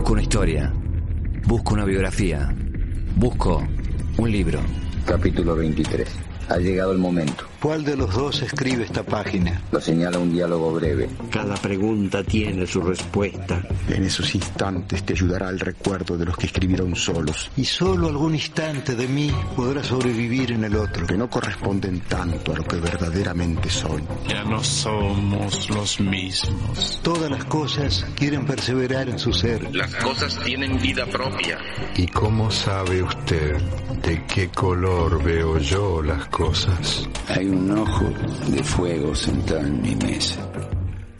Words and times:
Busco 0.00 0.14
una 0.14 0.22
historia. 0.22 0.72
Busco 1.46 1.74
una 1.74 1.84
biografía. 1.84 2.54
Busco 3.16 3.62
un 4.16 4.30
libro. 4.30 4.58
Capítulo 5.04 5.54
23. 5.54 6.08
Ha 6.48 6.56
llegado 6.56 6.92
el 6.92 6.98
momento. 6.98 7.44
¿Cuál 7.60 7.84
de 7.84 7.94
los 7.94 8.14
dos 8.14 8.40
escribe 8.40 8.84
esta 8.84 9.02
página? 9.02 9.60
Lo 9.70 9.82
señala 9.82 10.18
un 10.18 10.32
diálogo 10.32 10.72
breve. 10.72 11.10
Cada 11.30 11.54
pregunta 11.56 12.24
tiene 12.24 12.66
su 12.66 12.80
respuesta. 12.80 13.60
En 13.86 14.02
esos 14.02 14.34
instantes 14.34 15.04
te 15.04 15.12
ayudará 15.12 15.50
el 15.50 15.60
recuerdo 15.60 16.16
de 16.16 16.24
los 16.24 16.38
que 16.38 16.46
escribieron 16.46 16.96
solos. 16.96 17.50
Y 17.58 17.66
solo 17.66 18.08
algún 18.08 18.34
instante 18.34 18.94
de 18.94 19.06
mí 19.06 19.30
podrá 19.54 19.84
sobrevivir 19.84 20.52
en 20.52 20.64
el 20.64 20.74
otro. 20.74 21.06
Que 21.06 21.18
no 21.18 21.28
corresponden 21.28 22.00
tanto 22.00 22.54
a 22.54 22.56
lo 22.56 22.64
que 22.64 22.76
verdaderamente 22.76 23.68
soy. 23.68 24.02
Ya 24.26 24.42
no 24.42 24.64
somos 24.64 25.68
los 25.68 26.00
mismos. 26.00 26.98
Todas 27.02 27.30
las 27.30 27.44
cosas 27.44 28.06
quieren 28.16 28.46
perseverar 28.46 29.10
en 29.10 29.18
su 29.18 29.34
ser. 29.34 29.74
Las 29.76 29.94
cosas 29.96 30.38
tienen 30.42 30.80
vida 30.80 31.04
propia. 31.04 31.58
¿Y 31.94 32.06
cómo 32.06 32.50
sabe 32.50 33.02
usted 33.02 33.60
de 34.02 34.24
qué 34.24 34.48
color 34.48 35.22
veo 35.22 35.58
yo 35.58 36.02
las 36.02 36.26
cosas? 36.28 37.06
Hay 37.28 37.49
un 37.50 37.78
ojo 37.78 38.06
de 38.48 38.62
fuego 38.62 39.14
sentado 39.14 39.60
en 39.60 39.82
mi 39.82 39.94
mesa. 39.96 40.40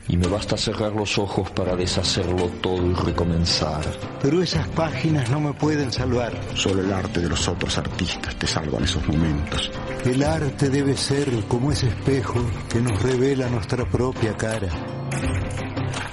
Y 0.08 0.16
me 0.16 0.26
basta 0.26 0.56
cerrar 0.56 0.92
los 0.92 1.18
ojos 1.18 1.50
para 1.50 1.76
deshacerlo 1.76 2.48
todo 2.60 2.84
y 2.84 2.94
recomenzar. 2.94 3.84
Pero 4.20 4.42
esas 4.42 4.66
páginas 4.68 5.30
no 5.30 5.40
me 5.40 5.52
pueden 5.52 5.92
salvar. 5.92 6.32
Solo 6.54 6.82
el 6.82 6.92
arte 6.92 7.20
de 7.20 7.28
los 7.28 7.46
otros 7.46 7.78
artistas 7.78 8.34
te 8.36 8.46
salvan 8.46 8.82
esos 8.82 9.06
momentos. 9.06 9.70
El 10.04 10.22
arte 10.24 10.68
debe 10.68 10.96
ser 10.96 11.28
como 11.46 11.70
ese 11.70 11.88
espejo 11.88 12.40
que 12.68 12.80
nos 12.80 13.00
revela 13.02 13.48
nuestra 13.48 13.88
propia 13.88 14.36
cara. 14.36 14.68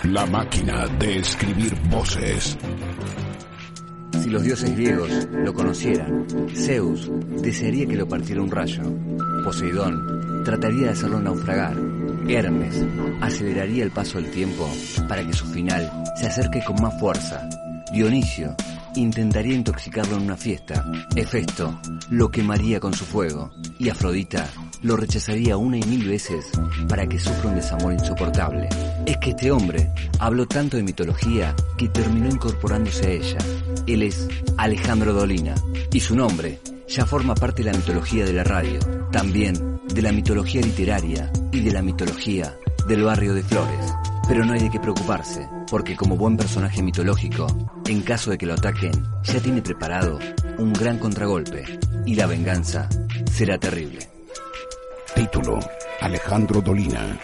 La 0.04 0.26
máquina 0.28 0.88
de 0.88 1.18
escribir 1.18 1.76
voces. 1.90 2.58
Si 4.22 4.30
los 4.30 4.44
dioses 4.44 4.72
griegos 4.72 5.10
lo 5.32 5.54
conocieran, 5.54 6.26
Zeus 6.54 7.10
desearía 7.42 7.86
que 7.88 7.96
lo 7.96 8.08
partiera 8.08 8.42
un 8.42 8.52
rayo. 8.52 8.84
Poseidón 9.44 10.44
trataría 10.44 10.88
de 10.88 10.92
hacerlo 10.92 11.22
naufragar. 11.22 11.78
Hermes 12.28 12.84
aceleraría 13.22 13.84
el 13.84 13.92
paso 13.92 14.20
del 14.20 14.32
tiempo 14.32 14.70
para 15.08 15.26
que 15.26 15.34
su 15.34 15.46
final 15.46 15.90
se 16.18 16.28
acerque 16.28 16.64
con 16.66 16.82
más 16.82 17.00
fuerza. 17.00 17.48
Dionisio 17.94 18.56
intentaría 18.96 19.56
intoxicarlo 19.56 20.18
en 20.18 20.24
una 20.24 20.38
fiesta. 20.38 20.86
Hefesto 21.16 21.80
lo 22.09 22.30
quemaría 22.30 22.80
con 22.80 22.94
su 22.94 23.06
fuego. 23.06 23.52
Y 23.80 23.90
Afrodita 23.90 24.50
lo 24.81 24.98
rechazaría 24.98 25.58
una 25.58 25.78
y 25.78 25.84
mil 25.84 26.08
veces 26.08 26.46
para 26.88 27.08
que 27.08 27.20
sufra 27.20 27.50
un 27.50 27.56
desamor 27.56 27.94
insoportable. 27.94 28.70
Es 29.06 29.18
que 29.18 29.31
este 29.31 29.52
hombre 29.52 29.92
habló 30.20 30.46
tanto 30.48 30.78
de 30.78 30.84
mitología 30.84 31.56
que 31.78 31.88
terminó 31.90 32.30
incorporándose 32.30 33.08
a 33.08 33.12
ella. 33.12 33.38
Él 33.88 34.04
es 34.04 34.28
Alejandro 34.58 35.14
Dolina 35.14 35.56
y 35.94 36.02
su 36.02 36.14
nombre 36.14 36.60
ya 36.90 37.06
forma 37.06 37.36
parte 37.36 37.64
de 37.64 37.72
la 37.72 37.78
mitología 37.78 38.26
de 38.26 38.34
la 38.34 38.44
radio, 38.44 38.80
también 39.12 39.80
de 39.88 40.02
la 40.02 40.12
mitología 40.12 40.62
literaria 40.62 41.31
y 41.53 41.62
de 41.62 41.72
la 41.72 41.81
mitología 41.81 42.53
del 42.88 43.03
barrio 43.03 43.34
de 43.34 43.44
Flores. 43.44 43.94
Pero 44.28 44.44
no 44.44 44.53
hay 44.53 44.59
de 44.59 44.70
qué 44.70 44.80
preocuparse, 44.80 45.47
porque 45.72 45.96
como 45.96 46.18
buen 46.18 46.36
personaje 46.36 46.84
mitológico, 46.84 47.47
en 47.88 48.02
caso 48.02 48.30
de 48.30 48.38
que 48.38 48.46
lo 48.46 48.56
ataquen, 48.56 48.92
ya 49.24 49.40
tiene 49.40 49.62
preparado 49.62 50.20
un 50.58 50.74
gran 50.74 51.00
contragolpe 51.00 51.64
y 52.06 52.16
la 52.16 52.28
venganza 52.28 52.90
será 53.31 53.58
terrible. 53.58 54.00
Título: 55.16 55.59
Alejandro 56.02 56.62
Dolina. 56.62 57.18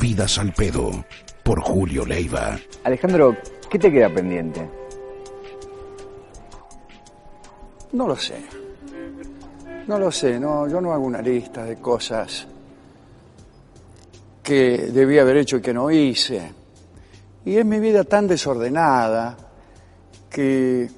Vidas 0.00 0.38
al 0.38 0.52
pedo. 0.52 1.04
Por 1.44 1.60
Julio 1.60 2.04
Leiva. 2.04 2.58
Alejandro, 2.84 3.36
¿qué 3.70 3.78
te 3.78 3.90
queda 3.90 4.12
pendiente? 4.12 4.79
No 7.92 8.06
lo 8.06 8.16
sé. 8.16 8.42
No 9.86 9.98
lo 9.98 10.12
sé, 10.12 10.38
no, 10.38 10.68
yo 10.68 10.80
no 10.80 10.92
hago 10.92 11.04
una 11.04 11.20
lista 11.20 11.64
de 11.64 11.76
cosas 11.76 12.46
que 14.42 14.88
debía 14.92 15.22
haber 15.22 15.38
hecho 15.38 15.56
y 15.56 15.60
que 15.60 15.74
no 15.74 15.90
hice. 15.90 16.52
Y 17.44 17.56
es 17.56 17.64
mi 17.64 17.80
vida 17.80 18.04
tan 18.04 18.28
desordenada 18.28 19.36
que 20.28 20.88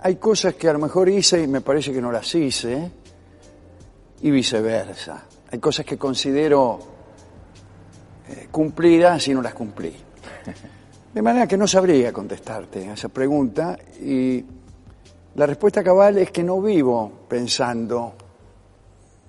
hay 0.00 0.16
cosas 0.16 0.54
que 0.54 0.68
a 0.68 0.72
lo 0.72 0.78
mejor 0.78 1.08
hice 1.08 1.42
y 1.42 1.46
me 1.46 1.60
parece 1.60 1.92
que 1.92 2.00
no 2.00 2.10
las 2.10 2.34
hice, 2.34 2.90
y 4.22 4.30
viceversa. 4.30 5.24
Hay 5.50 5.58
cosas 5.58 5.84
que 5.84 5.98
considero 5.98 6.78
eh, 8.28 8.48
cumplidas 8.50 9.28
y 9.28 9.34
no 9.34 9.42
las 9.42 9.54
cumplí. 9.54 9.92
De 11.14 11.20
manera 11.20 11.46
que 11.46 11.58
no 11.58 11.66
sabría 11.66 12.12
contestarte 12.12 12.88
a 12.88 12.94
esa 12.94 13.08
pregunta 13.08 13.78
y 14.00 14.42
la 15.34 15.46
respuesta 15.46 15.82
cabal 15.82 16.18
es 16.18 16.30
que 16.30 16.42
no 16.42 16.60
vivo 16.60 17.10
pensando 17.28 18.14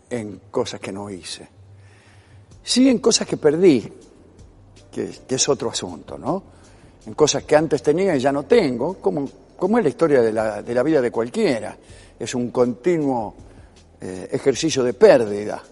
en 0.09 0.41
cosas 0.51 0.79
que 0.79 0.91
no 0.91 1.09
hice. 1.09 1.47
Sí 2.61 2.89
en 2.89 2.99
cosas 2.99 3.27
que 3.27 3.37
perdí, 3.37 3.91
que, 4.91 5.09
es 5.27 5.49
otro 5.49 5.69
asunto, 5.69 6.17
¿no? 6.17 6.43
En 7.05 7.13
cosas 7.13 7.43
que 7.43 7.55
antes 7.55 7.81
tenía 7.81 8.15
y 8.15 8.19
ya 8.19 8.31
no 8.31 8.43
tengo, 8.43 8.95
como, 8.95 9.27
es 9.77 9.83
la 9.83 9.89
historia 9.89 10.21
de 10.21 10.31
la, 10.31 10.61
de 10.61 10.73
la 10.73 10.83
vida 10.83 11.01
de 11.01 11.11
cualquiera. 11.11 11.77
Es 12.19 12.35
un 12.35 12.51
continuo 12.51 13.35
eh, 13.99 14.29
ejercicio 14.31 14.83
de 14.83 14.93
pérdida. 14.93 15.63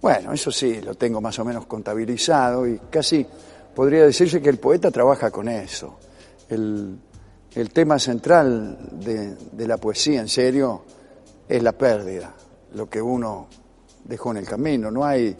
Bueno, 0.00 0.32
eso 0.32 0.50
sí, 0.50 0.80
lo 0.80 0.94
tengo 0.94 1.20
más 1.20 1.38
o 1.38 1.44
menos 1.44 1.66
contabilizado 1.66 2.66
y 2.66 2.78
casi 2.90 3.26
podría 3.74 4.04
decirse 4.04 4.40
que 4.40 4.48
el 4.48 4.58
poeta 4.58 4.90
trabaja 4.90 5.30
con 5.30 5.48
eso. 5.48 5.98
El 7.60 7.70
tema 7.70 7.98
central 7.98 8.78
de, 8.92 9.34
de, 9.34 9.66
la 9.66 9.78
poesía, 9.78 10.20
en 10.20 10.28
serio, 10.28 10.84
es 11.48 11.60
la 11.60 11.72
pérdida, 11.72 12.32
lo 12.74 12.88
que 12.88 13.02
uno 13.02 13.48
dejó 14.04 14.30
en 14.30 14.36
el 14.36 14.46
camino. 14.46 14.92
No 14.92 15.04
hay, 15.04 15.36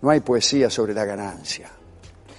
no 0.00 0.08
hay 0.08 0.20
poesía 0.20 0.70
sobre 0.70 0.94
la 0.94 1.04
ganancia, 1.04 1.68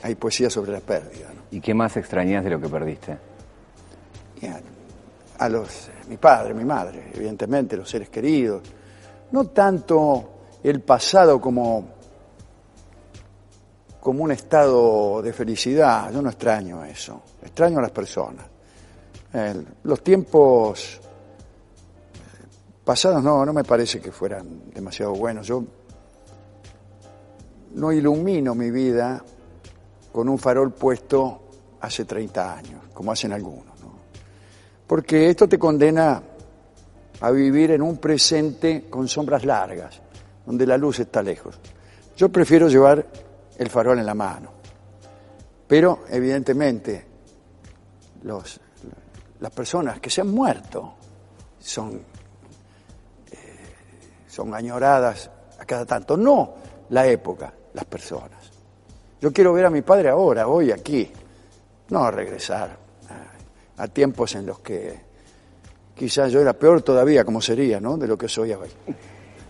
hay 0.02 0.16
poesía 0.16 0.50
sobre 0.50 0.72
la 0.72 0.80
pérdida. 0.80 1.32
¿no? 1.36 1.44
¿Y 1.52 1.62
qué 1.62 1.76
más 1.76 1.96
extrañas 1.98 2.44
de 2.44 2.50
lo 2.50 2.60
que 2.60 2.68
perdiste? 2.68 3.12
A, 5.38 5.46
a 5.46 5.50
los, 5.50 5.90
mi 6.10 6.18
padre, 6.18 6.56
mi 6.56 6.66
madre, 6.66 7.12
evidentemente, 7.14 7.78
los 7.78 7.88
seres 7.88 8.10
queridos. 8.10 8.64
No 9.32 9.46
tanto 9.50 10.32
el 10.64 10.82
pasado 10.82 11.40
como, 11.40 11.90
como 14.00 14.24
un 14.24 14.32
estado 14.32 15.22
de 15.22 15.32
felicidad, 15.32 16.12
yo 16.12 16.24
no 16.24 16.30
extraño 16.32 16.84
eso, 16.84 17.22
extraño 17.44 17.78
a 17.78 17.84
las 17.84 17.92
personas. 17.92 18.51
Eh, 19.34 19.64
los 19.84 20.04
tiempos 20.04 21.00
pasados 22.84 23.24
no, 23.24 23.46
no 23.46 23.54
me 23.54 23.64
parece 23.64 24.00
que 24.00 24.12
fueran 24.12 24.72
demasiado 24.74 25.14
buenos. 25.14 25.48
Yo 25.48 25.64
no 27.76 27.92
ilumino 27.92 28.54
mi 28.56 28.72
vida 28.72 29.24
con 30.12 30.28
un 30.28 30.38
farol 30.38 30.74
puesto 30.74 31.42
hace 31.80 32.06
30 32.06 32.58
años, 32.58 32.82
como 32.94 33.12
hacen 33.12 33.32
algunos. 33.32 33.80
¿no? 33.80 33.94
Porque 34.86 35.30
esto 35.30 35.48
te 35.48 35.58
condena 35.58 36.22
a 37.22 37.32
vivir 37.32 37.72
en 37.72 37.82
un 37.82 37.98
presente 37.98 38.88
con 38.90 39.08
sombras 39.08 39.46
largas, 39.46 40.02
donde 40.46 40.66
la 40.66 40.78
luz 40.78 41.00
está 41.00 41.22
lejos. 41.22 41.60
Yo 42.18 42.30
prefiero 42.30 42.68
llevar 42.68 43.06
el 43.58 43.70
farol 43.70 44.00
en 44.00 44.06
la 44.06 44.16
mano, 44.16 44.52
pero 45.68 46.00
evidentemente 46.10 47.06
los, 48.24 48.60
las 49.42 49.52
personas 49.52 50.00
que 50.00 50.10
se 50.10 50.22
han 50.22 50.30
muerto 50.30 50.94
son, 51.60 51.96
eh, 53.32 53.38
son 54.28 54.54
añoradas 54.54 55.30
a 55.60 55.66
cada 55.66 55.86
tanto, 55.86 56.16
no 56.16 56.54
la 56.90 57.06
época, 57.08 57.54
las 57.74 57.86
personas. 57.86 58.52
Yo 59.20 59.32
quiero 59.34 59.54
ver 59.54 59.66
a 59.66 59.70
mi 59.70 59.82
padre 59.82 60.10
ahora, 60.10 60.48
hoy, 60.48 60.72
aquí, 60.72 61.12
no 61.90 62.10
regresar 62.10 62.78
a, 63.78 63.84
a 63.84 63.88
tiempos 63.88 64.36
en 64.36 64.46
los 64.46 64.60
que 64.60 65.00
quizás 65.96 66.32
yo 66.32 66.40
era 66.40 66.54
peor 66.54 66.82
todavía 66.82 67.24
como 67.24 67.42
sería, 67.42 67.80
¿no? 67.80 67.98
De 67.98 68.08
lo 68.08 68.18
que 68.18 68.28
soy 68.28 68.54
hoy. 68.54 68.70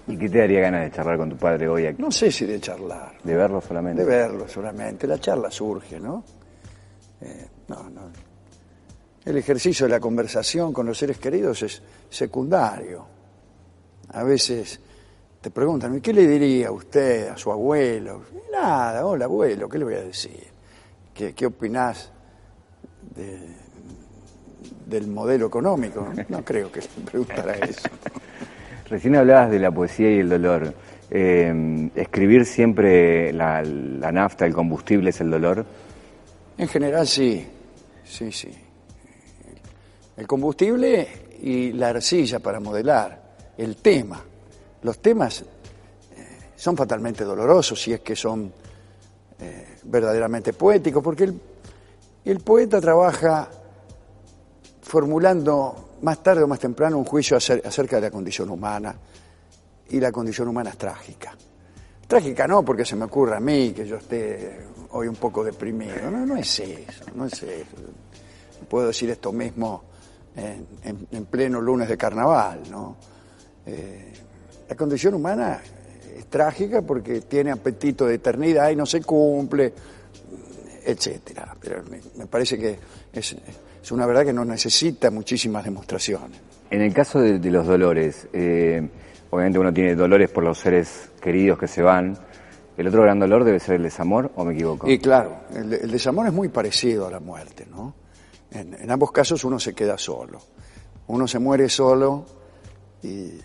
¿Y 0.08 0.18
qué 0.18 0.30
te 0.30 0.40
daría 0.40 0.62
ganas 0.62 0.84
de 0.84 0.92
charlar 0.92 1.18
con 1.18 1.30
tu 1.30 1.38
padre 1.38 1.68
hoy 1.68 1.86
aquí? 1.86 2.02
No 2.02 2.12
sé 2.12 2.32
si 2.32 2.46
de 2.46 2.60
charlar. 2.60 3.14
¿De 3.24 3.36
verlo 3.36 3.62
solamente? 3.62 4.04
De 4.04 4.10
verlo 4.10 4.48
solamente. 4.48 5.06
La 5.08 5.20
charla 5.20 5.52
surge, 5.52 6.00
¿no? 6.00 6.24
Eh, 7.22 7.48
no, 7.68 7.90
no. 7.90 8.31
El 9.24 9.38
ejercicio 9.38 9.86
de 9.86 9.92
la 9.92 10.00
conversación 10.00 10.74
con 10.74 10.88
los 10.88 10.98
seres 10.98 11.20
queridos 11.20 11.62
es 11.62 11.82
secundario. 12.10 13.06
A 14.14 14.24
veces 14.24 14.80
te 15.40 15.52
preguntan, 15.52 15.98
¿y 15.98 16.02
qué 16.02 16.12
le 16.12 16.28
diría 16.28 16.72
usted 16.72 17.30
a 17.30 17.38
su 17.38 17.52
abuelo? 17.52 18.24
Nada, 18.52 19.06
hola 19.06 19.26
abuelo, 19.26 19.70
¿qué 19.70 19.78
le 19.78 19.86
voy 19.86 19.94
a 19.94 20.02
decir? 20.02 20.48
¿Qué, 21.14 21.34
qué 21.34 21.46
opinás 21.46 22.12
de, 23.16 23.40
del 24.88 25.08
modelo 25.08 25.46
económico? 25.48 26.08
No 26.30 26.44
creo 26.44 26.72
que 26.72 26.82
le 26.82 27.06
preguntara 27.06 27.54
eso. 27.54 27.90
Recién 28.90 29.16
hablabas 29.16 29.52
de 29.52 29.60
la 29.60 29.72
poesía 29.72 30.12
y 30.12 30.20
el 30.20 30.30
dolor. 30.30 30.74
Eh, 31.12 31.90
¿Escribir 31.96 32.46
siempre 32.46 33.32
la, 33.34 33.62
la 33.62 34.12
nafta, 34.12 34.46
el 34.46 34.54
combustible 34.54 35.12
es 35.12 35.22
el 35.22 35.30
dolor? 35.30 35.66
En 36.58 36.68
general 36.68 37.08
sí, 37.08 37.48
sí, 38.04 38.32
sí. 38.32 38.52
El 40.18 40.28
combustible 40.28 41.08
y 41.42 41.72
la 41.74 41.90
arcilla 41.90 42.40
para 42.40 42.60
modelar, 42.60 43.22
el 43.58 43.76
tema. 43.78 44.24
Los 44.84 45.00
temas 45.00 45.42
eh, 45.42 45.46
son 46.56 46.76
fatalmente 46.78 47.24
dolorosos 47.24 47.82
si 47.82 47.94
es 47.94 48.02
que 48.02 48.16
son 48.16 48.52
eh, 49.40 49.78
verdaderamente 49.84 50.54
poéticos, 50.54 51.04
porque 51.04 51.24
el, 51.26 51.42
el 52.26 52.40
poeta 52.42 52.80
trabaja 52.80 53.50
formulando 54.82 55.98
más 56.02 56.22
tarde 56.22 56.44
o 56.44 56.48
más 56.48 56.60
temprano 56.60 56.98
un 56.98 57.06
juicio 57.06 57.38
acer- 57.38 57.66
acerca 57.66 57.98
de 57.98 58.04
la 58.04 58.12
condición 58.12 58.50
humana, 58.50 58.96
y 59.90 60.00
la 60.00 60.12
condición 60.12 60.48
humana 60.48 60.70
es 60.72 60.78
trágica. 60.78 61.36
Trágica 62.08 62.48
no 62.48 62.64
porque 62.64 62.86
se 62.86 62.96
me 62.96 63.06
ocurra 63.06 63.38
a 63.38 63.40
mí 63.40 63.72
que 63.72 63.86
yo 63.86 63.98
esté 63.98 64.68
hoy 64.92 65.08
un 65.08 65.16
poco 65.16 65.44
deprimido, 65.44 66.10
no, 66.12 66.26
no 66.26 66.36
es 66.36 66.60
eso, 66.60 67.06
no 67.16 67.26
es 67.26 67.42
eso. 67.44 67.66
Puedo 68.70 68.88
decir 68.88 69.10
esto 69.10 69.32
mismo 69.32 69.84
en, 70.36 70.66
en- 70.84 71.08
en 71.12 71.26
pleno 71.26 71.60
lunes 71.62 71.88
de 71.90 71.98
carnaval, 71.98 72.62
¿no? 72.70 72.96
Eh, 73.66 74.14
la 74.70 74.76
condición 74.76 75.14
humana 75.14 75.60
es 76.18 76.26
trágica 76.28 76.82
porque 76.82 77.22
tiene 77.22 77.52
apetito 77.52 78.06
de 78.06 78.16
eternidad 78.16 78.70
y 78.70 78.76
no 78.76 78.86
se 78.86 79.02
cumple, 79.02 79.74
etcétera. 80.86 81.56
Pero 81.60 81.84
me, 81.90 82.00
me 82.18 82.26
parece 82.28 82.58
que 82.58 82.78
es, 83.14 83.36
es 83.84 83.92
una 83.92 84.06
verdad 84.06 84.26
que 84.26 84.34
no 84.34 84.46
necesita 84.46 85.12
muchísimas 85.12 85.64
demostraciones. 85.64 86.40
En 86.70 86.82
el 86.82 86.94
caso 86.94 87.20
de, 87.20 87.40
de 87.40 87.50
los 87.52 87.68
dolores, 87.68 88.28
eh, 88.34 88.88
obviamente 89.30 89.60
uno 89.60 89.74
tiene 89.74 89.96
dolores 89.96 90.30
por 90.30 90.44
los 90.44 90.58
seres 90.58 91.10
queridos 91.22 91.60
que 91.60 91.68
se 91.68 91.82
van. 91.82 92.18
¿El 92.78 92.88
otro 92.88 93.02
gran 93.04 93.20
dolor 93.20 93.44
debe 93.44 93.60
ser 93.60 93.76
el 93.76 93.84
desamor 93.84 94.32
o 94.36 94.46
me 94.46 94.54
equivoco? 94.54 94.90
Y 94.90 94.98
claro, 95.00 95.42
el, 95.54 95.74
el 95.74 95.92
desamor 95.92 96.28
es 96.28 96.34
muy 96.34 96.48
parecido 96.48 97.06
a 97.08 97.12
la 97.12 97.20
muerte, 97.20 97.68
¿no? 97.70 97.94
En, 98.52 98.92
ambos 98.92 99.12
casos 99.12 99.44
uno 99.44 99.60
se 99.60 99.74
queda 99.74 99.98
solo. 99.98 100.40
Uno 101.08 101.28
se 101.28 101.40
muere 101.40 101.70
solo 101.70 102.26
y, 103.02 103.40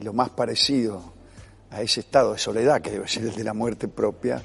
lo 0.00 0.12
más 0.12 0.30
parecido 0.30 1.00
a 1.70 1.80
ese 1.80 2.00
estado 2.00 2.32
de 2.32 2.38
soledad, 2.38 2.80
que 2.80 2.90
debe 2.90 3.06
ser 3.06 3.24
el 3.24 3.34
de 3.34 3.44
la 3.44 3.54
muerte 3.54 3.86
propia, 3.86 4.42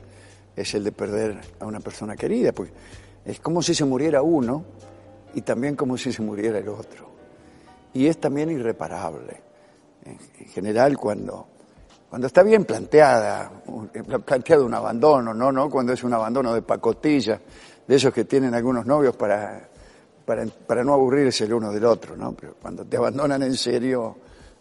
es 0.56 0.74
el 0.76 0.84
de 0.84 0.92
perder 0.92 1.40
a 1.60 1.66
una 1.66 1.80
persona 1.80 2.16
querida, 2.16 2.52
porque 2.52 2.72
es 3.26 3.40
como 3.40 3.62
si 3.62 3.74
se 3.74 3.84
muriera 3.84 4.22
uno 4.22 4.64
y 5.34 5.42
también 5.42 5.76
como 5.76 5.98
si 5.98 6.14
se 6.14 6.22
muriera 6.22 6.60
el 6.60 6.70
otro. 6.70 7.10
Y 7.94 8.06
es 8.06 8.20
también 8.20 8.52
irreparable. 8.52 9.42
En, 10.06 10.20
en 10.40 10.48
general, 10.50 10.98
cuando, 10.98 11.48
cuando 12.10 12.26
está 12.26 12.42
bien 12.42 12.66
planteada, 12.66 13.52
eh, 13.94 14.04
planteado 14.04 14.66
un 14.66 14.74
abandono, 14.74 15.34
¿no? 15.34 15.52
¿no? 15.52 15.70
Cuando 15.70 15.94
es 15.94 16.04
un 16.04 16.14
abandono 16.14 16.54
de 16.54 16.64
pacotilla, 16.64 17.40
de 17.90 17.96
esos 17.96 18.14
que 18.14 18.26
tienen 18.26 18.54
algunos 18.54 18.86
novios 18.86 19.16
para, 19.16 19.68
para, 20.24 20.46
para 20.46 20.84
no 20.84 20.94
aburrirse 20.94 21.46
el 21.46 21.54
uno 21.56 21.72
del 21.72 21.86
otro, 21.86 22.16
¿no? 22.16 22.34
Pero 22.34 22.54
cuando 22.62 22.86
te 22.86 22.98
abandonan 22.98 23.42
en 23.42 23.56
serio, 23.56 24.16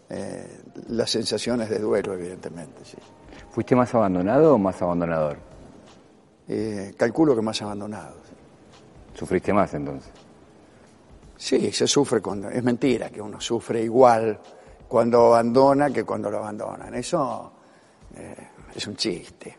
eh, 0.09 0.61
las 0.87 1.11
sensaciones 1.11 1.69
de 1.69 1.77
duelo, 1.77 2.15
evidentemente, 2.15 2.83
sí. 2.83 2.97
¿Fuiste 3.51 3.75
más 3.75 3.93
abandonado 3.93 4.55
o 4.55 4.57
más 4.57 4.81
abandonador? 4.81 5.37
Eh, 6.47 6.95
calculo 6.97 7.35
que 7.35 7.43
más 7.43 7.61
abandonado. 7.61 8.15
¿Sufriste 9.13 9.53
más 9.53 9.71
entonces? 9.75 10.09
Sí, 11.37 11.71
se 11.71 11.85
sufre 11.85 12.21
cuando. 12.21 12.49
Es 12.49 12.63
mentira 12.63 13.11
que 13.11 13.21
uno 13.21 13.39
sufre 13.39 13.83
igual 13.83 14.39
cuando 14.87 15.27
abandona 15.27 15.91
que 15.91 16.03
cuando 16.03 16.31
lo 16.31 16.39
abandonan. 16.39 16.95
Eso 16.95 17.51
eh, 18.15 18.35
es 18.75 18.87
un 18.87 18.95
chiste. 18.95 19.55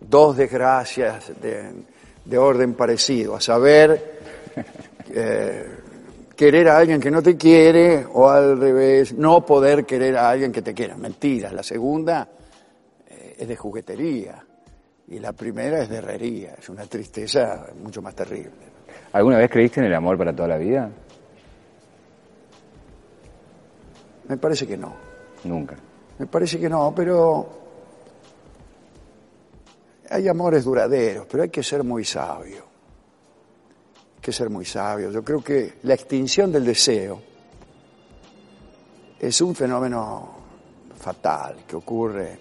Dos 0.00 0.38
desgracias 0.38 1.38
de, 1.42 1.99
de 2.24 2.38
orden 2.38 2.74
parecido, 2.74 3.36
a 3.36 3.40
saber, 3.40 4.20
eh, 5.14 5.66
querer 6.36 6.68
a 6.68 6.78
alguien 6.78 7.00
que 7.00 7.10
no 7.10 7.22
te 7.22 7.36
quiere 7.36 8.06
o 8.12 8.28
al 8.28 8.58
revés, 8.58 9.12
no 9.12 9.44
poder 9.44 9.84
querer 9.84 10.16
a 10.16 10.30
alguien 10.30 10.52
que 10.52 10.62
te 10.62 10.72
quiera. 10.72 10.96
Mentira. 10.96 11.52
La 11.52 11.62
segunda 11.62 12.28
eh, 13.08 13.36
es 13.38 13.48
de 13.48 13.56
juguetería 13.56 14.42
y 15.08 15.18
la 15.18 15.32
primera 15.32 15.82
es 15.82 15.88
de 15.88 15.96
herrería. 15.96 16.54
Es 16.58 16.68
una 16.68 16.86
tristeza 16.86 17.66
mucho 17.82 18.00
más 18.00 18.14
terrible. 18.14 18.70
¿Alguna 19.12 19.38
vez 19.38 19.50
creíste 19.50 19.80
en 19.80 19.86
el 19.86 19.94
amor 19.94 20.16
para 20.16 20.32
toda 20.32 20.48
la 20.48 20.56
vida? 20.56 20.90
Me 24.28 24.36
parece 24.36 24.66
que 24.66 24.76
no. 24.76 24.94
Nunca. 25.44 25.76
Me 26.18 26.26
parece 26.26 26.60
que 26.60 26.68
no, 26.68 26.92
pero 26.94 27.59
hay 30.10 30.28
amores 30.28 30.64
duraderos, 30.64 31.26
pero 31.30 31.44
hay 31.44 31.48
que 31.50 31.62
ser 31.62 31.84
muy 31.84 32.04
sabio. 32.04 32.64
Hay 34.16 34.20
que 34.20 34.32
ser 34.32 34.50
muy 34.50 34.64
sabio. 34.64 35.10
Yo 35.10 35.22
creo 35.24 35.42
que 35.42 35.78
la 35.84 35.94
extinción 35.94 36.50
del 36.52 36.64
deseo 36.64 37.22
es 39.18 39.40
un 39.40 39.54
fenómeno 39.54 40.30
fatal 40.98 41.64
que 41.66 41.76
ocurre 41.76 42.38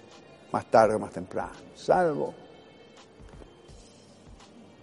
más 0.51 0.65
tarde 0.65 0.95
o 0.95 0.99
más 0.99 1.11
temprano, 1.11 1.51
salvo 1.75 2.33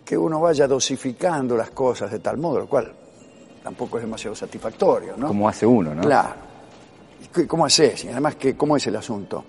que 0.04 0.16
uno 0.16 0.40
vaya 0.40 0.68
dosificando 0.68 1.56
las 1.56 1.70
cosas 1.70 2.10
de 2.12 2.20
tal 2.20 2.38
modo, 2.38 2.60
lo 2.60 2.68
cual 2.68 2.94
tampoco 3.64 3.98
es 3.98 4.04
demasiado 4.04 4.36
satisfactorio, 4.36 5.16
¿no? 5.16 5.26
Como 5.26 5.48
hace 5.48 5.66
uno, 5.66 5.92
¿no? 5.96 6.02
Claro. 6.02 6.34
¿Y 7.24 7.26
qué- 7.26 7.46
¿Cómo 7.48 7.66
haces? 7.66 8.04
Y 8.04 8.08
además, 8.10 8.36
¿cómo 8.56 8.76
es 8.76 8.86
el 8.86 8.94
asunto? 8.94 9.44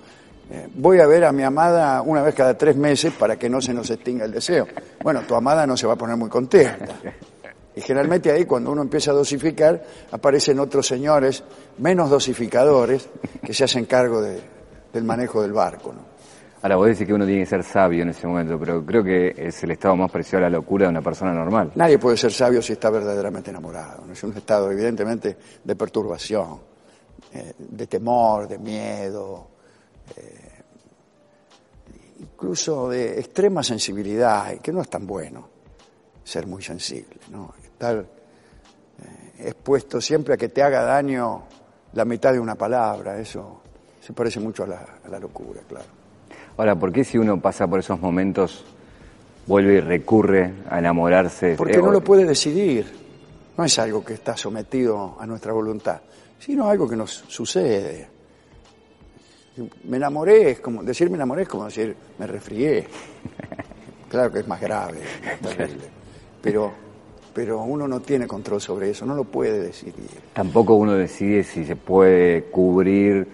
Eh, 0.49 0.67
voy 0.75 0.99
a 0.99 1.07
ver 1.07 1.25
a 1.25 1.31
mi 1.31 1.43
amada 1.43 2.01
una 2.01 2.21
vez 2.21 2.33
cada 2.33 2.57
tres 2.57 2.75
meses 2.75 3.13
para 3.13 3.37
que 3.37 3.49
no 3.49 3.59
se 3.61 3.73
nos 3.73 3.89
extinga 3.89 4.25
el 4.25 4.31
deseo. 4.31 4.67
Bueno, 5.03 5.21
tu 5.27 5.35
amada 5.35 5.67
no 5.67 5.75
se 5.75 5.85
va 5.87 5.93
a 5.93 5.97
poner 5.97 6.15
muy 6.15 6.29
contenta. 6.29 6.85
Y 7.75 7.81
generalmente 7.81 8.31
ahí, 8.31 8.45
cuando 8.45 8.71
uno 8.71 8.81
empieza 8.81 9.11
a 9.11 9.13
dosificar, 9.13 9.83
aparecen 10.11 10.59
otros 10.59 10.87
señores 10.87 11.43
menos 11.77 12.09
dosificadores 12.09 13.07
que 13.43 13.53
se 13.53 13.65
hacen 13.65 13.85
cargo 13.85 14.21
de- 14.21 14.39
del 14.93 15.03
manejo 15.03 15.41
del 15.41 15.51
barco, 15.53 15.93
¿no? 15.93 16.17
Ahora 16.59 16.75
vos 16.77 16.87
decís 16.87 17.05
que 17.05 17.13
uno 17.13 17.23
tiene 17.25 17.41
que 17.41 17.45
ser 17.45 17.63
sabio 17.63 18.01
en 18.01 18.09
ese 18.09 18.25
momento, 18.25 18.57
pero 18.57 18.83
creo 18.83 19.03
que 19.03 19.31
es 19.37 19.63
el 19.63 19.71
estado 19.71 19.95
más 19.95 20.09
parecido 20.09 20.39
a 20.39 20.41
la 20.41 20.49
locura 20.49 20.85
de 20.85 20.89
una 20.89 21.01
persona 21.03 21.31
normal. 21.31 21.71
Nadie 21.75 21.99
puede 21.99 22.17
ser 22.17 22.31
sabio 22.33 22.63
si 22.63 22.73
está 22.73 22.89
verdaderamente 22.89 23.51
enamorado. 23.51 24.05
¿no? 24.07 24.13
Es 24.13 24.23
un 24.23 24.35
estado, 24.35 24.71
evidentemente, 24.71 25.37
de 25.63 25.75
perturbación, 25.75 26.57
eh, 27.31 27.53
de 27.59 27.85
temor, 27.85 28.47
de 28.47 28.57
miedo, 28.57 29.47
eh, 30.17 30.36
incluso 32.37 32.89
de 32.89 33.19
extrema 33.19 33.63
sensibilidad, 33.63 34.59
que 34.59 34.71
no 34.71 34.81
es 34.81 34.89
tan 34.89 35.07
bueno 35.07 35.49
ser 36.23 36.45
muy 36.45 36.61
sensible, 36.61 37.17
¿no? 37.31 37.51
Estar 37.63 37.97
eh, 37.97 39.47
expuesto 39.47 39.99
siempre 39.99 40.35
a 40.35 40.37
que 40.37 40.49
te 40.49 40.61
haga 40.61 40.83
daño 40.83 41.45
la 41.93 42.05
mitad 42.05 42.33
de 42.33 42.39
una 42.39 42.53
palabra, 42.53 43.19
eso 43.19 43.61
se 43.99 44.13
parece 44.13 44.39
mucho 44.39 44.65
a 44.65 44.67
la, 44.67 44.85
a 45.03 45.09
la 45.09 45.17
locura, 45.17 45.61
claro. 45.67 45.85
Ahora, 46.57 46.75
¿por 46.75 46.93
qué 46.93 47.03
si 47.03 47.17
uno 47.17 47.41
pasa 47.41 47.65
por 47.65 47.79
esos 47.79 47.99
momentos 47.99 48.63
vuelve 49.47 49.77
y 49.77 49.79
recurre 49.79 50.53
a 50.69 50.77
enamorarse? 50.77 51.55
Porque 51.57 51.77
Eh, 51.77 51.81
no 51.81 51.91
lo 51.91 52.01
puede 52.01 52.23
decidir. 52.23 52.85
No 53.57 53.63
es 53.63 53.79
algo 53.79 54.05
que 54.05 54.13
está 54.13 54.37
sometido 54.37 55.17
a 55.19 55.25
nuestra 55.25 55.53
voluntad, 55.53 56.01
sino 56.37 56.69
algo 56.69 56.87
que 56.87 56.95
nos 56.95 57.11
sucede. 57.27 58.09
Me 59.85 59.97
enamoré, 59.97 60.51
es 60.51 60.59
como, 60.59 60.83
decir 60.83 61.09
me 61.09 61.15
enamoré 61.15 61.43
es 61.43 61.47
como 61.49 61.65
decir 61.65 61.95
me 62.19 62.27
resfrié. 62.27 62.87
Claro 64.09 64.31
que 64.31 64.39
es 64.39 64.47
más 64.47 64.61
grave, 64.61 64.99
más 65.43 65.53
terrible. 65.57 65.83
Pero, 66.41 66.71
pero 67.33 67.61
uno 67.63 67.89
no 67.89 67.99
tiene 67.99 68.25
control 68.25 68.61
sobre 68.61 68.91
eso, 68.91 69.05
no 69.05 69.13
lo 69.13 69.25
puede 69.25 69.59
decidir. 69.59 69.93
Tampoco 70.31 70.75
uno 70.75 70.93
decide 70.93 71.43
si 71.43 71.65
se 71.65 71.75
puede 71.75 72.43
cubrir, 72.45 73.27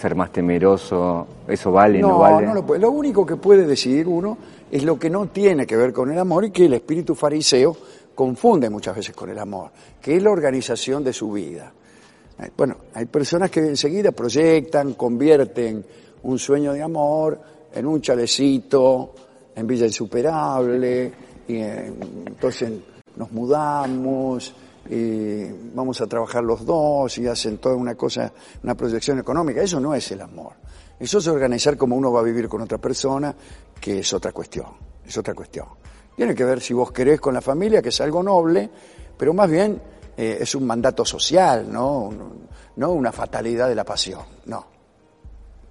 ser 0.00 0.14
más 0.14 0.30
temeroso, 0.32 1.26
eso 1.48 1.72
vale, 1.72 1.98
no, 1.98 2.10
No, 2.10 2.18
vale. 2.20 2.46
no 2.46 2.54
lo 2.54 2.64
puede. 2.64 2.80
Lo 2.80 2.92
único 2.92 3.26
que 3.26 3.34
puede 3.34 3.66
decidir 3.66 4.06
uno 4.06 4.38
es 4.70 4.84
lo 4.84 5.00
que 5.00 5.10
no 5.10 5.26
tiene 5.26 5.66
que 5.66 5.76
ver 5.76 5.92
con 5.92 6.12
el 6.12 6.18
amor 6.20 6.44
y 6.44 6.52
que 6.52 6.66
el 6.66 6.74
espíritu 6.74 7.16
fariseo 7.16 7.76
confunde 8.14 8.70
muchas 8.70 8.94
veces 8.94 9.16
con 9.16 9.30
el 9.30 9.38
amor, 9.38 9.70
que 10.00 10.16
es 10.16 10.22
la 10.22 10.30
organización 10.30 11.02
de 11.02 11.12
su 11.12 11.32
vida. 11.32 11.72
Bueno, 12.56 12.76
hay 12.94 13.04
personas 13.06 13.50
que 13.50 13.60
enseguida 13.60 14.12
proyectan, 14.12 14.94
convierten 14.94 15.84
un 16.22 16.38
sueño 16.38 16.72
de 16.72 16.82
amor 16.82 17.40
en 17.72 17.86
un 17.86 18.00
chalecito, 18.00 19.14
en 19.54 19.66
Villa 19.66 19.86
Insuperable, 19.86 21.12
y 21.46 21.58
entonces 21.58 22.72
nos 23.16 23.30
mudamos 23.32 24.54
y 24.88 25.44
vamos 25.74 26.00
a 26.00 26.06
trabajar 26.06 26.42
los 26.42 26.64
dos 26.64 27.18
y 27.18 27.26
hacen 27.26 27.58
toda 27.58 27.74
una 27.76 27.94
cosa, 27.94 28.32
una 28.62 28.74
proyección 28.74 29.18
económica. 29.18 29.62
Eso 29.62 29.78
no 29.78 29.94
es 29.94 30.10
el 30.12 30.22
amor. 30.22 30.52
Eso 30.98 31.18
es 31.18 31.26
organizar 31.28 31.76
cómo 31.76 31.96
uno 31.96 32.12
va 32.12 32.20
a 32.20 32.24
vivir 32.24 32.48
con 32.48 32.62
otra 32.62 32.78
persona, 32.78 33.34
que 33.80 34.00
es 34.00 34.12
otra 34.12 34.32
cuestión, 34.32 34.66
es 35.06 35.16
otra 35.16 35.34
cuestión. 35.34 35.66
Tiene 36.16 36.34
que 36.34 36.44
ver 36.44 36.60
si 36.60 36.74
vos 36.74 36.92
querés 36.92 37.20
con 37.20 37.34
la 37.34 37.40
familia, 37.40 37.80
que 37.80 37.88
es 37.90 38.00
algo 38.00 38.22
noble, 38.22 38.68
pero 39.16 39.32
más 39.32 39.50
bien 39.50 39.80
eh, 40.20 40.36
es 40.42 40.54
un 40.54 40.66
mandato 40.66 41.02
social, 41.02 41.66
¿no? 41.72 42.10
no 42.76 42.92
una 42.92 43.10
fatalidad 43.10 43.70
de 43.70 43.74
la 43.74 43.84
pasión, 43.84 44.20
no. 44.44 44.66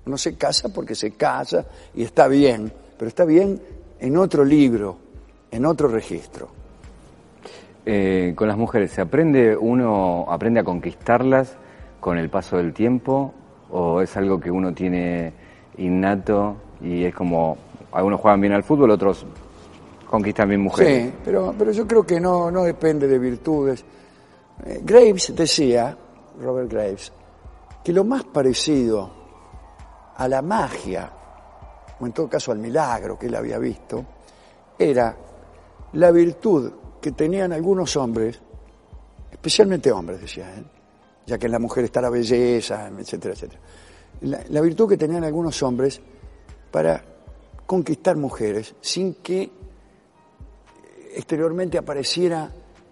Uno 0.07 0.17
se 0.17 0.35
casa 0.37 0.69
porque 0.69 0.95
se 0.95 1.11
casa 1.11 1.67
y 1.93 2.01
está 2.01 2.27
bien, 2.27 2.73
pero 2.97 3.09
está 3.09 3.25
bien 3.25 3.61
en 3.99 4.17
otro 4.17 4.43
libro, 4.43 4.97
en 5.51 5.67
otro 5.67 5.87
registro. 5.87 6.49
Eh, 7.85 8.33
con 8.35 8.47
las 8.47 8.57
mujeres, 8.57 8.89
¿se 8.89 9.01
aprende 9.01 9.55
uno, 9.55 10.25
aprende 10.27 10.61
a 10.61 10.63
conquistarlas 10.63 11.55
con 11.99 12.17
el 12.17 12.31
paso 12.31 12.57
del 12.57 12.73
tiempo 12.73 13.31
o 13.69 14.01
es 14.01 14.17
algo 14.17 14.39
que 14.39 14.49
uno 14.49 14.73
tiene 14.73 15.31
innato 15.77 16.55
y 16.81 17.03
es 17.03 17.13
como, 17.13 17.55
algunos 17.91 18.19
juegan 18.19 18.41
bien 18.41 18.53
al 18.53 18.63
fútbol, 18.63 18.89
otros 18.89 19.27
conquistan 20.09 20.49
bien 20.49 20.61
mujeres? 20.61 21.03
Sí, 21.05 21.13
pero, 21.23 21.53
pero 21.55 21.71
yo 21.71 21.85
creo 21.85 22.03
que 22.03 22.19
no, 22.19 22.49
no 22.49 22.63
depende 22.63 23.07
de 23.07 23.19
virtudes. 23.19 23.85
Eh, 24.65 24.81
Graves 24.83 25.33
decía, 25.35 25.97
Robert 26.39 26.71
Graves, 26.71 27.11
que 27.83 27.93
lo 27.93 28.03
más 28.03 28.23
parecido 28.25 29.11
a 30.15 30.27
la 30.27 30.41
magia, 30.41 31.11
o 31.99 32.05
en 32.05 32.11
todo 32.11 32.29
caso 32.29 32.51
al 32.51 32.59
milagro 32.59 33.17
que 33.17 33.27
él 33.27 33.35
había 33.35 33.57
visto, 33.57 34.05
era 34.77 35.15
la 35.93 36.11
virtud 36.11 36.71
que 37.01 37.11
tenían 37.11 37.53
algunos 37.53 37.95
hombres, 37.95 38.39
especialmente 39.31 39.91
hombres, 39.91 40.21
decía 40.21 40.53
él, 40.55 40.65
ya 41.25 41.37
que 41.37 41.45
en 41.45 41.51
la 41.51 41.59
mujer 41.59 41.85
está 41.85 42.01
la 42.01 42.09
belleza, 42.09 42.87
etcétera, 42.87 43.33
etcétera. 43.33 43.61
La, 44.21 44.61
virtud 44.61 44.89
que 44.89 44.97
tenían 44.97 45.23
algunos 45.23 45.63
hombres 45.63 46.01
para 46.71 47.01
conquistar 47.65 48.17
mujeres 48.17 48.75
sin 48.81 49.15
que 49.15 49.49
exteriormente 51.15 51.77
apareciera 51.77 52.51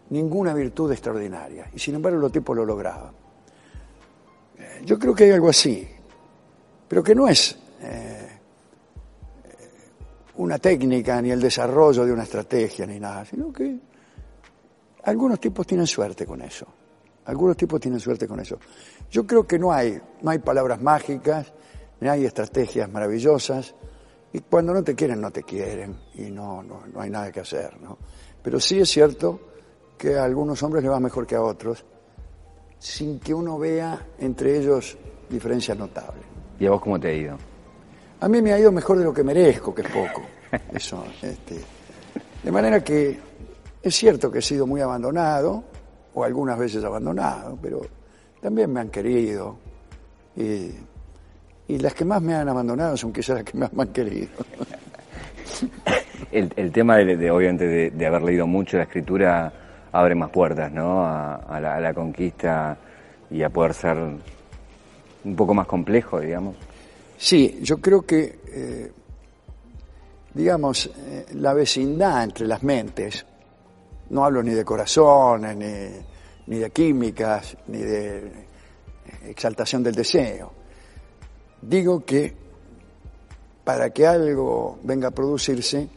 ninguna 0.10 0.54
virtud 0.54 0.92
extraordinaria. 0.92 1.70
Y 1.74 1.80
sin 1.80 1.96
embargo 1.96 2.20
los 2.20 2.32
tipos 2.32 2.56
lo 2.56 2.66
lograban. 2.66 3.14
Yo 4.86 4.98
creo 4.98 5.14
que 5.14 5.26
hay 5.26 5.32
algo 5.32 5.50
así, 5.50 5.88
pero 6.88 7.04
que 7.04 7.16
no 7.16 7.28
es 7.28 7.58
eh, 7.82 8.28
una 10.38 10.60
técnica 10.60 11.22
ni 11.22 11.32
el 11.32 11.42
desarrollo 11.42 12.06
de 12.06 12.14
una 12.14 12.24
estrategia 12.24 12.86
ni 12.86 13.00
nada, 13.00 13.26
sino 13.26 13.52
que 13.52 13.78
algunos 15.04 15.40
tipos 15.40 15.66
tienen 15.66 15.88
suerte 15.88 16.26
con 16.26 16.42
eso. 16.42 16.68
Algunos 17.26 17.58
tipos 17.58 17.82
tienen 17.82 18.00
suerte 18.00 18.28
con 18.28 18.40
eso. 18.40 18.58
Yo 19.12 19.28
creo 19.28 19.46
que 19.46 19.60
no 19.60 19.72
hay, 19.74 20.00
no 20.22 20.32
hay 20.32 20.40
palabras 20.40 20.82
mágicas, 20.82 21.54
ni 22.00 22.08
hay 22.08 22.26
estrategias 22.26 22.90
maravillosas. 22.90 23.76
Y 24.32 24.40
cuando 24.40 24.74
no 24.74 24.84
te 24.84 24.96
quieren, 24.96 25.20
no 25.20 25.32
te 25.32 25.44
quieren. 25.44 25.98
Y 26.16 26.30
no, 26.32 26.64
no, 26.64 26.84
no 26.88 27.02
hay 27.02 27.10
nada 27.10 27.32
que 27.32 27.42
hacer. 27.42 27.82
¿no? 27.82 27.98
Pero 28.42 28.60
sí 28.60 28.80
es 28.80 28.90
cierto 28.90 29.42
que 29.98 30.16
a 30.16 30.24
algunos 30.24 30.62
hombres 30.64 30.84
les 30.84 30.92
va 30.92 31.00
mejor 31.00 31.26
que 31.26 31.36
a 31.36 31.42
otros, 31.42 31.84
sin 32.80 33.20
que 33.20 33.34
uno 33.34 33.58
vea 33.58 34.00
entre 34.20 34.58
ellos 34.58 34.98
diferencias 35.30 35.78
notables. 35.78 36.24
¿Y 36.60 36.66
a 36.66 36.72
vos 36.72 36.82
cómo 36.82 37.00
te 37.00 37.10
ha 37.10 37.14
ido? 37.14 37.38
A 38.20 38.28
mí 38.28 38.42
me 38.42 38.54
ha 38.54 38.60
ido 38.60 38.72
mejor 38.72 38.98
de 38.98 39.04
lo 39.04 39.14
que 39.14 39.24
merezco, 39.24 39.74
que 39.74 39.82
es 39.82 39.90
poco. 39.90 40.24
Eso, 40.74 41.04
este, 41.22 41.60
de 42.44 42.52
manera 42.52 42.84
que 42.84 43.20
es 43.82 43.96
cierto 43.96 44.32
que 44.32 44.40
he 44.40 44.42
sido 44.42 44.66
muy 44.66 44.82
abandonado, 44.82 45.64
o 46.14 46.24
algunas 46.24 46.58
veces 46.58 46.84
abandonado, 46.84 47.58
pero 47.62 47.82
también 48.42 48.74
me 48.74 48.80
han 48.80 48.90
querido. 48.90 49.58
Y, 50.36 50.72
las 51.78 51.94
que 51.94 52.06
más 52.06 52.22
me 52.22 52.34
han 52.34 52.50
abandonado 52.50 52.98
son 52.98 53.14
quizás 53.14 53.36
las 53.36 53.44
que 53.44 53.58
más 53.58 53.72
me 53.74 53.84
han 53.84 53.90
querido. 53.90 54.30
El, 56.32 56.72
tema 56.72 56.98
de, 56.98 57.32
obviamente 57.32 57.92
de, 57.92 58.06
haber 58.06 58.22
leído 58.22 58.48
mucho 58.48 58.78
la 58.78 58.84
escritura 58.84 59.52
abre 59.98 60.14
más 60.14 60.30
puertas, 60.30 60.72
¿no? 60.72 61.04
A, 61.04 61.60
la, 61.60 61.94
conquista 61.94 62.78
y 63.32 63.42
a 63.42 63.50
poder 63.50 63.74
ser 63.74 63.98
un 63.98 65.36
poco 65.36 65.56
más 65.56 65.66
complejo, 65.66 66.20
digamos. 66.20 66.56
Sí, 67.18 67.60
yo 67.64 67.78
creo 67.82 68.04
que, 68.04 68.40
eh, 68.48 68.92
digamos, 70.36 70.86
eh, 70.96 71.26
la 71.34 71.54
vecindad 71.54 72.24
entre 72.24 72.46
las 72.46 72.62
mentes 72.62 73.26
no 74.12 74.24
hablo 74.24 74.44
ni 74.44 74.52
de 74.52 74.64
corazones, 74.64 75.58
ni, 76.46 76.58
de 76.60 76.70
químicas, 76.70 77.58
ni 77.68 77.80
de 77.80 78.32
exaltación 79.26 79.82
del 79.82 79.96
deseo. 79.96 80.54
Digo 81.60 82.06
que 82.06 82.36
para 83.64 83.90
que 83.90 84.06
algo 84.06 84.80
venga 84.84 85.08
a 85.08 85.12
producirse 85.12 85.90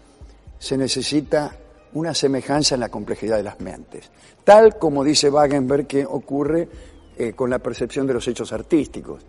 se 0.58 0.76
necesita 0.78 1.52
una 1.94 2.14
semejanza 2.14 2.74
en 2.74 2.80
la 2.80 2.88
complejidad 2.88 3.36
de 3.36 3.42
las 3.42 3.60
mentes, 3.60 4.10
tal 4.44 4.78
como 4.78 5.02
dice 5.02 5.30
Wagenberg 5.30 5.86
que 5.86 6.06
ocurre 6.06 6.68
eh, 7.16 7.32
con 7.32 7.50
la 7.50 7.58
percepción 7.58 8.06
de 8.06 8.14
los 8.14 8.26
hechos 8.28 8.52
artísticos. 8.52 9.22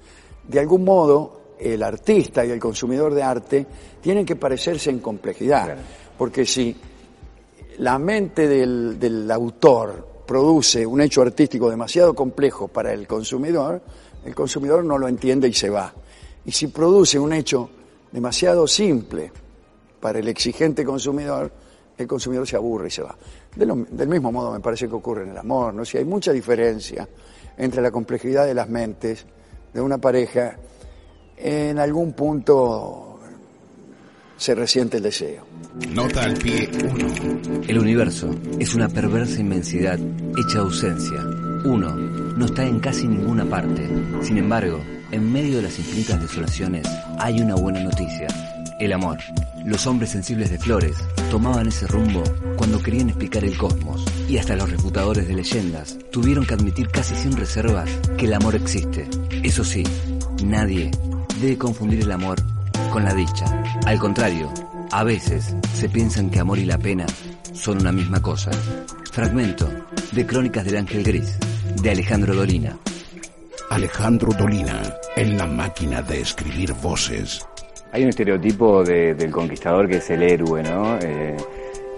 De 0.48 0.60
algún 0.60 0.84
modo, 0.84 1.41
el 1.60 1.84
artista 1.84 2.46
y 2.46 2.51
el 2.51 2.60
consumidor 2.60 3.13
de 3.13 3.24
arte 3.24 3.65
tienen 4.01 4.25
que 4.25 4.36
parecerse 4.36 4.89
en 4.89 5.00
complejidad, 5.00 5.77
porque 6.18 6.46
si 6.46 6.75
la 7.77 8.00
mente 8.00 8.48
del, 8.48 9.30
autor 9.32 10.24
produce 10.25 10.86
un 10.86 11.01
hecho 11.01 11.22
artístico 11.22 11.70
demasiado 11.70 12.13
complejo 12.13 12.68
para 12.68 12.94
el 12.94 13.08
consumidor, 13.08 13.82
el 14.25 14.36
consumidor 14.36 14.84
no 14.84 14.98
lo 14.98 15.08
entiende 15.08 15.48
y 15.48 15.53
se 15.53 15.70
va. 15.70 15.94
Y 16.46 16.51
si 16.51 16.68
produce 16.68 17.20
un 17.20 17.34
hecho 17.34 17.70
demasiado 18.12 18.68
simple 18.68 19.32
para 20.00 20.20
el 20.20 20.27
exigente 20.27 20.84
consumidor, 20.84 21.51
el 22.01 22.08
consumidor 22.08 22.48
se 22.48 22.55
aburre 22.55 22.88
y 22.88 22.91
se 22.91 23.01
va. 23.01 23.15
del 23.55 24.08
mismo 24.08 24.31
modo 24.31 24.51
me 24.51 24.60
parece 24.60 24.88
que 24.88 24.96
ocurre 24.96 25.24
en 25.24 25.29
el 25.29 25.38
amor, 25.38 25.74
¿no? 25.74 25.86
Si 25.86 25.98
hay 25.98 26.05
mucha 26.05 26.31
diferencia 26.31 27.08
entre 27.58 27.81
la 27.81 27.91
complejidad 27.91 28.46
de 28.46 28.53
las 28.53 28.70
mentes 28.70 29.25
de 29.74 29.81
una 29.81 29.98
pareja, 29.98 30.58
en 31.38 31.79
algún 31.79 32.13
punto 32.13 33.20
se 34.38 34.55
resiente 34.55 34.98
el 34.98 35.03
deseo. 35.03 35.46
Nota 35.89 36.24
al 36.24 36.34
pie 36.34 36.70
1. 36.74 37.63
El 37.67 37.79
universo 37.79 38.34
es 38.60 38.74
una 38.74 38.89
perversa 38.89 39.39
inmensidad 39.39 40.00
hecha 40.38 40.60
ausencia. 40.60 41.20
Uno 41.63 41.96
no 41.96 42.46
está 42.46 42.65
en 42.65 42.79
casi 42.79 43.08
ninguna 43.08 43.46
parte. 43.46 43.88
Sin 44.24 44.38
embargo, 44.38 44.79
en 45.12 45.31
medio 45.31 45.58
de 45.58 45.63
las 45.63 45.77
infinitas 45.77 46.20
desolaciones 46.22 46.88
hay 47.20 47.39
una 47.39 47.55
buena 47.55 47.84
noticia. 47.84 48.27
El 48.81 48.93
amor. 48.93 49.19
Los 49.63 49.85
hombres 49.85 50.09
sensibles 50.09 50.50
de 50.50 50.57
flores 50.57 50.97
tomaban 51.29 51.67
ese 51.67 51.85
rumbo 51.85 52.23
cuando 52.57 52.81
querían 52.81 53.09
explicar 53.09 53.45
el 53.45 53.55
cosmos 53.55 54.03
y 54.27 54.39
hasta 54.39 54.55
los 54.55 54.71
refutadores 54.71 55.27
de 55.27 55.35
leyendas 55.35 56.00
tuvieron 56.11 56.47
que 56.47 56.55
admitir 56.55 56.89
casi 56.89 57.13
sin 57.13 57.38
reservas 57.38 57.88
que 58.17 58.25
el 58.25 58.33
amor 58.33 58.55
existe. 58.55 59.07
Eso 59.43 59.63
sí, 59.63 59.83
nadie 60.43 60.89
debe 61.39 61.59
confundir 61.59 62.01
el 62.01 62.11
amor 62.11 62.41
con 62.91 63.03
la 63.03 63.13
dicha. 63.13 63.45
Al 63.85 64.00
contrario, 64.00 64.51
a 64.91 65.03
veces 65.03 65.55
se 65.75 65.88
piensan 65.88 66.31
que 66.31 66.39
amor 66.39 66.57
y 66.57 66.65
la 66.65 66.79
pena 66.79 67.05
son 67.53 67.81
una 67.81 67.91
misma 67.91 68.19
cosa. 68.19 68.50
Fragmento 69.11 69.69
de 70.11 70.25
Crónicas 70.25 70.65
del 70.65 70.77
Ángel 70.77 71.03
Gris, 71.03 71.38
de 71.83 71.91
Alejandro 71.91 72.33
Dolina. 72.33 72.75
Alejandro 73.69 74.33
Dolina, 74.33 74.81
en 75.15 75.38
la 75.38 75.45
máquina 75.45 76.01
de 76.01 76.21
escribir 76.21 76.73
voces. 76.73 77.45
Hay 77.91 78.03
un 78.03 78.10
estereotipo 78.10 78.83
del 78.83 79.31
conquistador 79.31 79.88
que 79.88 79.98
es 79.98 80.10
el 80.10 80.24
héroe, 80.24 80.63
¿no? 80.63 80.98
Eh, 81.00 81.36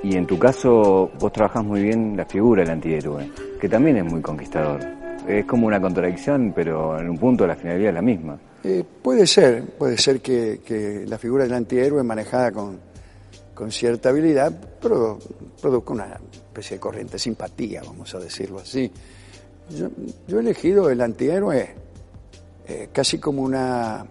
y 0.03 0.17
en 0.17 0.25
tu 0.25 0.39
caso, 0.39 1.12
vos 1.19 1.31
trabajás 1.31 1.63
muy 1.63 1.83
bien 1.83 2.17
la 2.17 2.25
figura 2.25 2.63
del 2.63 2.71
antihéroe, 2.71 3.29
que 3.59 3.69
también 3.69 3.97
es 3.97 4.03
muy 4.03 4.21
conquistador. 4.21 4.79
Es 5.27 5.45
como 5.45 5.67
una 5.67 5.79
contradicción, 5.79 6.51
pero 6.53 7.00
en 7.00 7.09
un 7.09 7.17
punto 7.17 7.47
la 7.47 7.55
finalidad 7.55 7.89
es 7.89 7.95
la 7.95 8.01
misma. 8.01 8.38
Eh, 8.63 8.83
puede 9.01 9.27
ser, 9.27 9.63
puede 9.77 9.97
ser 9.97 10.19
que, 10.19 11.05
la 11.07 11.17
figura 11.17 11.43
del 11.43 11.53
antihéroe 11.53 12.01
manejada 12.03 12.51
con, 12.51 12.93
cierta 13.69 14.09
habilidad 14.09 14.51
pero 14.81 15.17
produzca 15.62 15.93
una 15.93 16.19
especie 16.31 16.75
de 16.75 16.81
corriente 16.81 17.17
simpatía, 17.17 17.81
vamos 17.85 18.13
a 18.13 18.19
decirlo 18.19 18.59
así. 18.59 18.91
Yo, 19.69 19.89
he 20.38 20.41
elegido 20.41 20.89
el 20.89 21.00
antihéroe 21.00 21.69
eh, 22.67 22.89
casi 22.91 23.19
como 23.19 23.41
una 23.41 24.05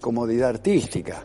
comodidad 0.00 0.50
artística, 0.50 1.24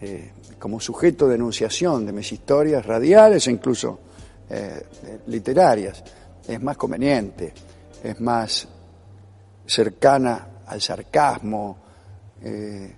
eh, 0.00 0.32
como 0.58 0.80
sujeto 0.80 1.28
de 1.28 1.36
enunciación 1.36 2.06
de 2.06 2.12
mis 2.12 2.32
historias 2.32 2.84
radiales 2.84 3.46
e 3.46 3.50
incluso 3.50 4.00
literarias. 5.26 6.04
Es 6.46 6.62
más 6.62 6.76
conveniente, 6.76 7.52
es 8.02 8.20
más 8.20 8.68
cercana 9.66 10.62
al 10.66 10.80
sarcasmo 10.80 11.78
eh, 12.40 12.94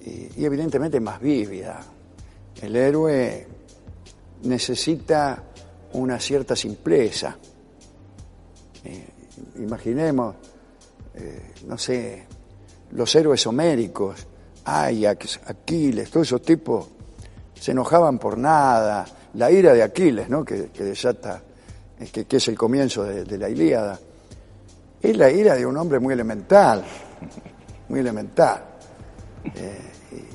y, 0.00 0.44
evidentemente 0.44 1.00
más 1.00 1.20
vívida. 1.20 1.80
El 2.62 2.76
héroe 2.76 3.46
necesita 4.44 5.42
una 5.94 6.20
cierta 6.20 6.54
simpleza 6.54 7.36
Eh, 8.86 9.04
imaginemos, 9.56 10.36
eh, 11.14 11.54
no 11.66 11.76
sé, 11.76 12.24
los 12.92 13.14
héroes 13.14 13.46
homéricos, 13.46 14.26
Ajax, 14.64 15.40
Aquiles, 15.46 16.10
todos 16.10 16.26
esos 16.26 16.42
tipos 16.42 16.88
se 17.54 17.72
enojaban 17.72 18.18
por 18.18 18.36
nada. 18.36 19.04
La 19.34 19.50
ira 19.50 19.72
de 19.74 19.82
Aquiles, 19.82 20.28
¿no? 20.28 20.44
que, 20.44 20.68
desata, 20.78 21.42
que, 22.12 22.24
que, 22.24 22.36
es 22.36 22.48
el 22.48 22.56
comienzo 22.56 23.04
de, 23.04 23.38
la 23.38 23.48
Ilíada, 23.48 23.98
es 25.00 25.16
la 25.16 25.30
ira 25.30 25.54
de 25.54 25.66
un 25.66 25.76
hombre 25.76 25.98
muy 25.98 26.14
elemental, 26.14 26.84
muy 27.88 28.00
elemental. 28.00 28.64
Eh, 29.54 29.78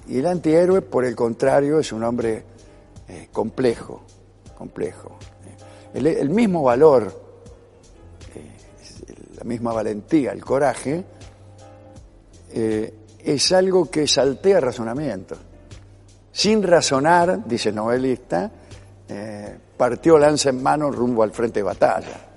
y 0.08 0.20
el 0.20 0.28
antihéroe, 0.28 0.82
por 0.82 1.04
el 1.04 1.16
contrario, 1.16 1.80
es 1.80 1.92
un 1.92 2.04
hombre 2.04 2.44
eh, 3.08 3.30
complejo, 3.32 4.04
complejo. 4.58 5.18
El, 5.94 6.08
el 6.08 6.30
mismo 6.30 6.64
valor, 6.64 7.12
eh, 8.36 9.38
la 9.38 9.44
misma 9.44 9.74
valentía, 9.74 10.32
el 10.32 10.44
coraje, 10.46 11.04
eh, 12.54 12.94
es 13.24 13.52
algo 13.52 13.90
que 13.90 14.08
saltea 14.08 14.60
razonamiento. 14.60 15.36
Sin 16.32 16.64
razonar, 16.64 17.46
dice 17.46 17.70
el 17.70 17.76
novelista, 17.76 18.50
eh, 19.10 19.58
partió 19.76 20.18
lanza 20.18 20.50
en 20.50 20.64
mano 20.64 20.90
rumbo 20.92 21.24
al 21.24 21.32
frente 21.32 21.60
de 21.60 21.64
batalla. 21.64 22.28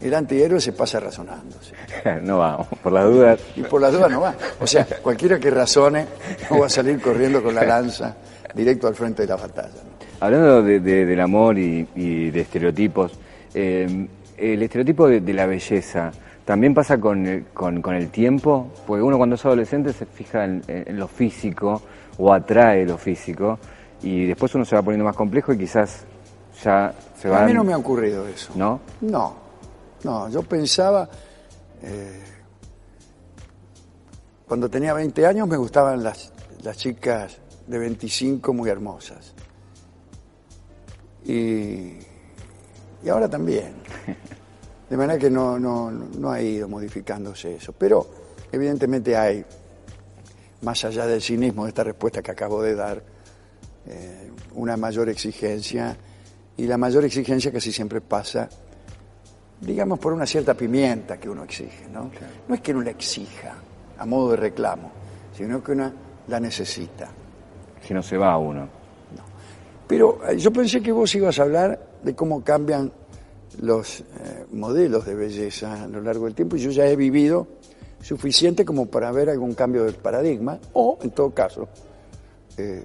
El 0.00 0.14
antihéroe 0.14 0.60
se 0.60 0.72
pasa 0.72 1.00
razonando. 1.00 1.56
¿sí? 1.60 1.72
No 2.22 2.38
vamos, 2.38 2.68
por 2.82 2.92
las 2.92 3.04
dudas. 3.04 3.40
Y 3.56 3.62
por 3.62 3.80
las 3.80 3.92
dudas 3.92 4.10
no 4.10 4.20
va. 4.20 4.34
O 4.60 4.66
sea, 4.66 4.86
cualquiera 5.02 5.38
que 5.38 5.50
razone 5.50 6.06
no 6.50 6.60
va 6.60 6.66
a 6.66 6.70
salir 6.70 7.00
corriendo 7.00 7.42
con 7.42 7.54
la 7.54 7.64
lanza 7.64 8.16
directo 8.54 8.86
al 8.86 8.94
frente 8.94 9.22
de 9.22 9.28
la 9.28 9.36
batalla. 9.36 9.68
¿no? 9.68 9.98
Hablando 10.20 10.62
de, 10.62 10.80
de, 10.80 11.06
del 11.06 11.20
amor 11.20 11.58
y, 11.58 11.86
y 11.94 12.30
de 12.30 12.40
estereotipos, 12.40 13.12
eh, 13.54 14.06
el 14.36 14.62
estereotipo 14.62 15.08
de, 15.08 15.20
de, 15.20 15.32
la 15.32 15.46
belleza 15.46 16.12
también 16.48 16.72
pasa 16.72 16.98
con 16.98 17.26
el, 17.26 17.44
con, 17.48 17.82
con 17.82 17.94
el 17.94 18.08
tiempo, 18.08 18.72
porque 18.86 19.02
uno 19.02 19.18
cuando 19.18 19.34
es 19.34 19.44
adolescente 19.44 19.92
se 19.92 20.06
fija 20.06 20.46
en, 20.46 20.62
en, 20.66 20.98
lo 20.98 21.06
físico 21.06 21.82
o 22.16 22.32
atrae 22.32 22.86
lo 22.86 22.96
físico 22.96 23.58
y 24.02 24.24
después 24.24 24.54
uno 24.54 24.64
se 24.64 24.74
va 24.74 24.80
poniendo 24.80 25.04
más 25.04 25.14
complejo 25.14 25.52
y 25.52 25.58
quizás 25.58 26.06
ya 26.64 26.94
se 27.20 27.28
va... 27.28 27.42
A 27.42 27.46
mí 27.46 27.52
no 27.52 27.64
me 27.64 27.74
ha 27.74 27.76
ocurrido 27.76 28.26
eso. 28.26 28.50
¿No? 28.54 28.80
No, 29.02 29.34
no, 30.04 30.30
yo 30.30 30.42
pensaba... 30.42 31.06
Eh, 31.82 32.22
cuando 34.46 34.70
tenía 34.70 34.94
20 34.94 35.26
años 35.26 35.46
me 35.46 35.58
gustaban 35.58 36.02
las, 36.02 36.32
las 36.62 36.78
chicas 36.78 37.36
de 37.66 37.78
25 37.78 38.54
muy 38.54 38.70
hermosas. 38.70 39.34
Y, 41.26 41.92
y 43.04 43.08
ahora 43.10 43.28
también. 43.28 43.74
De 44.88 44.96
manera 44.96 45.18
que 45.18 45.30
no, 45.30 45.58
no, 45.58 45.90
no 45.90 46.30
ha 46.30 46.40
ido 46.40 46.68
modificándose 46.68 47.56
eso. 47.56 47.72
Pero 47.72 48.06
evidentemente 48.50 49.16
hay, 49.16 49.44
más 50.62 50.84
allá 50.84 51.06
del 51.06 51.20
cinismo 51.20 51.64
de 51.64 51.70
esta 51.70 51.84
respuesta 51.84 52.22
que 52.22 52.30
acabo 52.30 52.62
de 52.62 52.74
dar, 52.74 53.02
eh, 53.86 54.30
una 54.54 54.76
mayor 54.76 55.08
exigencia 55.08 55.96
y 56.56 56.66
la 56.66 56.76
mayor 56.76 57.04
exigencia 57.04 57.52
casi 57.52 57.72
siempre 57.72 58.00
pasa, 58.00 58.48
digamos, 59.60 59.98
por 59.98 60.12
una 60.12 60.26
cierta 60.26 60.54
pimienta 60.54 61.18
que 61.18 61.28
uno 61.28 61.44
exige. 61.44 61.88
¿no? 61.88 62.10
Claro. 62.10 62.34
no 62.48 62.54
es 62.54 62.60
que 62.60 62.72
uno 62.72 62.82
la 62.82 62.90
exija 62.90 63.54
a 63.96 64.06
modo 64.06 64.32
de 64.32 64.36
reclamo, 64.36 64.90
sino 65.36 65.62
que 65.62 65.72
uno 65.72 65.92
la 66.26 66.40
necesita. 66.40 67.08
Si 67.80 67.94
no 67.94 68.02
se 68.02 68.16
va 68.16 68.36
uno. 68.36 68.62
No. 68.62 69.22
Pero 69.86 70.20
eh, 70.28 70.36
yo 70.36 70.52
pensé 70.52 70.82
que 70.82 70.92
vos 70.92 71.14
ibas 71.14 71.38
a 71.38 71.42
hablar 71.42 71.80
de 72.02 72.14
cómo 72.14 72.42
cambian 72.42 72.92
los 73.60 74.00
eh, 74.00 74.04
modelos 74.52 75.04
de 75.06 75.14
belleza 75.14 75.84
a 75.84 75.88
lo 75.88 76.00
largo 76.00 76.26
del 76.26 76.34
tiempo 76.34 76.56
y 76.56 76.60
yo 76.60 76.70
ya 76.70 76.86
he 76.86 76.96
vivido 76.96 77.46
suficiente 78.00 78.64
como 78.64 78.86
para 78.86 79.10
ver 79.10 79.30
algún 79.30 79.54
cambio 79.54 79.84
de 79.84 79.92
paradigma 79.92 80.58
o, 80.72 80.98
en 81.02 81.10
todo 81.10 81.30
caso, 81.30 81.68
eh, 82.56 82.84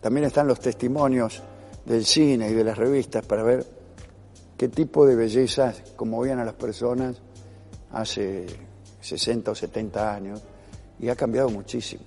también 0.00 0.26
están 0.26 0.46
los 0.46 0.60
testimonios 0.60 1.42
del 1.84 2.04
cine 2.04 2.50
y 2.50 2.54
de 2.54 2.64
las 2.64 2.76
revistas 2.76 3.24
para 3.24 3.42
ver 3.42 3.64
qué 4.56 4.68
tipo 4.68 5.06
de 5.06 5.14
bellezas 5.14 5.82
conmovían 5.96 6.38
a 6.40 6.44
las 6.44 6.54
personas 6.54 7.22
hace 7.92 8.46
60 9.00 9.52
o 9.52 9.54
70 9.54 10.14
años 10.14 10.42
y 10.98 11.08
ha 11.08 11.16
cambiado 11.16 11.48
muchísimo. 11.48 12.04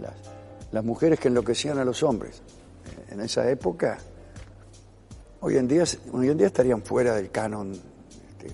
Las, 0.00 0.14
las 0.72 0.84
mujeres 0.84 1.20
que 1.20 1.28
enloquecían 1.28 1.78
a 1.78 1.84
los 1.84 2.02
hombres 2.02 2.42
eh, 2.84 3.12
en 3.12 3.20
esa 3.20 3.48
época 3.48 3.98
hoy 5.40 5.56
en 5.56 5.68
día, 5.68 5.84
hoy 6.12 6.28
en 6.28 6.38
día 6.38 6.46
estarían 6.46 6.82
fuera 6.82 7.14
del 7.14 7.30
canon 7.30 7.72
este, 7.72 8.52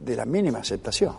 de 0.00 0.16
la 0.16 0.24
mínima 0.24 0.58
aceptación. 0.58 1.14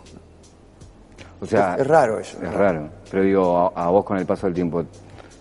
O 1.40 1.46
sea, 1.46 1.74
es, 1.74 1.82
es 1.82 1.86
raro 1.86 2.18
eso. 2.18 2.38
Es 2.38 2.50
¿no? 2.50 2.58
raro. 2.58 2.88
Pero 3.10 3.22
digo, 3.22 3.58
a, 3.58 3.84
a, 3.84 3.90
vos 3.90 4.04
con 4.04 4.18
el 4.18 4.26
paso 4.26 4.46
del 4.46 4.54
tiempo, 4.54 4.84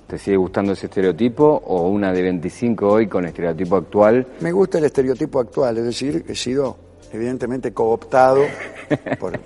¿te 0.07 0.17
sigue 0.17 0.37
gustando 0.37 0.73
ese 0.73 0.87
estereotipo 0.87 1.45
o 1.45 1.89
una 1.89 2.11
de 2.11 2.21
25 2.21 2.87
hoy 2.87 3.07
con 3.07 3.23
el 3.23 3.29
estereotipo 3.29 3.77
actual? 3.77 4.27
Me 4.41 4.51
gusta 4.51 4.77
el 4.77 4.85
estereotipo 4.85 5.39
actual, 5.39 5.77
es 5.77 5.85
decir, 5.85 6.25
he 6.27 6.35
sido 6.35 6.77
evidentemente 7.11 7.73
cooptado 7.73 8.43
por 9.19 9.39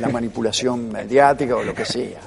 la 0.00 0.08
manipulación 0.08 0.90
mediática 0.90 1.56
o 1.56 1.62
lo 1.62 1.74
que 1.74 1.84
sea, 1.84 2.20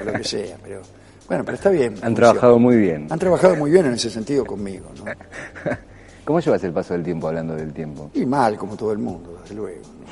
o 0.00 0.04
lo 0.04 0.12
que 0.12 0.24
sea, 0.24 0.56
pero 0.62 0.82
bueno, 1.28 1.44
pero 1.44 1.56
está 1.56 1.70
bien. 1.70 1.86
Han 1.86 1.92
funciona. 1.94 2.14
trabajado 2.14 2.58
muy 2.58 2.76
bien. 2.76 3.06
Han 3.10 3.18
trabajado 3.18 3.56
muy 3.56 3.70
bien 3.70 3.86
en 3.86 3.94
ese 3.94 4.10
sentido 4.10 4.44
conmigo, 4.44 4.90
¿no? 4.96 5.04
¿Cómo 6.24 6.40
llevas 6.40 6.62
el 6.64 6.72
paso 6.72 6.94
del 6.94 7.04
tiempo 7.04 7.28
hablando 7.28 7.54
del 7.54 7.72
tiempo? 7.72 8.10
Y 8.14 8.26
mal, 8.26 8.56
como 8.56 8.76
todo 8.76 8.92
el 8.92 8.98
mundo, 8.98 9.38
desde 9.42 9.54
luego. 9.54 9.82
¿no? 9.82 10.06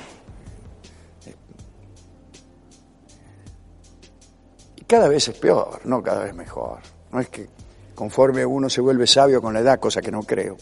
Y 4.77 4.83
cada 4.85 5.09
vez 5.09 5.29
es 5.29 5.39
peor, 5.39 5.81
no 5.85 6.03
cada 6.03 6.25
vez 6.25 6.35
mejor. 6.35 6.79
No 7.11 7.21
es 7.21 7.29
que 7.29 7.49
conforme 7.95 8.45
uno 8.47 8.69
se 8.69 8.81
vuelve 8.81 9.07
sabio 9.07 9.41
con 9.41 9.55
la 9.55 9.61
edad, 9.61 9.81
cosa 9.81 10.01
que 10.01 10.13
no 10.13 10.23
creo, 10.23 10.55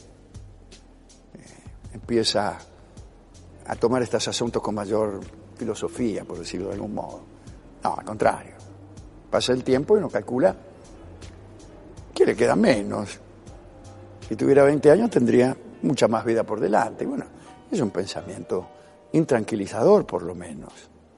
eh, 1.35 1.95
empieza 1.95 2.59
a 3.67 3.77
tomar 3.77 4.03
estos 4.03 4.29
asuntos 4.29 4.63
con 4.63 4.75
mayor 4.75 5.21
filosofía, 5.57 6.25
por 6.25 6.39
decirlo 6.39 6.69
de 6.69 6.75
algún 6.75 6.95
modo. 6.95 7.21
No, 7.85 7.95
al 7.97 8.05
contrario. 8.05 8.62
Pasa 9.33 9.55
el 9.55 9.65
tiempo 9.65 9.97
y 9.97 9.99
uno 9.99 10.11
calcula 10.11 10.55
que 12.15 12.27
le 12.27 12.37
queda 12.37 12.55
menos. 12.55 13.19
Si 14.29 14.37
tuviera 14.37 14.63
20 14.63 14.91
años 14.91 15.09
tendría 15.09 15.57
mucha 15.81 16.07
más 16.07 16.23
vida 16.23 16.45
por 16.45 16.61
delante. 16.61 17.07
Bueno, 17.07 17.25
es 17.71 17.81
un 17.81 17.89
pensamiento 17.89 18.69
intranquilizador 19.13 20.05
por 20.05 20.23
lo 20.23 20.35
menos. 20.35 20.75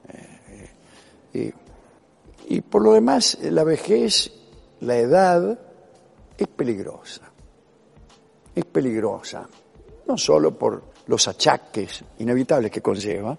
Eh, 0.07 0.71
eh, 1.33 1.53
y, 2.47 2.55
y 2.55 2.61
por 2.61 2.83
lo 2.83 2.93
demás, 2.93 3.37
la 3.41 3.65
vejez, 3.65 4.31
la 4.79 4.95
edad, 4.95 5.59
es 6.37 6.47
peligrosa. 6.47 7.29
Es 8.55 8.63
peligrosa, 8.63 9.45
no 10.07 10.17
solo 10.17 10.57
por 10.57 10.83
los 11.07 11.27
achaques 11.27 12.01
inevitables 12.19 12.71
que 12.71 12.81
conlleva, 12.81 13.37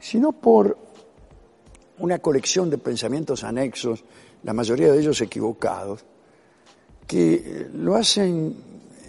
sino 0.00 0.32
por 0.32 0.85
una 1.98 2.18
colección 2.18 2.70
de 2.70 2.78
pensamientos 2.78 3.44
anexos, 3.44 4.04
la 4.42 4.52
mayoría 4.52 4.92
de 4.92 5.00
ellos 5.00 5.20
equivocados, 5.20 6.04
que 7.06 7.68
lo 7.74 7.94
hacen 7.94 8.56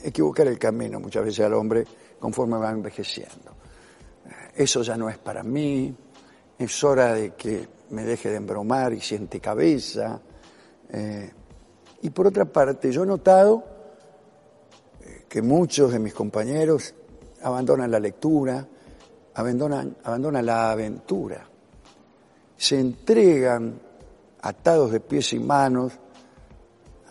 equivocar 0.04 0.48
el 0.48 0.60
camino 0.60 1.00
muchas 1.00 1.26
veces 1.26 1.46
al 1.46 1.54
hombre 1.54 1.86
conforme 2.20 2.58
va 2.58 2.72
envejeciendo. 2.72 3.56
Eso 4.56 4.82
ya 4.82 4.98
no 4.98 5.10
es 5.10 5.18
para 5.18 5.44
mí, 5.44 5.94
es 6.58 6.84
hora 6.84 7.14
de 7.14 7.36
que 7.36 7.68
me 7.92 8.04
deje 8.04 8.30
de 8.30 8.38
embromar 8.38 8.94
y 8.94 9.02
siente 9.02 9.40
cabeza. 9.40 10.20
Eh, 10.90 11.32
y 12.02 12.10
por 12.10 12.28
otra 12.28 12.46
parte, 12.46 12.92
yo 12.92 13.04
he 13.04 13.08
notado 13.08 13.64
que 15.28 15.42
muchos 15.42 15.92
de 15.92 16.00
mis 16.00 16.14
compañeros 16.14 16.94
abandonan 17.44 17.92
la 17.92 18.00
lectura, 18.00 18.68
abandonan, 19.36 19.98
abandonan 20.04 20.46
la 20.46 20.72
aventura, 20.72 21.48
se 22.58 22.80
entregan 22.80 23.80
atados 24.42 24.92
de 24.92 25.00
pies 25.00 25.34
y 25.34 25.40
manos 25.40 25.94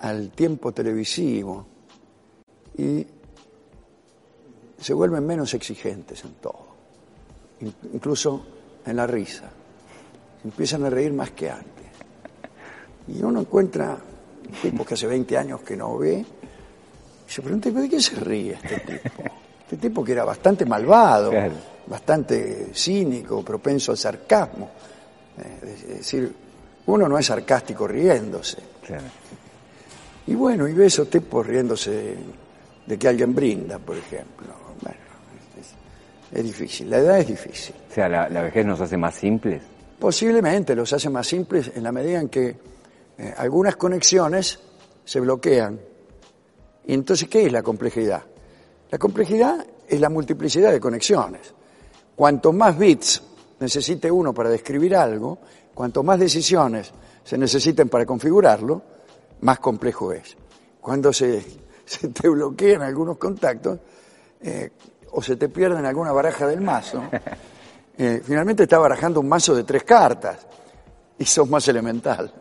al 0.01 0.31
tiempo 0.31 0.73
televisivo 0.73 1.67
y 2.77 3.07
se 4.79 4.93
vuelven 4.93 5.27
menos 5.27 5.55
exigentes 5.55 6.25
en 6.25 6.35
todo, 6.35 6.67
incluso 7.93 8.45
en 8.85 8.97
la 8.97 9.07
risa. 9.07 9.51
Empiezan 10.45 10.85
a 10.85 10.91
reír 10.91 11.13
más 11.13 11.31
que 11.31 11.51
antes. 11.51 11.87
Y 13.09 13.23
uno 13.23 13.41
encuentra 13.41 13.97
tipos 14.61 14.87
que 14.87 14.95
hace 14.95 15.07
20 15.07 15.39
años 15.39 15.61
que 15.63 15.77
no 15.77 15.97
ve, 15.97 16.25
y 17.27 17.33
se 17.33 17.43
pregunta, 17.43 17.71
¿de 17.71 17.89
qué 17.89 18.01
se 18.01 18.17
ríe 18.17 18.53
este 18.53 18.81
tipo? 18.81 19.23
Este 19.63 19.77
tipo 19.79 20.05
que 20.05 20.13
era 20.13 20.25
bastante 20.25 20.65
malvado, 20.65 21.31
claro. 21.31 21.55
bastante 21.87 22.69
cínico, 22.73 23.43
propenso 23.43 23.91
al 23.91 23.99
sarcasmo. 23.99 24.71
Es 25.39 25.89
decir, 25.89 26.33
uno 26.87 27.09
no 27.09 27.19
es 27.19 27.27
sarcástico 27.27 27.87
riéndose. 27.87 28.59
Claro. 28.85 29.05
Y 30.27 30.35
bueno, 30.35 30.67
y 30.67 30.73
ve 30.73 30.87
esos 30.87 31.09
tipos 31.09 31.47
riéndose 31.47 32.17
de, 32.87 32.99
que 32.99 33.09
alguien 33.09 33.35
brinda, 33.35 33.79
por 33.79 33.97
ejemplo. 33.97 34.47
Bueno, 34.81 34.99
Es 36.33 36.43
difícil, 36.43 36.91
la 36.91 36.99
edad 36.99 37.19
es 37.19 37.29
difícil. 37.29 37.75
O 37.91 37.95
sea, 37.95 38.09
la, 38.09 38.29
la 38.29 38.43
vejez 38.43 38.67
nos 38.67 38.81
hace 38.81 38.97
más 38.97 39.15
simples. 39.15 39.63
Posiblemente 39.99 40.75
los 40.75 40.93
hace 40.93 41.09
más 41.11 41.27
simples 41.27 41.73
en 41.75 41.83
la 41.83 41.93
medida 41.93 42.21
en 42.21 42.29
que 42.29 42.57
eh, 43.19 43.35
algunas 43.37 43.77
conexiones 43.77 44.59
se 45.05 45.21
bloquean. 45.21 45.81
Y 46.87 46.95
entonces, 46.95 47.29
¿qué 47.29 47.47
es 47.47 47.53
la 47.53 47.63
complejidad? 47.63 48.23
La 48.91 48.99
complejidad 48.99 49.65
es 49.89 50.01
la 50.01 50.09
multiplicidad 50.09 50.73
de 50.73 50.81
conexiones. 50.81 51.55
Cuanto 52.15 52.53
más 52.53 52.79
bits 52.79 53.23
necesite 53.61 54.11
uno 54.11 54.35
para 54.35 54.51
describir 54.51 54.97
algo, 54.97 55.39
cuanto 55.75 56.03
más 56.03 56.19
decisiones 56.19 56.93
se 57.25 57.39
necesiten 57.39 57.89
para 57.89 58.07
configurarlo, 58.07 58.83
más 59.41 59.59
complejo 59.59 60.13
es. 60.13 60.37
Cuando 60.81 61.13
se, 61.13 61.45
se 61.85 62.09
te 62.09 62.29
bloquean 62.29 62.83
algunos 62.83 63.19
contactos 63.19 63.79
eh, 64.41 64.71
o 65.13 65.23
se 65.23 65.37
te 65.37 65.49
pierden 65.49 65.85
alguna 65.85 66.13
baraja 66.13 66.47
del 66.47 66.61
mazo, 66.61 67.03
eh, 67.99 68.21
finalmente 68.25 68.65
está 68.65 68.79
barajando 68.79 69.21
un 69.21 69.29
mazo 69.29 69.55
de 69.55 69.65
tres 69.65 69.85
cartas 69.85 70.47
y 71.19 71.25
sos 71.25 71.49
más 71.49 71.67
elemental. 71.69 72.33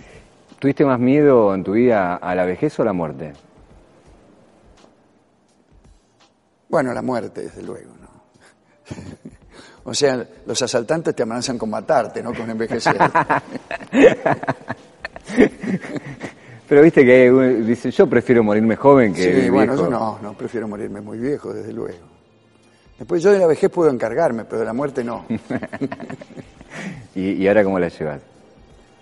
¿Tuviste 0.58 0.84
más 0.84 0.98
miedo 0.98 1.54
en 1.54 1.62
tu 1.62 1.72
vida 1.72 2.16
a 2.16 2.34
la 2.34 2.44
vejez 2.44 2.78
o 2.78 2.82
a 2.82 2.84
la 2.84 2.92
muerte? 2.92 3.32
Bueno, 6.68 6.92
la 6.92 7.00
muerte, 7.00 7.42
desde 7.42 7.62
luego, 7.62 7.92
¿no? 7.96 8.08
O 9.88 9.94
sea, 9.94 10.22
los 10.44 10.60
asaltantes 10.60 11.14
te 11.14 11.22
amenazan 11.22 11.56
con 11.56 11.70
matarte, 11.70 12.22
no 12.22 12.34
con 12.34 12.50
envejecer. 12.50 12.94
Pero 16.68 16.82
viste 16.82 17.06
que 17.06 17.32
uno 17.32 17.46
dice, 17.66 17.90
yo 17.90 18.06
prefiero 18.06 18.44
morirme 18.44 18.76
joven 18.76 19.14
que 19.14 19.22
Sí, 19.22 19.30
viejo. 19.30 19.54
bueno, 19.54 19.74
yo 19.76 19.88
no, 19.88 20.18
no, 20.20 20.34
prefiero 20.34 20.68
morirme 20.68 21.00
muy 21.00 21.16
viejo, 21.18 21.54
desde 21.54 21.72
luego. 21.72 22.06
Después 22.98 23.22
yo 23.22 23.32
de 23.32 23.38
la 23.38 23.46
vejez 23.46 23.70
puedo 23.70 23.88
encargarme, 23.90 24.44
pero 24.44 24.58
de 24.58 24.66
la 24.66 24.74
muerte 24.74 25.02
no. 25.02 25.24
¿Y, 27.14 27.30
y 27.32 27.48
ahora 27.48 27.64
cómo 27.64 27.78
la 27.78 27.88
llevas? 27.88 28.20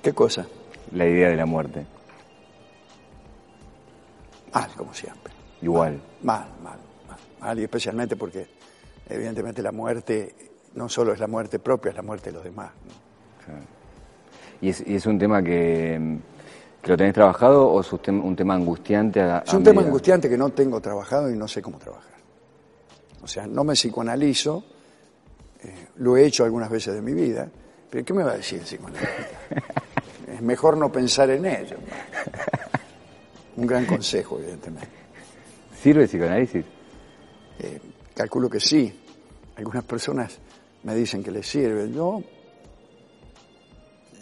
¿Qué 0.00 0.12
cosa? 0.12 0.46
La 0.92 1.04
idea 1.04 1.28
de 1.30 1.36
la 1.36 1.46
muerte. 1.46 1.84
Mal, 4.54 4.70
como 4.76 4.94
siempre. 4.94 5.32
Igual. 5.62 6.00
Mal, 6.22 6.46
mal, 6.62 6.78
mal, 7.08 7.18
mal, 7.40 7.58
y 7.58 7.64
especialmente 7.64 8.14
porque 8.14 8.46
evidentemente 9.08 9.60
la 9.62 9.72
muerte 9.72 10.34
no 10.76 10.88
solo 10.88 11.12
es 11.12 11.18
la 11.18 11.26
muerte 11.26 11.58
propia, 11.58 11.90
es 11.90 11.96
la 11.96 12.02
muerte 12.02 12.30
de 12.30 12.36
los 12.36 12.44
demás. 12.44 12.70
¿no? 12.86 13.76
¿Y 14.60 14.70
es, 14.70 14.82
y 14.86 14.94
es 14.94 15.06
un 15.06 15.18
tema 15.18 15.42
que, 15.42 16.18
que 16.82 16.90
lo 16.90 16.96
tenés 16.96 17.14
trabajado 17.14 17.68
o 17.68 17.80
es 17.80 17.92
un 17.92 18.36
tema, 18.36 18.54
angustiante? 18.54 19.20
A, 19.20 19.42
Es 19.46 19.52
un 19.52 19.64
tema 19.64 19.82
angustiante 19.82 20.28
que 20.28 20.36
no 20.36 20.50
tengo 20.50 20.80
trabajado 20.80 21.30
y 21.30 21.36
no 21.36 21.48
sé 21.48 21.60
cómo 21.60 21.78
trabajar. 21.78 22.16
O 23.22 23.26
sea, 23.26 23.46
no 23.46 23.64
me 23.64 23.74
psicoanalizo, 23.74 24.64
eh, 25.62 25.88
lo 25.96 26.16
he 26.16 26.26
hecho 26.26 26.44
algunas 26.44 26.70
veces 26.70 26.94
de 26.94 27.02
mi 27.02 27.12
vida, 27.12 27.48
pero 27.90 28.04
¿qué 28.04 28.12
me 28.14 28.22
va 28.22 28.32
a 28.32 28.36
decir 28.36 28.60
el 28.60 28.64
psicoanalista? 28.64 29.08
es 30.32 30.42
mejor 30.42 30.76
no 30.76 30.92
pensar 30.92 31.30
en 31.30 31.44
ello. 31.46 31.76
Un 33.56 33.66
gran 33.66 33.86
consejo, 33.86 34.38
evidentemente. 34.38 34.88
¿Sirve 35.80 36.02
el 36.02 36.08
psicoanálisis? 36.08 36.64
Eh, 37.58 37.80
calculo 38.14 38.50
que 38.50 38.60
sí. 38.60 39.02
Algunas 39.56 39.84
personas 39.84 40.38
me 40.86 40.94
dicen 40.94 41.20
que 41.20 41.32
les 41.32 41.44
sirve. 41.44 41.90
Yo 41.90 42.22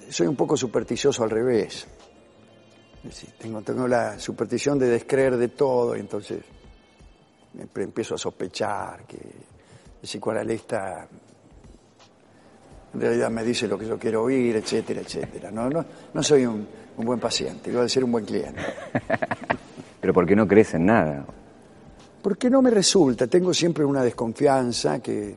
soy 0.08 0.26
un 0.26 0.34
poco 0.34 0.56
supersticioso 0.56 1.22
al 1.22 1.28
revés. 1.28 1.86
Decir, 3.02 3.34
tengo, 3.38 3.60
tengo 3.60 3.86
la 3.86 4.18
superstición 4.18 4.78
de 4.78 4.88
descreer 4.88 5.36
de 5.36 5.48
todo 5.48 5.94
y 5.94 6.00
entonces 6.00 6.42
empiezo 7.74 8.14
a 8.14 8.18
sospechar 8.18 9.04
que 9.06 9.16
el 9.16 10.08
psicoanalista 10.08 11.06
en 12.94 13.00
realidad 13.00 13.30
me 13.30 13.44
dice 13.44 13.68
lo 13.68 13.76
que 13.76 13.86
yo 13.86 13.98
quiero 13.98 14.22
oír, 14.22 14.56
etcétera, 14.56 15.02
etcétera. 15.02 15.50
No, 15.50 15.68
no, 15.68 15.84
no 16.14 16.22
soy 16.22 16.46
un, 16.46 16.66
un 16.96 17.04
buen 17.04 17.20
paciente, 17.20 17.70
iba 17.70 17.80
a 17.80 17.82
decir 17.82 18.02
un 18.02 18.12
buen 18.12 18.24
cliente. 18.24 18.62
Pero 20.00 20.14
porque 20.14 20.34
no 20.34 20.48
crees 20.48 20.72
en 20.72 20.86
nada. 20.86 21.26
Porque 22.22 22.48
no 22.48 22.62
me 22.62 22.70
resulta, 22.70 23.26
tengo 23.26 23.52
siempre 23.52 23.84
una 23.84 24.02
desconfianza 24.02 25.00
que 25.00 25.36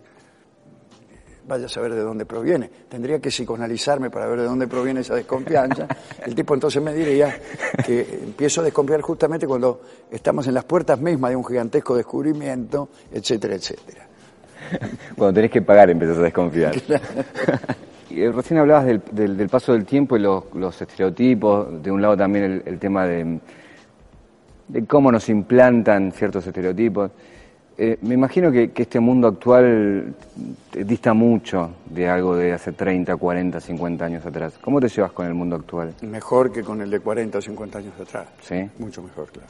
vaya 1.48 1.66
a 1.66 1.70
saber 1.70 1.94
de 1.94 2.02
dónde 2.02 2.26
proviene. 2.26 2.70
Tendría 2.90 3.20
que 3.20 3.30
psicoanalizarme 3.30 4.10
para 4.10 4.28
ver 4.28 4.40
de 4.42 4.46
dónde 4.46 4.68
proviene 4.68 5.00
esa 5.02 5.16
desconfianza. 5.16 5.88
El 6.26 6.36
tipo 6.36 6.54
entonces 6.54 6.82
me 6.84 6.94
diría 6.94 7.40
que 7.86 8.20
empiezo 8.24 8.62
a 8.62 8.66
desconfiar 8.66 9.02
justamente 9.02 9.48
cuando 9.48 9.82
estamos 10.12 10.48
en 10.48 10.54
las 10.54 10.66
puertas 10.66 11.00
mismas 11.00 11.30
de 11.32 11.36
un 11.38 11.46
gigantesco 11.46 11.96
descubrimiento, 11.96 12.90
etcétera, 13.12 13.56
etcétera. 13.56 14.06
Cuando 15.16 15.34
tenés 15.36 15.52
que 15.52 15.62
pagar 15.62 15.90
empezás 15.90 16.18
a 16.18 16.22
desconfiar. 16.22 16.76
Y, 18.10 18.22
eh, 18.22 18.32
Recién 18.32 18.58
hablabas 18.62 18.86
del, 18.86 19.02
del- 19.12 19.36
del 19.36 19.50
paso 19.50 19.74
del 19.74 19.86
tiempo 19.86 20.16
y 20.16 20.22
los, 20.22 20.46
los 20.54 20.82
estereotipos, 20.82 21.84
de 21.84 21.92
un 21.92 22.02
lado 22.02 22.16
también 22.16 22.46
el, 22.46 22.64
el 22.66 22.80
tema 22.80 23.06
de, 23.06 23.40
de 24.70 24.86
cómo 24.86 25.12
nos 25.12 25.28
implantan 25.28 26.14
ciertos 26.14 26.48
estereotipos. 26.48 27.12
Eh, 27.80 28.00
me 28.02 28.16
imagino 28.16 28.52
que, 28.52 28.72
que 28.72 28.84
este 28.84 29.00
mundo 29.00 29.28
actual 29.28 30.16
dista 30.74 31.13
mucho 31.13 31.76
de 31.86 32.10
algo 32.10 32.36
de 32.36 32.54
hace 32.54 32.72
30, 32.72 33.16
40, 33.16 33.60
50 33.60 34.06
años 34.06 34.26
atrás. 34.26 34.58
¿Cómo 34.60 34.80
te 34.80 34.90
llevas 34.90 35.12
con 35.12 35.28
el 35.28 35.36
mundo 35.36 35.58
actual? 35.58 35.94
Mejor 36.02 36.52
que 36.52 36.63
con 36.63 36.82
el 36.82 36.90
de 36.90 37.00
40 37.00 37.38
o 37.38 37.42
50 37.42 37.78
años 37.78 38.00
atrás. 38.00 38.30
¿Sí? 38.42 38.68
Mucho 38.80 39.04
mejor, 39.04 39.28
claro. 39.32 39.50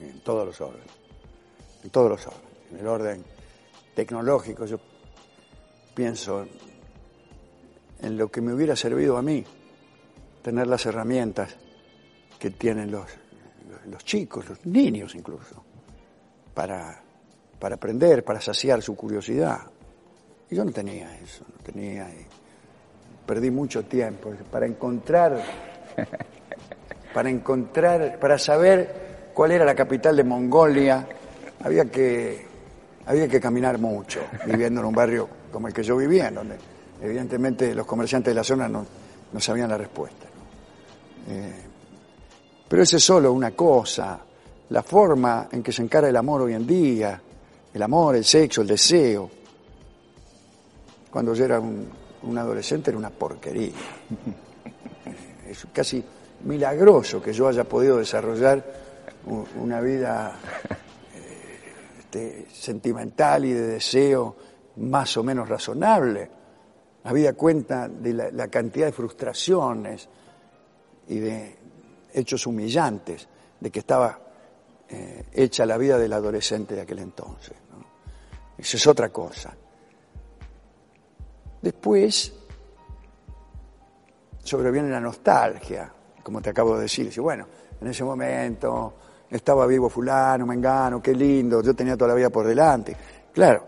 En 0.00 0.20
todos 0.20 0.46
los 0.46 0.60
órdenes. 0.60 0.86
En 1.82 1.90
todos 1.90 2.10
los 2.10 2.26
órdenes. 2.26 2.48
En 2.70 2.78
el 2.78 2.86
orden 2.86 3.24
tecnológico, 3.94 4.66
yo 4.66 4.78
pienso 5.94 6.46
en 8.02 8.16
lo 8.16 8.28
que 8.28 8.40
me 8.40 8.52
hubiera 8.52 8.76
servido 8.76 9.16
a 9.16 9.22
mí, 9.22 9.44
tener 10.42 10.66
las 10.66 10.86
herramientas 10.86 11.56
que 12.38 12.50
tienen 12.50 12.90
los, 12.90 13.06
los 13.90 14.04
chicos, 14.04 14.48
los 14.48 14.66
niños 14.66 15.14
incluso, 15.14 15.62
para, 16.52 17.03
para 17.58 17.76
aprender, 17.76 18.24
para 18.24 18.40
saciar 18.40 18.82
su 18.82 18.96
curiosidad. 18.96 19.60
Y 20.50 20.56
yo 20.56 20.64
no 20.64 20.72
tenía 20.72 21.16
eso, 21.18 21.44
no 21.48 21.62
tenía. 21.62 22.08
y 22.08 22.26
perdí 23.26 23.50
mucho 23.50 23.84
tiempo 23.84 24.32
para 24.50 24.66
encontrar, 24.66 25.42
para 27.14 27.30
encontrar, 27.30 28.18
para 28.18 28.38
saber 28.38 29.30
cuál 29.32 29.52
era 29.52 29.64
la 29.64 29.74
capital 29.74 30.16
de 30.16 30.24
Mongolia, 30.24 31.06
había 31.62 31.86
que, 31.86 32.46
había 33.06 33.28
que 33.28 33.40
caminar 33.40 33.78
mucho, 33.78 34.20
viviendo 34.46 34.80
en 34.80 34.86
un 34.86 34.94
barrio 34.94 35.28
como 35.50 35.68
el 35.68 35.74
que 35.74 35.82
yo 35.82 35.96
vivía, 35.96 36.30
donde 36.30 36.56
evidentemente 37.00 37.74
los 37.74 37.86
comerciantes 37.86 38.30
de 38.30 38.34
la 38.34 38.44
zona 38.44 38.68
no, 38.68 38.84
no 39.32 39.40
sabían 39.40 39.70
la 39.70 39.78
respuesta. 39.78 40.26
¿no? 40.26 41.32
Eh, 41.32 41.54
pero 42.68 42.82
eso 42.82 42.96
es 42.96 43.04
solo 43.04 43.32
una 43.32 43.52
cosa, 43.52 44.18
la 44.70 44.82
forma 44.82 45.48
en 45.50 45.62
que 45.62 45.72
se 45.72 45.82
encara 45.82 46.08
el 46.08 46.16
amor 46.16 46.42
hoy 46.42 46.54
en 46.54 46.66
día, 46.66 47.20
el 47.74 47.82
amor, 47.82 48.14
el 48.14 48.24
sexo, 48.24 48.62
el 48.62 48.68
deseo. 48.68 49.28
Cuando 51.10 51.34
yo 51.34 51.44
era 51.44 51.58
un, 51.58 52.38
adolescente 52.38 52.90
era 52.90 52.98
una 52.98 53.10
porquería. 53.10 53.72
Es 55.48 55.66
casi 55.72 56.02
milagroso 56.44 57.22
que 57.22 57.32
yo 57.32 57.46
haya 57.46 57.64
podido 57.64 57.98
desarrollar 57.98 58.64
una 59.60 59.80
vida 59.80 60.36
eh, 61.14 61.98
este, 61.98 62.46
sentimental 62.50 63.44
y 63.44 63.52
de 63.52 63.66
deseo 63.68 64.34
más 64.76 65.16
o 65.16 65.22
menos 65.22 65.48
razonable. 65.48 66.30
Había 67.04 67.34
cuenta 67.34 67.88
de 67.88 68.14
la, 68.14 68.30
la 68.30 68.48
cantidad 68.48 68.86
de 68.86 68.92
frustraciones 68.92 70.08
y 71.08 71.18
de 71.18 71.56
hechos 72.14 72.46
humillantes 72.46 73.28
de 73.60 73.70
que 73.70 73.80
estaba 73.80 74.18
eh, 74.88 75.24
hecha 75.32 75.64
la 75.64 75.78
vida 75.78 75.98
del 75.98 76.12
adolescente 76.12 76.74
de 76.74 76.82
aquel 76.82 76.98
entonces. 76.98 77.63
Eso 78.56 78.76
es 78.76 78.86
otra 78.86 79.10
cosa. 79.10 79.54
Después 81.60 82.32
sobreviene 84.42 84.90
la 84.90 85.00
nostalgia, 85.00 85.90
como 86.22 86.40
te 86.40 86.50
acabo 86.50 86.76
de 86.76 86.82
decir. 86.82 87.12
Bueno, 87.20 87.46
en 87.80 87.88
ese 87.88 88.04
momento 88.04 88.94
estaba 89.30 89.66
vivo 89.66 89.88
fulano, 89.88 90.46
mengano, 90.46 91.02
qué 91.02 91.12
lindo, 91.14 91.62
yo 91.62 91.74
tenía 91.74 91.96
toda 91.96 92.08
la 92.08 92.14
vida 92.14 92.30
por 92.30 92.46
delante. 92.46 92.96
Claro, 93.32 93.66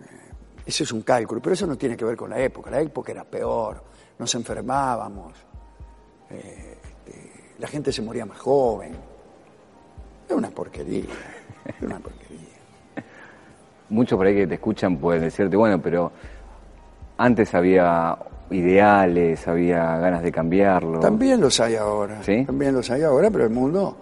eh, 0.00 0.62
eso 0.66 0.84
es 0.84 0.92
un 0.92 1.02
cálculo, 1.02 1.40
pero 1.40 1.54
eso 1.54 1.66
no 1.66 1.76
tiene 1.76 1.96
que 1.96 2.04
ver 2.04 2.16
con 2.16 2.30
la 2.30 2.40
época. 2.40 2.70
La 2.70 2.80
época 2.80 3.12
era 3.12 3.24
peor, 3.24 3.82
nos 4.18 4.34
enfermábamos, 4.34 5.34
eh, 6.30 6.78
este, 6.82 7.54
la 7.58 7.68
gente 7.68 7.92
se 7.92 8.02
moría 8.02 8.26
más 8.26 8.38
joven. 8.38 8.96
Es 10.28 10.34
una 10.34 10.50
porquería, 10.50 11.04
es 11.64 11.82
una 11.82 11.98
porquería. 11.98 12.49
Muchos 13.90 14.16
por 14.16 14.26
ahí 14.26 14.34
que 14.34 14.46
te 14.46 14.54
escuchan 14.54 14.96
pueden 14.96 15.22
decirte, 15.22 15.56
bueno, 15.56 15.80
pero 15.80 16.12
antes 17.18 17.54
había 17.54 18.16
ideales, 18.50 19.46
había 19.46 19.98
ganas 19.98 20.22
de 20.22 20.32
cambiarlo. 20.32 21.00
También 21.00 21.40
los 21.40 21.58
hay 21.60 21.76
ahora. 21.76 22.22
¿Sí? 22.22 22.44
También 22.44 22.74
los 22.74 22.90
hay 22.90 23.02
ahora, 23.02 23.30
pero 23.30 23.44
el 23.44 23.50
mundo, 23.50 23.96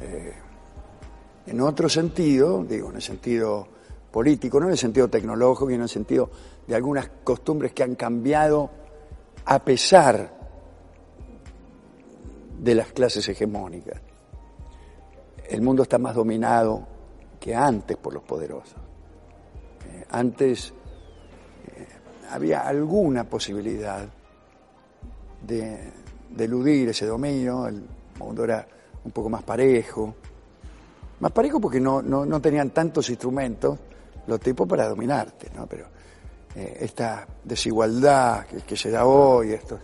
eh, 0.00 0.32
en 1.46 1.60
otro 1.60 1.88
sentido, 1.88 2.64
digo, 2.64 2.90
en 2.90 2.96
el 2.96 3.02
sentido 3.02 3.66
político, 4.10 4.58
no 4.60 4.66
en 4.66 4.72
el 4.72 4.78
sentido 4.78 5.08
tecnológico, 5.08 5.70
y 5.70 5.74
en 5.74 5.82
el 5.82 5.88
sentido 5.88 6.30
de 6.66 6.74
algunas 6.74 7.08
costumbres 7.24 7.72
que 7.72 7.82
han 7.82 7.94
cambiado 7.94 8.70
a 9.44 9.58
pesar 9.60 10.40
de 12.58 12.74
las 12.74 12.92
clases 12.92 13.28
hegemónicas. 13.28 14.00
El 15.48 15.62
mundo 15.62 15.82
está 15.82 15.98
más 15.98 16.14
dominado 16.14 16.86
que 17.40 17.54
antes 17.54 17.96
por 17.96 18.12
los 18.12 18.22
poderosos. 18.22 18.89
Eh, 19.90 20.04
antes 20.10 20.72
eh, 21.66 21.86
había 22.30 22.60
alguna 22.60 23.24
posibilidad 23.24 24.08
de, 25.42 25.92
de 26.30 26.44
eludir 26.44 26.90
ese 26.90 27.06
dominio, 27.06 27.66
el 27.66 27.82
mundo 28.18 28.44
era 28.44 28.66
un 29.04 29.10
poco 29.10 29.28
más 29.28 29.42
parejo, 29.42 30.14
más 31.20 31.32
parejo 31.32 31.60
porque 31.60 31.80
no, 31.80 32.02
no, 32.02 32.24
no 32.24 32.40
tenían 32.40 32.70
tantos 32.70 33.10
instrumentos 33.10 33.78
los 34.26 34.40
tipos 34.40 34.68
para 34.68 34.88
dominarte, 34.88 35.50
¿no? 35.54 35.66
Pero 35.66 35.86
eh, 36.54 36.78
esta 36.80 37.26
desigualdad 37.44 38.46
que, 38.46 38.76
se 38.76 38.90
da 38.90 39.04
hoy, 39.04 39.52
estos 39.52 39.80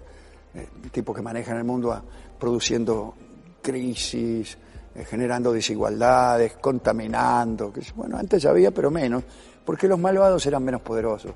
tipos 0.90 1.14
que 1.14 1.23
manejan 1.23 1.59
el 1.59 1.64
mundo 1.64 2.03
produciendo 2.38 3.14
crisis, 3.61 4.57
generando 5.05 5.53
desigualdades, 5.53 6.55
contaminando, 6.55 7.73
que 7.73 7.83
bueno, 7.95 8.16
antes 8.16 8.47
había, 8.47 8.71
pero 8.71 8.90
menos, 8.90 9.25
porque 9.66 9.88
los 9.88 9.98
malvados 9.98 10.46
eran 10.46 10.64
menos 10.64 10.81
poderosos. 10.81 11.33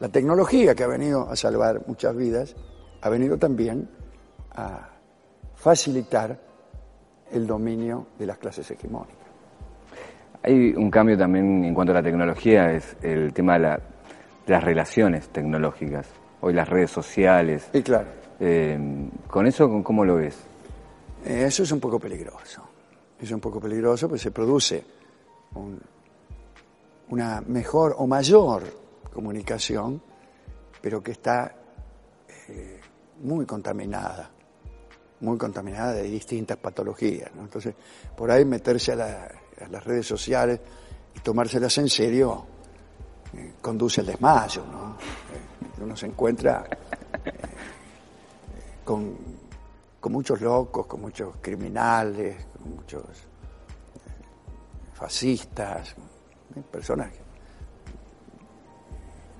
La 0.00 0.08
tecnología 0.08 0.74
que 0.74 0.84
ha 0.84 0.86
venido 0.86 1.28
a 1.28 1.36
salvar 1.36 1.82
muchas 1.86 2.16
vidas 2.16 2.56
ha 3.02 3.08
venido 3.10 3.36
también 3.36 3.88
a 4.54 4.88
facilitar 5.56 6.38
el 7.30 7.46
dominio 7.46 8.06
de 8.18 8.26
las 8.26 8.38
clases 8.38 8.70
hegemónicas. 8.70 9.16
Hay 10.44 10.74
un 10.74 10.90
cambio 10.90 11.18
también 11.18 11.64
en 11.64 11.74
cuanto 11.74 11.92
a 11.92 11.96
la 11.96 12.02
tecnología, 12.02 12.72
es 12.72 12.96
el 13.02 13.32
tema 13.32 13.58
de, 13.58 13.78
las 14.46 14.64
relaciones 14.64 15.28
tecnológicas, 15.28 16.06
hoy 16.40 16.52
las 16.52 16.68
redes 16.68 16.90
sociales. 16.90 17.68
Y 17.72 17.82
claro. 17.82 18.08
Eh, 18.40 19.08
¿Con 19.28 19.46
eso 19.46 19.82
cómo 19.84 20.04
lo 20.04 20.16
ves? 20.16 20.36
Eh, 21.24 21.44
eso 21.46 21.62
es 21.62 21.70
un 21.70 21.80
poco 21.80 21.98
peligroso. 22.00 22.62
Es 23.20 23.30
un 23.30 23.40
poco 23.40 23.60
peligroso 23.60 24.08
porque 24.08 24.22
se 24.22 24.32
produce 24.32 24.82
una 27.12 27.42
mejor 27.42 27.94
o 27.98 28.06
mayor 28.06 28.64
comunicación, 29.12 30.00
pero 30.80 31.02
que 31.02 31.12
está 31.12 31.54
eh, 32.48 32.80
muy 33.20 33.44
contaminada 33.44 34.30
muy 35.20 35.38
contaminada 35.38 35.92
de 35.92 36.02
distintas 36.02 36.56
patologías. 36.56 37.30
Entonces, 37.38 37.74
por 38.16 38.30
ahí 38.30 38.44
meterse 38.44 38.92
a, 38.92 38.96
las 39.70 39.84
redes 39.84 40.04
sociales 40.04 40.58
y 41.14 41.20
tomárselas 41.20 41.78
en 41.78 41.88
serio 41.88 42.44
eh, 43.32 43.54
conduce 43.60 44.00
al 44.00 44.08
desmayo. 44.08 44.64
¿no? 44.66 44.96
Eh, 44.96 45.80
uno 45.80 45.96
se 45.96 46.06
encuentra 46.06 46.64
con, 48.84 49.16
con, 50.00 50.10
muchos 50.10 50.40
locos, 50.40 50.86
con 50.86 51.00
muchos 51.02 51.36
criminales, 51.40 52.44
con 52.58 52.74
muchos 52.74 53.04
fascistas, 54.94 55.94
personas 56.70 57.10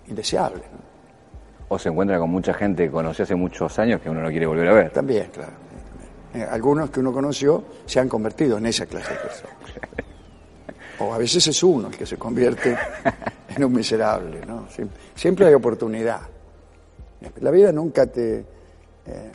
indeseables. 0.08 0.64
O 1.68 1.78
se 1.78 1.88
encuentra 1.88 2.18
con 2.18 2.30
mucha 2.30 2.52
gente 2.52 2.84
que 2.84 2.90
conoció 2.90 3.24
hace 3.24 3.34
muchos 3.34 3.78
años 3.78 4.00
que 4.00 4.10
uno 4.10 4.20
no 4.20 4.28
quiere 4.28 4.46
volver 4.46 4.68
a 4.68 4.72
ver. 4.74 4.90
También, 4.90 5.30
claro. 5.32 5.52
Eh, 6.34 6.46
algunos 6.48 6.90
que 6.90 7.00
uno 7.00 7.12
conoció 7.12 7.64
se 7.86 8.00
han 8.00 8.08
convertido 8.08 8.58
en 8.58 8.66
esa 8.66 8.86
clase 8.86 9.12
de 9.12 9.18
personas. 9.20 9.56
O 10.98 11.12
a 11.12 11.18
veces 11.18 11.46
es 11.46 11.62
uno 11.62 11.88
el 11.88 11.96
que 11.96 12.06
se 12.06 12.16
convierte 12.16 12.76
en 13.56 13.64
un 13.64 13.72
miserable, 13.72 14.44
¿no? 14.46 14.66
Siempre 15.14 15.46
hay 15.46 15.54
oportunidad. 15.54 16.20
La 17.40 17.50
vida 17.50 17.72
nunca 17.72 18.06
te, 18.06 18.38
eh, 19.06 19.32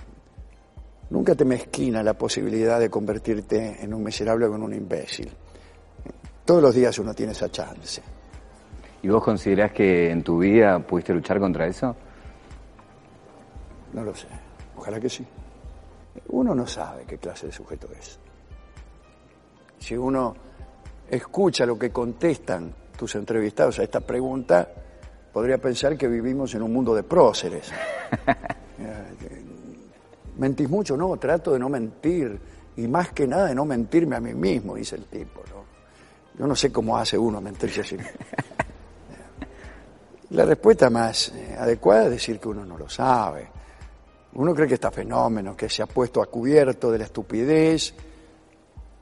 nunca 1.10 1.36
te 1.36 1.46
mezquina 1.46 2.04
la 2.04 2.14
posibilidad 2.14 2.80
de 2.80 2.90
convertirte 2.90 3.78
en 3.82 3.94
un 3.94 4.04
miserable 4.04 4.46
o 4.46 4.56
en 4.56 4.64
un 4.64 4.74
imbécil. 4.74 5.30
Todos 6.48 6.64
los 6.64 6.74
días 6.74 6.98
uno 6.98 7.14
tiene 7.14 7.34
esa 7.34 7.52
chance. 7.52 8.02
¿Y 9.04 9.10
vos 9.10 9.24
considerás 9.24 9.72
que 9.72 10.10
en 10.10 10.24
tu 10.24 10.40
vida 10.40 10.80
pudiste 10.80 11.14
luchar 11.14 11.40
contra 11.40 11.68
eso? 11.68 11.96
No 13.94 14.04
lo 14.04 14.16
sé. 14.16 14.28
Ojalá 14.76 15.00
que 15.00 15.10
sí 15.10 15.24
uno 16.30 16.54
no 16.56 16.68
sabe 16.68 17.06
qué 17.06 17.18
clase 17.18 17.48
de 17.48 17.52
sujeto 17.52 17.88
es. 17.98 18.20
Si 19.80 19.96
uno 19.96 20.36
escucha 21.10 21.66
lo 21.66 21.78
que 21.78 21.92
contestan 21.92 22.74
tus 22.98 23.16
entrevistados 23.16 23.80
a 23.80 23.84
esta 23.84 24.02
pregunta, 24.02 24.68
podría 25.32 25.58
pensar 25.60 25.98
que 25.98 26.08
vivimos 26.08 26.54
en 26.56 26.64
un 26.64 26.74
mundo 26.74 26.96
de 26.96 27.04
próceres. 27.04 27.72
Eh, 28.80 29.44
¿Mentís 30.38 30.70
mucho? 30.70 30.96
No, 30.96 31.18
trato 31.18 31.52
de 31.52 31.58
no 31.58 31.68
mentir. 31.68 32.40
Y 32.76 32.88
más 32.88 33.12
que 33.12 33.26
nada 33.26 33.48
de 33.48 33.56
no 33.56 33.66
mentirme 33.66 34.16
a 34.16 34.20
mí 34.20 34.36
mismo, 34.36 34.76
dice 34.76 34.98
el 34.98 35.06
tipo. 35.06 35.42
Yo 36.38 36.46
no 36.46 36.56
sé 36.56 36.72
cómo 36.72 36.98
hace 36.98 37.18
uno 37.18 37.42
mentirse 37.42 37.82
así. 37.82 37.98
La 40.30 40.46
respuesta 40.46 40.90
más 40.90 41.30
eh, 41.30 41.56
adecuada 41.58 42.06
es 42.06 42.12
decir 42.12 42.40
que 42.40 42.50
uno 42.50 42.66
no 42.66 42.78
lo 42.78 42.90
sabe. 42.90 43.48
Uno 44.34 44.54
cree 44.54 44.68
que 44.68 44.76
está 44.76 44.92
fenómeno, 44.92 45.56
que 45.56 45.70
se 45.70 45.82
ha 45.82 45.88
puesto 45.88 46.22
a 46.22 46.28
cubierto 46.28 46.92
de 46.92 47.00
la 47.00 47.06
estupidez, 47.06 47.94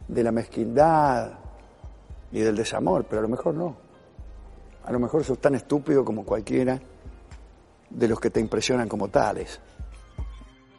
de 0.07 0.23
la 0.23 0.31
mezquindad 0.31 1.31
y 2.31 2.39
del 2.39 2.55
desamor, 2.55 3.05
pero 3.09 3.19
a 3.19 3.23
lo 3.23 3.29
mejor 3.29 3.55
no. 3.55 3.75
A 4.85 4.91
lo 4.91 4.99
mejor 4.99 5.23
sos 5.23 5.39
tan 5.39 5.55
estúpido 5.55 6.05
como 6.05 6.23
cualquiera 6.23 6.79
de 7.89 8.07
los 8.07 8.19
que 8.19 8.29
te 8.29 8.39
impresionan 8.39 8.87
como 8.87 9.09
tales. 9.09 9.59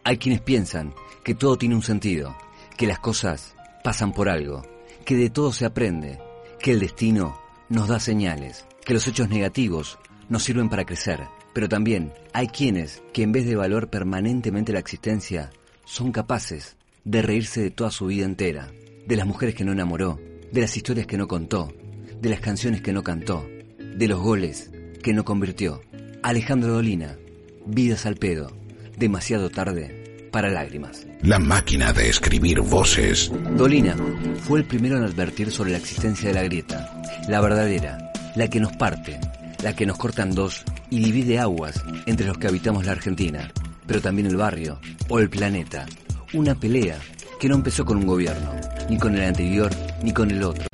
Hay 0.04 0.16
quienes 0.16 0.40
piensan 0.40 0.94
que 1.24 1.34
todo 1.34 1.58
tiene 1.58 1.74
un 1.74 1.82
sentido, 1.82 2.36
que 2.76 2.86
las 2.86 3.00
cosas 3.00 3.56
pasan 3.82 4.12
por 4.12 4.28
algo, 4.28 4.62
que 5.04 5.16
de 5.16 5.30
todo 5.30 5.52
se 5.52 5.66
aprende, 5.66 6.20
que 6.66 6.72
el 6.72 6.80
destino 6.80 7.38
nos 7.68 7.86
da 7.86 8.00
señales, 8.00 8.66
que 8.84 8.92
los 8.92 9.06
hechos 9.06 9.28
negativos 9.28 10.00
nos 10.28 10.42
sirven 10.42 10.68
para 10.68 10.84
crecer, 10.84 11.20
pero 11.52 11.68
también 11.68 12.12
hay 12.32 12.48
quienes 12.48 13.04
que 13.12 13.22
en 13.22 13.30
vez 13.30 13.46
de 13.46 13.54
valorar 13.54 13.88
permanentemente 13.88 14.72
la 14.72 14.80
existencia, 14.80 15.52
son 15.84 16.10
capaces 16.10 16.76
de 17.04 17.22
reírse 17.22 17.60
de 17.60 17.70
toda 17.70 17.92
su 17.92 18.06
vida 18.06 18.24
entera, 18.24 18.72
de 19.06 19.14
las 19.14 19.28
mujeres 19.28 19.54
que 19.54 19.64
no 19.64 19.70
enamoró, 19.70 20.18
de 20.50 20.60
las 20.60 20.76
historias 20.76 21.06
que 21.06 21.16
no 21.16 21.28
contó, 21.28 21.72
de 22.20 22.30
las 22.30 22.40
canciones 22.40 22.82
que 22.82 22.92
no 22.92 23.04
cantó, 23.04 23.46
de 23.78 24.08
los 24.08 24.18
goles 24.18 24.72
que 25.04 25.12
no 25.12 25.24
convirtió. 25.24 25.82
Alejandro 26.24 26.72
Dolina, 26.72 27.16
Vidas 27.64 28.06
al 28.06 28.16
pedo, 28.16 28.50
demasiado 28.98 29.50
tarde 29.50 29.95
para 30.36 30.50
lágrimas. 30.50 31.06
La 31.22 31.38
máquina 31.38 31.94
de 31.94 32.10
escribir 32.10 32.60
voces. 32.60 33.32
Dolina 33.56 33.96
fue 34.42 34.58
el 34.58 34.66
primero 34.66 34.98
en 34.98 35.04
advertir 35.04 35.50
sobre 35.50 35.70
la 35.70 35.78
existencia 35.78 36.28
de 36.28 36.34
la 36.34 36.42
grieta, 36.42 37.00
la 37.26 37.40
verdadera, 37.40 38.12
la 38.34 38.46
que 38.48 38.60
nos 38.60 38.76
parte, 38.76 39.18
la 39.62 39.74
que 39.74 39.86
nos 39.86 39.96
corta 39.96 40.24
en 40.24 40.34
dos 40.34 40.62
y 40.90 41.00
divide 41.00 41.38
aguas 41.38 41.82
entre 42.04 42.26
los 42.26 42.36
que 42.36 42.48
habitamos 42.48 42.84
la 42.84 42.92
Argentina, 42.92 43.50
pero 43.86 44.02
también 44.02 44.26
el 44.26 44.36
barrio 44.36 44.78
o 45.08 45.20
el 45.20 45.30
planeta. 45.30 45.86
Una 46.34 46.54
pelea 46.54 46.98
que 47.40 47.48
no 47.48 47.54
empezó 47.54 47.86
con 47.86 47.96
un 47.96 48.06
gobierno, 48.06 48.52
ni 48.90 48.98
con 48.98 49.14
el 49.14 49.24
anterior, 49.24 49.70
ni 50.02 50.12
con 50.12 50.30
el 50.30 50.42
otro. 50.42 50.66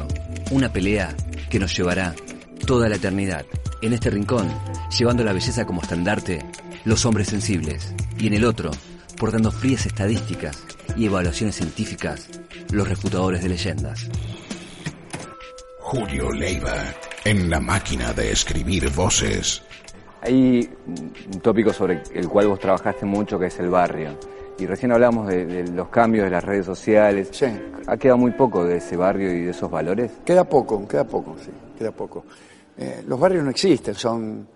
Una 0.50 0.72
pelea 0.72 1.14
que 1.48 1.60
nos 1.60 1.76
llevará 1.76 2.16
toda 2.66 2.88
la 2.88 2.96
eternidad. 2.96 3.46
En 3.80 3.92
este 3.92 4.10
rincón, 4.10 4.48
llevando 4.98 5.22
la 5.22 5.32
belleza 5.32 5.64
como 5.64 5.82
estandarte, 5.82 6.40
los 6.84 7.06
hombres 7.06 7.28
sensibles. 7.28 7.94
Y 8.18 8.26
en 8.26 8.34
el 8.34 8.44
otro, 8.44 8.72
portando 9.22 9.52
frías 9.52 9.86
estadísticas 9.86 10.64
y 10.96 11.06
evaluaciones 11.06 11.54
científicas, 11.54 12.28
los 12.72 12.88
refutadores 12.88 13.40
de 13.40 13.50
leyendas. 13.50 14.08
Julio 15.78 16.32
Leiva, 16.32 16.74
en 17.24 17.48
la 17.48 17.60
máquina 17.60 18.12
de 18.14 18.32
escribir 18.32 18.90
voces. 18.90 19.62
Hay 20.22 20.68
un 21.32 21.40
tópico 21.40 21.72
sobre 21.72 22.02
el 22.12 22.28
cual 22.28 22.48
vos 22.48 22.58
trabajaste 22.58 23.06
mucho, 23.06 23.38
que 23.38 23.46
es 23.46 23.56
el 23.60 23.70
barrio. 23.70 24.18
Y 24.58 24.66
recién 24.66 24.90
hablamos 24.90 25.28
de, 25.28 25.68
los 25.68 25.88
cambios 25.88 26.24
de 26.24 26.30
las 26.30 26.42
redes 26.42 26.66
sociales. 26.66 27.28
Sí. 27.30 27.46
¿Ha 27.86 27.96
quedado 27.96 28.18
muy 28.18 28.32
poco 28.32 28.64
de 28.64 28.78
ese 28.78 28.96
barrio 28.96 29.32
y 29.32 29.42
de 29.42 29.50
esos 29.52 29.70
valores? 29.70 30.10
Queda 30.24 30.42
poco, 30.42 30.88
queda 30.88 31.04
poco, 31.04 31.36
sí, 31.38 31.52
queda 31.78 31.92
poco. 31.92 32.24
Eh, 32.76 33.04
los 33.06 33.20
barrios 33.20 33.44
no 33.44 33.50
existen, 33.50 33.94
son 33.94 34.48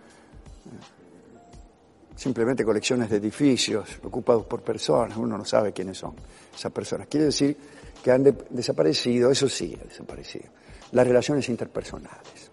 simplemente 2.16 2.64
colecciones 2.64 3.10
de 3.10 3.18
edificios 3.18 4.00
ocupados 4.02 4.46
por 4.46 4.62
personas, 4.62 5.16
uno 5.16 5.36
no 5.36 5.44
sabe 5.44 5.72
quiénes 5.72 5.98
son 5.98 6.14
esas 6.54 6.72
personas. 6.72 7.06
Quiere 7.06 7.26
decir 7.26 7.56
que 8.02 8.10
han 8.10 8.24
desaparecido, 8.50 9.30
eso 9.30 9.48
sí, 9.48 9.78
ha 9.80 9.84
desaparecido, 9.86 10.46
las 10.92 11.06
relaciones 11.06 11.48
interpersonales. 11.48 12.50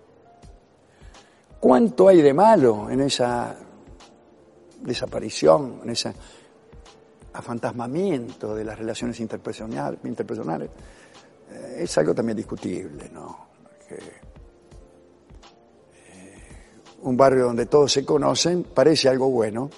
¿Cuánto 1.59 2.09
hay 2.09 2.21
de 2.21 2.33
malo 2.33 2.89
en 2.89 2.99
esa 3.01 3.55
desaparición, 4.81 5.79
en 5.83 5.89
ese 5.91 6.13
afantasmamiento 7.31 8.53
de 8.53 8.65
las 8.65 8.77
relaciones 8.77 9.17
interpersonales? 9.21 10.69
Eh, 11.49 11.77
es 11.79 11.97
algo 11.97 12.13
también 12.13 12.35
discutible, 12.35 13.09
¿no? 13.13 13.47
Un 17.03 17.17
barrio 17.17 17.45
donde 17.45 17.65
todos 17.65 17.91
se 17.91 18.05
conocen, 18.05 18.63
parece 18.63 19.09
algo 19.09 19.29
bueno, 19.29 19.69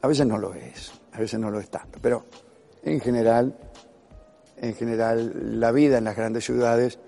a 0.00 0.08
veces 0.08 0.26
no 0.26 0.38
lo 0.38 0.54
es, 0.54 0.92
a 1.12 1.18
veces 1.18 1.38
no 1.38 1.50
lo 1.50 1.60
es 1.60 1.68
tanto, 1.68 1.98
pero 2.00 2.24
en 2.82 3.00
general, 3.00 3.56
en 4.56 4.74
general 4.74 5.60
la 5.60 5.72
vida 5.72 5.98
en 5.98 6.04
las 6.04 6.16
grandes 6.16 6.44
ciudades 6.44 6.98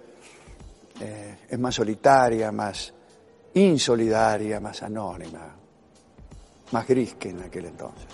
eh, 1.01 1.39
es 1.49 1.59
más 1.59 1.75
solitaria, 1.75 2.51
más 2.53 2.93
insolidaria, 3.55 4.61
más 4.61 4.83
anónima, 4.83 5.55
más 6.73 6.87
gris 6.87 7.15
que 7.15 7.31
en 7.31 7.43
aquel 7.43 7.67
entonces. 7.67 8.07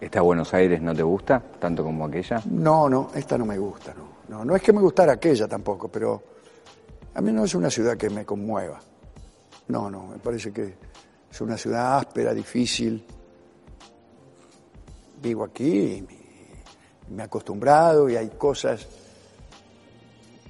¿Esta 0.00 0.20
Buenos 0.20 0.52
Aires 0.54 0.82
no 0.82 0.94
te 0.94 1.02
gusta 1.02 1.40
tanto 1.60 1.84
como 1.84 2.06
aquella? 2.06 2.42
No, 2.50 2.88
no, 2.88 3.10
esta 3.14 3.38
no 3.38 3.46
me 3.46 3.56
gusta, 3.56 3.94
no. 3.94 4.12
No, 4.28 4.44
no 4.44 4.56
es 4.56 4.62
que 4.62 4.72
me 4.72 4.80
gustara 4.80 5.12
aquella 5.12 5.46
tampoco, 5.46 5.88
pero 5.88 6.22
a 7.14 7.20
mí 7.20 7.30
no 7.32 7.44
es 7.44 7.54
una 7.54 7.70
ciudad 7.70 7.96
que 7.96 8.08
me 8.08 8.24
conmueva. 8.24 8.80
No, 9.68 9.90
no, 9.90 10.06
me 10.06 10.18
parece 10.18 10.50
que 10.52 10.74
es 11.32 11.40
una 11.40 11.56
ciudad 11.56 11.96
áspera, 11.96 12.34
difícil. 12.34 13.02
Vivo 15.22 15.44
aquí 15.44 16.04
me, 17.08 17.22
he 17.22 17.24
acostumbrado 17.24 18.10
y 18.10 18.16
hay 18.16 18.28
cosas 18.30 18.86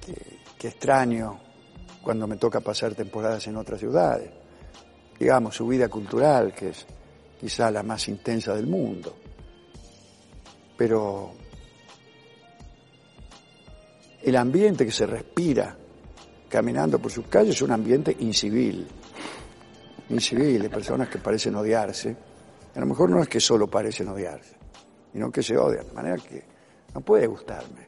que, 0.05 0.39
que 0.57 0.67
extraño 0.67 1.39
cuando 2.01 2.27
me 2.27 2.35
toca 2.35 2.59
pasar 2.59 2.93
temporadas 2.95 3.47
en 3.47 3.55
otras 3.55 3.79
ciudades. 3.79 4.29
Digamos, 5.17 5.55
su 5.55 5.65
vida 5.67 5.87
cultural, 5.87 6.53
que 6.53 6.69
es 6.69 6.85
quizá 7.39 7.71
la 7.71 7.81
más 7.81 8.09
intensa 8.09 8.53
del 8.53 8.67
mundo. 8.67 9.15
Pero 10.75 11.31
el 14.21 14.35
ambiente 14.35 14.85
que 14.85 14.91
se 14.91 15.05
respira 15.05 15.77
caminando 16.49 16.99
por 16.99 17.09
sus 17.09 17.27
calles 17.27 17.55
es 17.55 17.61
un 17.61 17.71
ambiente 17.71 18.17
incivil, 18.19 18.85
incivil, 20.09 20.61
de 20.61 20.69
personas 20.69 21.09
que 21.09 21.19
parecen 21.19 21.55
odiarse. 21.55 22.15
A 22.75 22.79
lo 22.79 22.85
mejor 22.85 23.09
no 23.09 23.21
es 23.21 23.27
que 23.27 23.39
solo 23.39 23.67
parecen 23.67 24.07
odiarse, 24.07 24.55
sino 25.11 25.31
que 25.31 25.43
se 25.43 25.57
odian, 25.57 25.87
de 25.87 25.93
manera 25.93 26.17
que 26.17 26.43
no 26.93 27.01
puede 27.01 27.27
gustarme. 27.27 27.87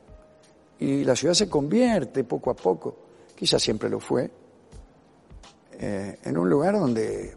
Y 0.79 1.03
la 1.03 1.15
ciudad 1.15 1.33
se 1.33 1.49
convierte 1.49 2.23
poco 2.23 2.51
a 2.51 2.55
poco, 2.55 2.97
quizás 3.35 3.61
siempre 3.61 3.89
lo 3.89 3.99
fue, 3.99 4.29
eh, 5.79 6.19
en 6.23 6.37
un 6.37 6.49
lugar 6.49 6.77
donde, 6.79 7.35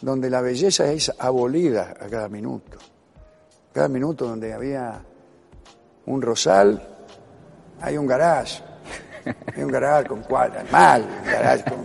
donde 0.00 0.30
la 0.30 0.40
belleza 0.40 0.90
es 0.90 1.12
abolida 1.18 1.94
a 1.98 2.06
cada 2.08 2.28
minuto. 2.28 2.78
Cada 3.72 3.88
minuto 3.88 4.26
donde 4.26 4.52
había 4.52 5.00
un 6.06 6.20
rosal, 6.20 6.82
hay 7.80 7.96
un 7.96 8.06
garage. 8.06 8.62
Hay 9.54 9.62
un 9.62 9.70
garage 9.70 10.08
con 10.08 10.22
cuatro, 10.22 10.62
mal, 10.72 11.02
un 11.02 11.30
garage 11.30 11.62
con 11.64 11.84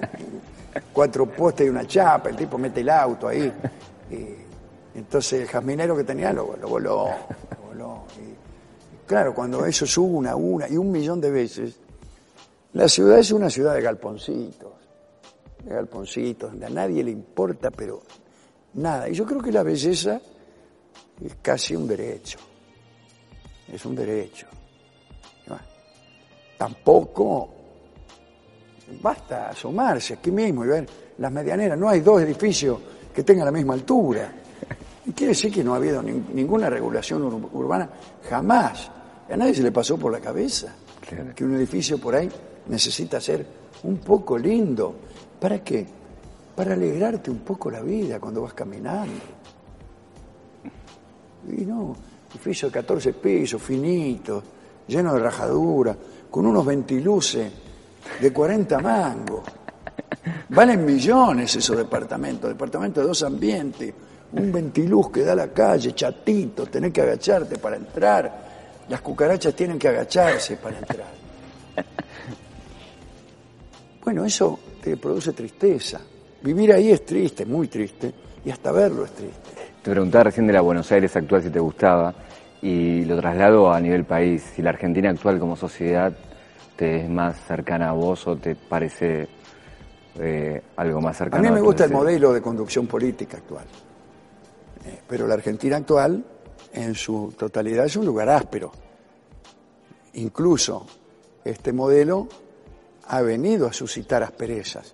cuatro 0.95 1.27
postes 1.27 1.67
y 1.67 1.69
una 1.69 1.86
chapa, 1.86 2.29
el 2.29 2.36
tipo 2.36 2.58
mete 2.58 2.81
el 2.81 2.89
auto 2.89 3.27
ahí. 3.27 3.51
Entonces 4.95 5.41
el 5.41 5.47
jazminero 5.47 5.95
que 5.95 6.03
tenía 6.03 6.31
lo, 6.31 6.45
voló, 6.45 6.79
lo 6.79 7.67
voló. 7.67 8.03
Claro, 9.05 9.36
cuando 9.36 9.65
eso 9.65 9.86
sube 9.86 10.15
una, 10.15 10.36
una 10.36 10.67
y 10.67 10.77
un 10.77 10.91
millón 10.91 11.21
de 11.21 11.29
veces, 11.29 11.79
la 12.73 12.88
ciudad 12.88 13.19
es 13.19 13.31
una 13.31 13.49
ciudad 13.49 13.75
de 13.75 13.81
galponcitos, 13.81 14.71
de 15.63 15.75
galponcitos, 15.75 16.51
donde 16.51 16.65
a 16.65 16.69
nadie 16.69 17.03
le 17.03 17.12
importa, 17.12 17.69
pero 17.69 18.01
nada. 18.73 19.08
Y 19.10 19.13
yo 19.13 19.25
creo 19.25 19.41
que 19.41 19.51
la 19.51 19.62
belleza 19.62 20.19
es 21.23 21.36
casi 21.41 21.75
un 21.75 21.88
derecho, 21.88 22.39
es 23.71 23.86
un 23.86 23.95
derecho 23.95 24.47
tampoco 26.58 27.55
basta 29.02 29.50
asomarse 29.50 30.15
aquí 30.15 30.32
mismo 30.32 30.65
y 30.65 30.67
ver 30.67 30.88
las 31.17 31.32
medianeras. 31.32 31.78
No 31.78 31.89
hay 31.89 32.02
dos 32.02 32.21
edificios 32.21 32.80
que 33.13 33.24
tengan 33.24 33.45
la 33.45 33.52
misma 33.52 33.74
altura. 33.74 34.32
Y 35.06 35.12
quiere 35.12 35.32
decir 35.32 35.54
que 35.54 35.63
no 35.63 35.74
ha 35.74 35.78
habido 35.78 36.02
ninguna 36.02 36.69
regulación 36.69 37.24
urbana 37.54 37.89
jamás. 38.30 38.89
A 39.30 39.38
nadie 39.38 39.54
se 39.54 39.63
le 39.63 39.71
pasó 39.71 39.98
por 39.98 40.12
la 40.12 40.19
cabeza 40.19 40.76
que 41.36 41.43
un 41.43 41.56
edificio 41.56 42.00
por 42.00 42.15
ahí 42.15 42.30
necesita 42.67 43.21
ser 43.21 43.45
un 43.84 43.98
poco 43.98 44.38
lindo. 44.38 44.95
¿Para 45.39 45.63
qué? 45.63 45.86
Para 46.56 46.74
alegrarte 46.74 47.30
un 47.30 47.39
poco 47.39 47.69
la 47.69 47.82
vida 47.82 48.19
cuando 48.19 48.41
vas 48.41 48.54
caminando. 48.54 49.13
Y 51.48 51.65
no, 51.65 51.95
edificio 52.32 52.69
de 52.69 52.74
14 52.74 53.13
pisos, 53.13 53.62
finito, 53.62 54.41
lleno 54.88 55.13
de 55.13 55.19
rajadura 55.19 55.95
con 56.32 56.45
unos 56.48 56.65
ventiluces 56.65 57.52
de 58.20 58.32
40 58.32 58.80
mangos. 58.80 59.44
Valen 60.50 60.86
millones 60.86 61.56
esos 61.56 61.78
departamentos, 61.78 62.50
departamentos 62.50 63.04
de 63.04 63.08
dos 63.08 63.24
ambientes, 63.24 63.94
un 64.34 64.52
ventiluz 64.52 65.12
que 65.12 65.24
da 65.24 65.34
a 65.34 65.36
la 65.36 65.48
calle, 65.48 65.94
chatito, 65.94 66.65
tenés 66.68 66.91
que 66.91 67.02
agacharte 67.02 67.58
para 67.58 67.76
entrar, 67.76 68.46
las 68.89 69.02
cucarachas 69.02 69.56
tienen 69.56 69.80
que 69.80 69.88
agacharse 69.88 70.58
para 70.58 70.78
entrar. 70.78 71.26
Bueno, 74.04 74.24
eso 74.24 74.60
te 74.84 74.98
produce 74.98 75.34
tristeza. 75.34 76.00
Vivir 76.44 76.72
ahí 76.74 76.91
es 76.91 77.04
triste, 77.04 77.44
muy 77.44 77.68
triste, 77.68 78.13
y 78.46 78.52
hasta 78.52 78.72
verlo 78.72 79.04
es 79.04 79.12
triste. 79.12 79.50
Te 79.82 79.89
preguntaba 79.89 80.26
recién 80.26 80.46
de 80.46 80.54
la 80.54 80.62
Buenos 80.62 80.91
Aires 80.91 81.15
actual 81.15 81.41
si 81.41 81.50
te 81.50 81.60
gustaba 81.60 82.13
y 82.62 83.04
lo 83.06 83.20
traslado 83.20 83.72
a 83.72 83.80
nivel 83.80 84.06
país. 84.06 84.44
Si 84.56 84.62
la 84.62 84.70
Argentina 84.70 85.10
actual 85.10 85.39
como 85.39 85.56
sociedad 85.56 86.13
te 86.75 87.01
es 87.01 87.09
más 87.09 87.39
cercana 87.45 87.89
a 87.89 87.93
vos 87.93 88.27
o 88.27 88.35
te 88.35 88.55
parece 88.55 89.27
eh, 90.19 90.61
algo 90.77 91.01
más 91.01 91.17
cercano 91.17 91.45
a 91.45 91.49
mí 91.49 91.53
me 91.53 91.61
gusta 91.61 91.85
el 91.85 91.91
modelo 91.91 92.33
de 92.33 92.41
conducción 92.41 92.88
política 92.88 93.38
actual. 93.38 93.65
Eh, 94.85 95.01
pero 95.07 95.27
la 95.27 95.33
Argentina 95.33 95.77
actual, 95.77 96.23
en 96.73 96.95
su 96.95 97.33
totalidad, 97.38 97.85
es 97.85 97.95
un 97.95 98.05
lugar 98.05 98.29
áspero. 98.29 98.71
Incluso 100.13 100.85
este 101.43 101.73
modelo 101.73 102.27
ha 103.07 103.21
venido 103.21 103.67
a 103.67 103.73
suscitar 103.73 104.23
asperezas. 104.23 104.93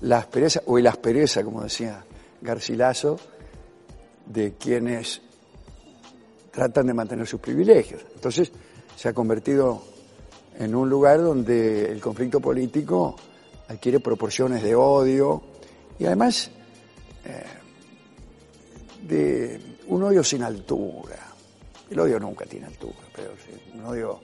La 0.00 0.18
aspereza, 0.18 0.60
o 0.66 0.78
el 0.78 0.86
aspereza, 0.86 1.42
como 1.42 1.62
decía 1.62 2.04
Garcilaso, 2.40 3.18
de 4.26 4.54
quienes 4.54 5.22
tratan 6.50 6.86
de 6.86 6.94
mantener 6.94 7.26
sus 7.26 7.40
privilegios. 7.40 8.04
Entonces 8.14 8.52
se 8.96 9.08
ha 9.08 9.12
convertido 9.12 9.82
en 10.58 10.74
un 10.74 10.90
lugar 10.90 11.22
donde 11.22 11.90
el 11.90 12.00
conflicto 12.00 12.40
político 12.40 13.14
adquiere 13.68 14.00
proporciones 14.00 14.60
de 14.60 14.74
odio 14.74 15.40
y 15.98 16.04
además 16.04 16.50
eh, 17.24 17.44
de 19.02 19.60
un 19.86 20.02
odio 20.02 20.24
sin 20.24 20.42
altura. 20.42 21.16
El 21.88 22.00
odio 22.00 22.18
nunca 22.18 22.44
tiene 22.44 22.66
altura, 22.66 22.98
pero 23.14 23.30
un 23.74 23.86
odio 23.86 24.20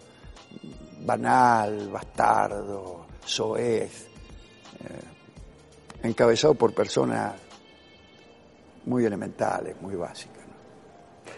banal, 1.02 1.88
bastardo, 1.88 3.06
soez, 3.24 4.08
eh, 4.80 6.02
encabezado 6.02 6.54
por 6.54 6.74
personas 6.74 7.32
muy 8.86 9.04
elementales, 9.04 9.80
muy 9.80 9.94
básicas. 9.94 10.42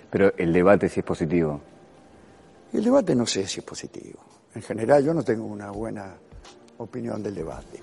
Pero 0.08 0.32
el 0.38 0.54
debate 0.54 0.88
sí 0.88 1.00
es 1.00 1.06
positivo. 1.06 1.60
El 2.72 2.82
debate 2.82 3.14
no 3.14 3.26
sé 3.26 3.46
si 3.46 3.60
es 3.60 3.66
positivo. 3.66 4.35
En 4.56 4.62
general 4.62 5.04
yo 5.04 5.12
no 5.12 5.22
tengo 5.22 5.44
una 5.44 5.70
buena 5.70 6.14
opinión 6.78 7.22
del 7.22 7.34
debate. 7.34 7.78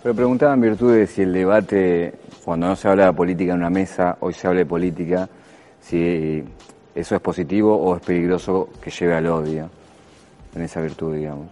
Pero 0.00 0.14
preguntaba 0.14 0.54
en 0.54 0.60
virtud 0.60 0.94
de 0.94 1.08
si 1.08 1.22
el 1.22 1.32
debate, 1.32 2.14
cuando 2.44 2.68
no 2.68 2.76
se 2.76 2.86
habla 2.86 3.06
de 3.06 3.12
política 3.14 3.52
en 3.52 3.58
una 3.58 3.70
mesa, 3.70 4.16
hoy 4.20 4.32
se 4.32 4.46
habla 4.46 4.60
de 4.60 4.66
política, 4.66 5.28
si 5.80 6.44
eso 6.94 7.16
es 7.16 7.20
positivo 7.20 7.76
o 7.76 7.96
es 7.96 8.02
peligroso 8.02 8.68
que 8.80 8.92
lleve 8.92 9.16
al 9.16 9.26
odio, 9.26 9.68
en 10.54 10.62
esa 10.62 10.80
virtud, 10.80 11.16
digamos. 11.16 11.48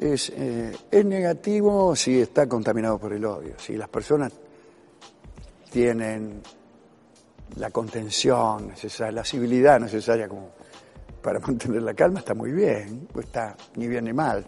Es, 0.00 0.32
eh, 0.34 0.72
es 0.90 1.04
negativo 1.04 1.94
si 1.94 2.20
está 2.20 2.48
contaminado 2.48 2.98
por 2.98 3.12
el 3.12 3.24
odio, 3.24 3.54
si 3.58 3.76
las 3.76 3.88
personas 3.88 4.32
tienen 5.70 6.42
la 7.58 7.70
contención 7.70 8.66
necesaria, 8.66 9.12
la 9.12 9.24
civilidad 9.24 9.78
necesaria 9.78 10.26
como 10.26 10.59
para 11.22 11.38
mantener 11.46 11.82
la 11.82 11.94
calma 11.94 12.20
está 12.20 12.34
muy 12.34 12.52
bien, 12.52 13.08
pues 13.12 13.26
está 13.26 13.56
ni 13.76 13.88
bien 13.88 14.04
ni 14.04 14.12
mal. 14.12 14.44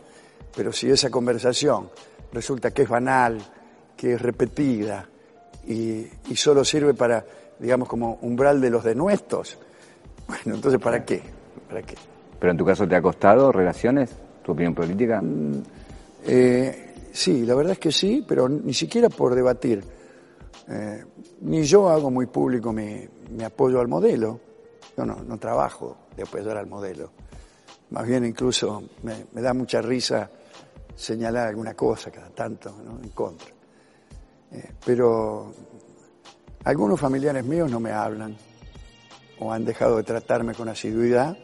Pero 0.54 0.72
si 0.72 0.90
esa 0.90 1.10
conversación 1.10 1.90
resulta 2.32 2.70
que 2.70 2.82
es 2.82 2.88
banal, 2.88 3.38
que 3.96 4.14
es 4.14 4.20
repetida 4.20 5.08
y, 5.66 6.06
solo 6.34 6.64
sirve 6.64 6.94
para, 6.94 7.24
digamos, 7.58 7.88
como 7.88 8.18
umbral 8.22 8.60
de 8.60 8.70
los 8.70 8.84
denuestos, 8.84 9.58
bueno, 10.26 10.56
entonces 10.56 10.80
¿para 10.80 11.04
qué? 11.04 11.22
¿Para 11.68 11.82
qué? 11.82 11.94
¿Pero 12.38 12.50
en 12.50 12.58
tu 12.58 12.64
caso 12.64 12.86
te 12.88 12.96
ha 12.96 13.02
costado 13.02 13.52
relaciones, 13.52 14.10
tu 14.42 14.52
opinión 14.52 14.74
política? 14.74 15.20
Mm, 15.22 15.62
eh, 16.26 16.94
sí, 17.12 17.46
la 17.46 17.54
verdad 17.54 17.74
es 17.74 17.78
que 17.78 17.92
sí, 17.92 18.24
pero 18.26 18.48
ni 18.48 18.74
siquiera 18.74 19.08
por 19.08 19.34
debatir. 19.34 19.82
Eh, 20.68 21.04
ni 21.42 21.62
yo 21.62 21.88
hago 21.88 22.10
muy 22.10 22.26
público 22.26 22.72
mi, 22.72 23.06
mi 23.30 23.44
apoyo 23.44 23.80
al 23.80 23.88
modelo. 23.88 24.40
Yo 24.96 25.04
no, 25.04 25.22
no 25.22 25.38
trabajo 25.38 25.96
de 26.16 26.22
apoyar 26.22 26.56
al 26.56 26.66
modelo. 26.66 27.10
Más 27.90 28.06
bien 28.06 28.24
incluso 28.24 28.82
me, 29.02 29.26
da 29.42 29.52
mucha 29.52 29.82
risa 29.82 30.30
señalar 30.94 31.48
alguna 31.48 31.74
cosa 31.74 32.10
cada 32.10 32.30
tanto, 32.30 32.74
¿no? 32.82 32.98
En 33.02 33.10
contra. 33.10 33.48
Eh, 34.50 34.72
pero 34.84 35.52
algunos 36.64 37.00
familiares 37.00 37.44
míos 37.44 37.70
no 37.70 37.80
me 37.80 37.92
hablan 37.92 38.36
o 39.38 39.52
han 39.52 39.64
dejado 39.64 39.96
de 39.96 40.04
tratarme 40.04 40.54
con 40.54 40.68
asiduidad 40.68 41.36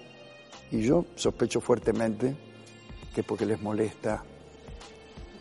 y 0.71 0.83
yo 0.83 1.07
sospecho 1.17 1.61
fuertemente 1.61 2.37
que 3.15 3.23
porque 3.23 3.45
les 3.45 3.61
molesta 3.61 4.23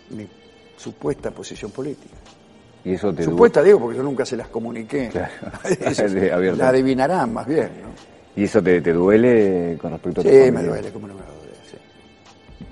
mi 0.10 0.28
supuesta 0.78 1.32
posición 1.32 1.72
política. 1.72 2.16
¿Y 2.88 2.94
eso 2.94 3.14
te 3.14 3.22
Supuesta, 3.24 3.62
digo, 3.62 3.82
porque 3.82 3.98
yo 3.98 4.04
nunca 4.04 4.26
se 4.26 4.38
las 4.38 4.48
comuniqué. 4.48 5.10
Claro. 5.10 5.30
la 6.56 6.70
adivinarán 6.70 7.34
más 7.34 7.46
bien, 7.46 7.70
¿no? 7.84 8.42
¿Y 8.42 8.46
eso 8.46 8.64
te, 8.64 8.80
te 8.80 8.94
duele 8.94 9.78
con 9.82 9.92
respecto 9.92 10.22
a 10.22 10.24
tu 10.24 10.30
Sí, 10.30 10.52
me 10.52 10.64
duele, 10.64 10.90
¿cómo 10.92 11.06
no 11.06 11.16
me? 11.16 11.20
Sí. 11.70 11.78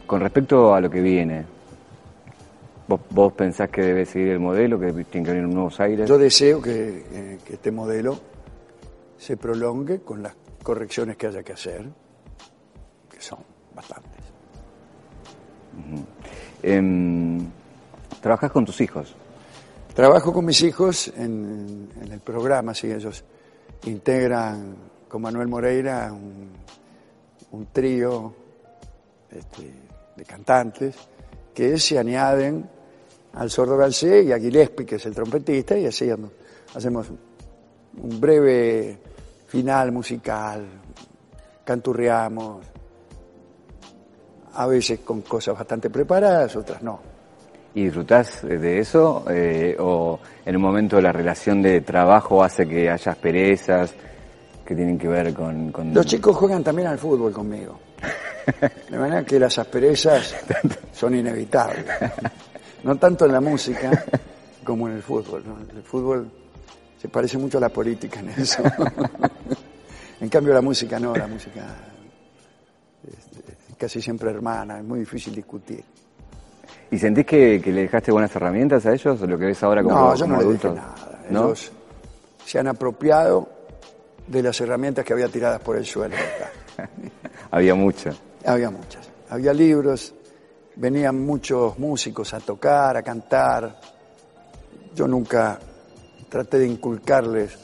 Con 0.07 0.21
respecto 0.21 0.73
a 0.73 0.79
lo 0.79 0.89
que 0.89 1.01
viene, 1.01 1.43
¿vos, 2.87 3.01
vos 3.09 3.33
pensás 3.33 3.69
que 3.69 3.81
debe 3.81 4.05
seguir 4.05 4.29
el 4.29 4.39
modelo, 4.39 4.79
que 4.79 4.93
tiene 5.03 5.27
que 5.27 5.33
venir 5.33 5.53
nuevos 5.53 5.77
aires? 5.81 6.07
Yo 6.07 6.17
deseo 6.17 6.61
que, 6.61 7.03
eh, 7.11 7.37
que 7.43 7.55
este 7.55 7.71
modelo 7.71 8.17
se 9.17 9.35
prolongue 9.35 9.99
con 9.99 10.23
las 10.23 10.33
correcciones 10.63 11.17
que 11.17 11.27
haya 11.27 11.43
que 11.43 11.51
hacer, 11.51 11.83
que 13.11 13.19
son 13.19 13.39
bastantes. 13.75 14.11
Em, 16.63 17.45
¿Trabajás 18.21 18.49
con 18.49 18.63
tus 18.63 18.79
hijos? 18.79 19.13
Trabajo 19.95 20.33
con 20.33 20.43
mis 20.43 20.61
hijos 20.61 21.07
en, 21.15 21.87
el 22.11 22.19
programa, 22.19 22.73
sí, 22.73 22.91
ellos 22.91 23.23
integran 23.85 24.75
con 25.07 25.21
Manuel 25.21 25.47
Moreira 25.47 26.11
un, 26.11 27.67
trío 27.71 28.33
este, 29.31 29.73
de 30.17 30.25
cantantes 30.25 30.97
que 31.53 31.79
se 31.79 31.97
añaden 31.97 32.69
al 33.35 33.49
Sordo 33.49 33.77
Galcé 33.77 34.23
y 34.23 34.33
a 34.33 34.37
Gillespie, 34.37 34.85
que 34.85 34.95
es 34.95 35.05
el 35.05 35.15
trompetista, 35.15 35.77
y 35.77 35.85
así 35.85 36.09
hacemos 36.75 37.07
un 37.09 38.19
breve 38.19 38.99
final 39.47 39.93
musical, 39.93 40.67
canturreamos, 41.63 42.65
a 44.55 44.67
veces 44.67 44.99
con 44.99 45.21
cosas 45.21 45.57
bastante 45.57 45.89
preparadas, 45.89 46.53
otras 46.57 46.83
no. 46.83 47.14
¿Y 47.75 47.83
disfrutás 47.85 48.41
de 48.43 48.79
eso? 48.79 49.25
eh, 49.29 49.75
¿O 49.79 50.19
en 50.45 50.55
un 50.55 50.61
momento 50.61 50.99
la 51.01 51.11
relación 51.11 51.61
de 51.61 51.81
trabajo 51.81 52.43
hace 52.43 52.65
que 52.67 52.89
haya 52.89 53.11
asperezas 53.11 53.93
que 54.65 54.75
tienen 54.75 54.97
que 54.97 55.07
ver 55.07 55.33
con...? 55.33 55.71
con- 55.71 55.93
Los 55.93 56.05
chicos 56.05 56.35
juegan 56.37 56.63
también 56.63 56.87
al 56.87 56.97
fútbol 56.97 57.31
conmigo. 57.33 57.77
De 58.89 58.97
manera 58.97 59.23
que 59.25 59.39
las 59.39 59.57
asperezas 59.59 60.35
son 60.93 61.15
inevitables. 61.15 61.85
No 62.83 62.95
tanto 62.95 63.25
en 63.25 63.31
la 63.33 63.41
música 63.41 64.05
como 64.63 64.87
en 64.87 64.95
el 64.95 65.01
fútbol. 65.03 65.43
¿no? 65.45 65.57
El 65.77 65.83
fútbol 65.83 66.29
se 67.01 67.09
parece 67.09 67.37
mucho 67.37 67.57
a 67.57 67.61
la 67.61 67.69
política 67.69 68.19
en 68.21 68.29
eso. 68.29 68.63
En 70.21 70.29
cambio 70.29 70.53
la 70.53 70.61
música 70.61 70.97
no, 70.97 71.13
la 71.13 71.27
música 71.27 71.61
es 73.05 73.75
casi 73.77 74.01
siempre 74.01 74.29
hermana, 74.31 74.77
es 74.79 74.83
muy 74.83 74.99
difícil 74.99 75.35
discutir. 75.35 75.83
¿Y 76.91 76.99
sentís 76.99 77.25
que, 77.25 77.61
que 77.63 77.71
le 77.71 77.81
dejaste 77.83 78.11
buenas 78.11 78.35
herramientas 78.35 78.85
a 78.85 78.93
ellos? 78.93 79.21
¿O 79.21 79.27
lo 79.27 79.37
que 79.37 79.45
ves 79.45 79.63
ahora 79.63 79.81
como, 79.83 79.95
No, 79.95 80.15
yo 80.15 80.25
como 80.25 80.35
no 80.35 80.41
les 80.41 80.61
dejé 80.61 80.67
adultos? 80.67 80.75
nada. 80.75 81.21
¿No? 81.29 81.43
Ellos 81.45 81.71
se 82.45 82.59
han 82.59 82.67
apropiado 82.67 83.49
de 84.27 84.43
las 84.43 84.59
herramientas 84.61 85.03
que 85.05 85.13
había 85.13 85.27
tiradas 85.27 85.61
por 85.61 85.77
el 85.77 85.85
suelo. 85.85 86.15
Había 87.51 87.73
mucho. 87.75 88.09
Había 88.45 88.69
muchas. 88.69 89.09
Había 89.29 89.53
libros, 89.53 90.13
venían 90.75 91.25
muchos 91.25 91.79
músicos 91.79 92.33
a 92.33 92.39
tocar, 92.39 92.97
a 92.97 93.01
cantar. 93.01 93.79
Yo 94.93 95.07
nunca 95.07 95.57
traté 96.27 96.59
de 96.59 96.67
inculcarles 96.67 97.53
eh, 97.53 97.57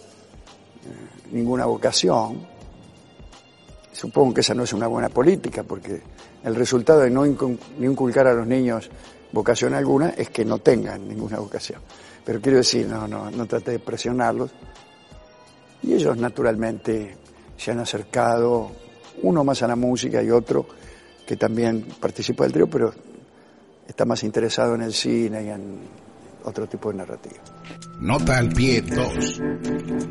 ninguna 1.32 1.66
vocación. 1.66 2.48
Supongo 3.92 4.34
que 4.34 4.42
esa 4.42 4.54
no 4.54 4.64
es 4.64 4.74
una 4.74 4.88
buena 4.88 5.10
política, 5.10 5.64
porque 5.64 6.02
el 6.44 6.56
resultado 6.56 7.02
de 7.02 7.10
no 7.10 7.26
inculcar 7.26 8.28
a 8.28 8.34
los 8.34 8.48
niños 8.48 8.90
vocación 9.32 9.74
alguna 9.74 10.10
es 10.10 10.30
que 10.30 10.46
no 10.46 10.60
tengan 10.60 11.08
ninguna 11.08 11.40
vocación. 11.40 11.82
Pero 12.26 12.40
quiero 12.42 12.58
decir, 12.60 12.88
no, 12.88 13.08
no, 13.08 13.32
no 13.32 13.46
traté 13.46 13.72
de 13.72 13.80
presionarlos. 13.80 14.52
Y 15.84 15.94
ellos 15.94 16.18
naturalmente 16.18 17.18
se 17.58 17.72
han 17.72 17.80
acercado, 17.80 18.72
uno 19.24 19.44
más 19.44 19.62
a 19.64 19.68
la 19.68 19.76
música 19.76 20.22
y 20.22 20.30
otro 20.32 20.66
que 21.26 21.38
también 21.38 21.86
participa 22.00 22.44
del 22.44 22.54
trío, 22.54 22.68
pero 22.68 22.94
está 23.88 24.06
más 24.06 24.24
interesado 24.24 24.76
en 24.76 24.82
el 24.82 24.94
cine 24.94 25.44
y 25.44 25.50
en 25.50 25.80
otro 26.44 26.68
tipo 26.68 26.92
de 26.92 26.98
narrativa. 26.98 27.38
Nota 28.00 28.38
al 28.38 28.50
pie 28.50 28.82
2. 28.82 29.42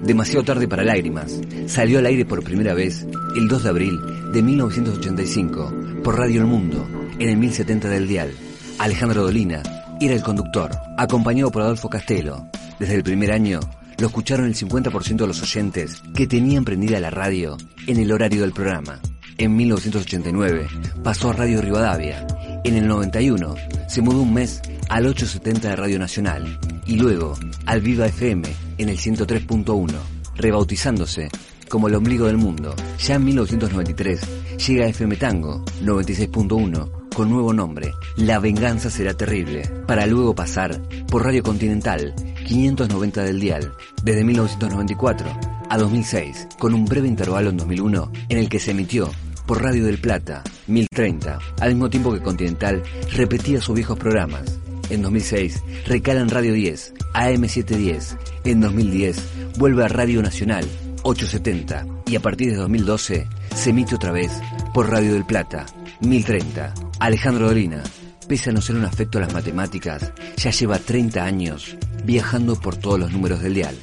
Demasiado 0.02 0.44
tarde 0.44 0.68
para 0.68 0.84
lágrimas. 0.84 1.40
Salió 1.66 1.98
al 1.98 2.06
aire 2.06 2.24
por 2.24 2.42
primera 2.44 2.72
vez 2.72 3.06
el 3.36 3.48
2 3.48 3.64
de 3.64 3.68
abril 3.68 3.98
de 4.32 4.42
1985 4.42 5.72
por 6.04 6.18
Radio 6.18 6.40
El 6.40 6.46
Mundo 6.46 6.86
en 7.18 7.28
el 7.28 7.36
1070 7.36 7.88
del 7.88 8.06
dial. 8.06 8.32
Alejandro 8.80 9.24
Dolina 9.24 9.62
era 10.00 10.14
el 10.14 10.22
conductor, 10.22 10.70
acompañado 10.96 11.50
por 11.50 11.60
Adolfo 11.60 11.90
Castelo. 11.90 12.48
Desde 12.78 12.94
el 12.94 13.02
primer 13.02 13.30
año 13.30 13.60
lo 13.98 14.06
escucharon 14.06 14.46
el 14.46 14.54
50% 14.54 15.16
de 15.16 15.26
los 15.26 15.42
oyentes 15.42 16.02
que 16.14 16.26
tenían 16.26 16.64
prendida 16.64 16.98
la 16.98 17.10
radio 17.10 17.58
en 17.86 17.98
el 17.98 18.10
horario 18.10 18.40
del 18.40 18.52
programa. 18.52 18.98
En 19.36 19.54
1989 19.54 20.66
pasó 21.04 21.28
a 21.28 21.34
Radio 21.34 21.60
Rivadavia. 21.60 22.26
En 22.64 22.74
el 22.74 22.88
91 22.88 23.54
se 23.86 24.00
mudó 24.00 24.22
un 24.22 24.32
mes 24.32 24.62
al 24.88 25.04
870 25.04 25.68
de 25.68 25.76
Radio 25.76 25.98
Nacional 25.98 26.58
y 26.86 26.96
luego 26.96 27.34
al 27.66 27.82
Viva 27.82 28.06
FM 28.06 28.48
en 28.78 28.88
el 28.88 28.96
103.1, 28.96 29.92
rebautizándose 30.36 31.28
como 31.68 31.88
el 31.88 31.96
ombligo 31.96 32.28
del 32.28 32.38
mundo. 32.38 32.74
Ya 32.98 33.16
en 33.16 33.26
1993 33.26 34.20
llega 34.56 34.86
FM 34.86 35.16
Tango 35.16 35.66
96.1 35.82 36.99
con 37.14 37.30
nuevo 37.30 37.52
nombre, 37.52 37.92
La 38.16 38.38
Venganza 38.38 38.90
Será 38.90 39.14
Terrible, 39.14 39.62
para 39.86 40.06
luego 40.06 40.34
pasar 40.34 40.80
por 41.08 41.24
Radio 41.24 41.42
Continental 41.42 42.14
590 42.46 43.22
del 43.22 43.40
dial 43.40 43.72
desde 44.02 44.24
1994 44.24 45.26
a 45.68 45.78
2006, 45.78 46.48
con 46.58 46.74
un 46.74 46.84
breve 46.84 47.08
intervalo 47.08 47.50
en 47.50 47.56
2001 47.56 48.12
en 48.28 48.38
el 48.38 48.48
que 48.48 48.58
se 48.58 48.72
emitió 48.72 49.11
por 49.46 49.62
Radio 49.62 49.84
del 49.86 49.98
Plata 49.98 50.42
1030, 50.66 51.38
al 51.61 51.70
mismo 51.70 51.90
tiempo 51.90 52.12
que 52.12 52.22
Continental 52.22 52.82
repetía 53.12 53.61
sus 53.61 53.74
viejos 53.74 53.98
programas. 53.98 54.58
En 54.90 55.02
2006 55.02 55.62
recala 55.86 56.20
en 56.20 56.30
Radio 56.30 56.52
10, 56.52 56.94
AM710. 57.14 58.18
En 58.44 58.61
2010 58.61 59.56
vuelve 59.58 59.84
a 59.84 59.88
Radio 59.88 60.22
Nacional 60.22 60.64
870 61.02 61.86
y 62.06 62.16
a 62.16 62.20
partir 62.20 62.50
de 62.50 62.56
2012 62.56 63.26
se 63.54 63.70
emite 63.70 63.94
otra 63.94 64.12
vez 64.12 64.30
por 64.74 64.90
Radio 64.90 65.14
del 65.14 65.24
Plata 65.24 65.66
1030. 66.00 66.89
Alejandro 67.01 67.46
Dolina, 67.48 67.82
pese 68.28 68.51
a 68.51 68.53
no 68.53 68.61
ser 68.61 68.76
un 68.76 68.84
afecto 68.84 69.18
a 69.18 69.22
las 69.22 69.32
matemáticas, 69.32 70.12
ya 70.36 70.51
lleva 70.51 70.78
30 70.78 71.24
años 71.24 71.76
viajando 72.05 72.57
por 72.57 72.76
todos 72.76 72.98
los 73.01 73.11
números 73.12 73.40
del 73.40 73.55
dial. 73.55 73.74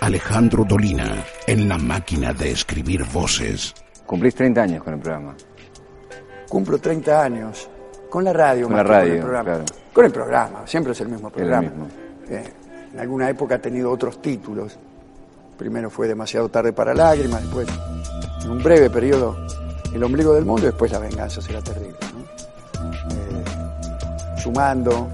Alejandro 0.00 0.64
Dolina, 0.64 1.24
en 1.46 1.68
la 1.68 1.78
máquina 1.78 2.32
de 2.32 2.50
escribir 2.50 3.04
voces. 3.12 3.74
Cumplís 4.04 4.34
30 4.34 4.60
años 4.62 4.82
con 4.84 4.94
el 4.94 5.00
programa. 5.00 5.36
Cumplo 6.48 6.78
30 6.78 7.22
años 7.22 7.68
con 8.10 8.24
la 8.24 8.32
radio, 8.32 8.64
Con 8.66 8.72
más 8.76 8.86
la 8.86 8.88
radio, 8.90 9.08
con 9.08 9.16
el 9.16 9.22
programa. 9.22 9.44
claro. 9.44 9.64
Con 9.92 10.04
el 10.04 10.12
programa, 10.12 10.66
siempre 10.66 10.92
es 10.92 11.00
el 11.00 11.08
mismo 11.08 11.28
el 11.28 11.34
programa. 11.34 11.68
mismo. 11.68 11.88
Eh, 12.28 12.52
en 12.92 13.00
alguna 13.00 13.30
época 13.30 13.54
ha 13.56 13.58
tenido 13.60 13.90
otros 13.90 14.20
títulos. 14.20 14.78
Primero 15.56 15.88
fue 15.90 16.06
demasiado 16.08 16.48
tarde 16.48 16.72
para 16.72 16.92
lágrimas, 16.92 17.42
después, 17.42 17.68
en 18.44 18.50
un 18.50 18.62
breve 18.62 18.90
periodo, 18.90 19.36
el 19.94 20.02
ombligo 20.04 20.34
del 20.34 20.44
mundo 20.44 20.62
y 20.62 20.66
después 20.66 20.92
la 20.92 20.98
venganza 20.98 21.40
será 21.40 21.62
terrible. 21.62 21.94
Eh, 22.92 24.38
sumando 24.40 25.08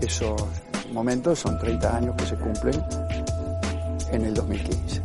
esos 0.00 0.40
momentos, 0.92 1.38
son 1.38 1.58
30 1.58 1.96
años 1.96 2.14
que 2.16 2.26
se 2.26 2.34
cumplen 2.36 2.82
en 4.12 4.24
el 4.24 4.34
2015. 4.34 5.02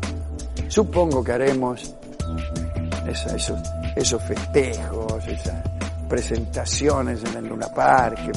Supongo 0.68 1.24
que 1.24 1.32
haremos 1.32 1.94
esa- 3.08 3.36
esos, 3.36 3.60
esos 3.96 4.22
festejos, 4.24 5.28
esas 5.28 5.56
presentaciones 6.10 7.24
en 7.24 7.38
el 7.38 7.48
Luna 7.50 7.68
Park, 7.68 8.18
que 8.26 8.32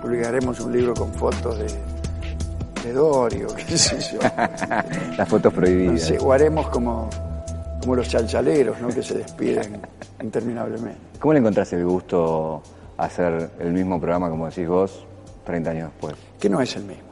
publicaremos 0.00 0.60
un 0.60 0.72
libro 0.72 0.94
con 0.94 1.12
fotos 1.14 1.58
de, 1.58 1.66
de 2.84 2.92
Dorio, 2.92 3.48
qué 3.54 3.76
sé 3.78 3.98
yo. 4.12 4.18
Las 5.16 5.28
fotos 5.28 5.52
No 5.52 5.60
prohibidas. 5.60 6.02
sé, 6.02 6.18
o 6.20 6.32
haremos 6.32 6.68
como, 6.68 7.08
como 7.80 7.96
los 7.96 8.08
chalchaleros, 8.08 8.80
¿no? 8.80 8.88
que 8.88 9.02
se 9.02 9.14
despiden 9.18 9.80
interminablemente. 10.22 11.00
¿Cómo 11.22 11.34
le 11.34 11.38
encontrás 11.38 11.72
el 11.72 11.84
gusto 11.86 12.60
a 12.96 13.04
hacer 13.04 13.52
el 13.60 13.72
mismo 13.72 14.00
programa, 14.00 14.28
como 14.28 14.46
decís 14.48 14.66
vos, 14.66 15.06
30 15.44 15.70
años 15.70 15.92
después? 15.92 16.16
Que 16.40 16.48
no 16.48 16.60
es 16.60 16.74
el 16.74 16.82
mismo. 16.82 17.10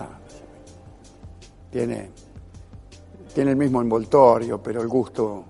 No, 0.00 0.06
no 0.06 0.26
es 0.26 0.34
el 0.34 0.48
mismo. 0.48 1.70
Tiene, 1.70 2.10
tiene 3.32 3.52
el 3.52 3.56
mismo 3.56 3.80
envoltorio, 3.80 4.60
pero 4.60 4.82
el 4.82 4.88
gusto, 4.88 5.44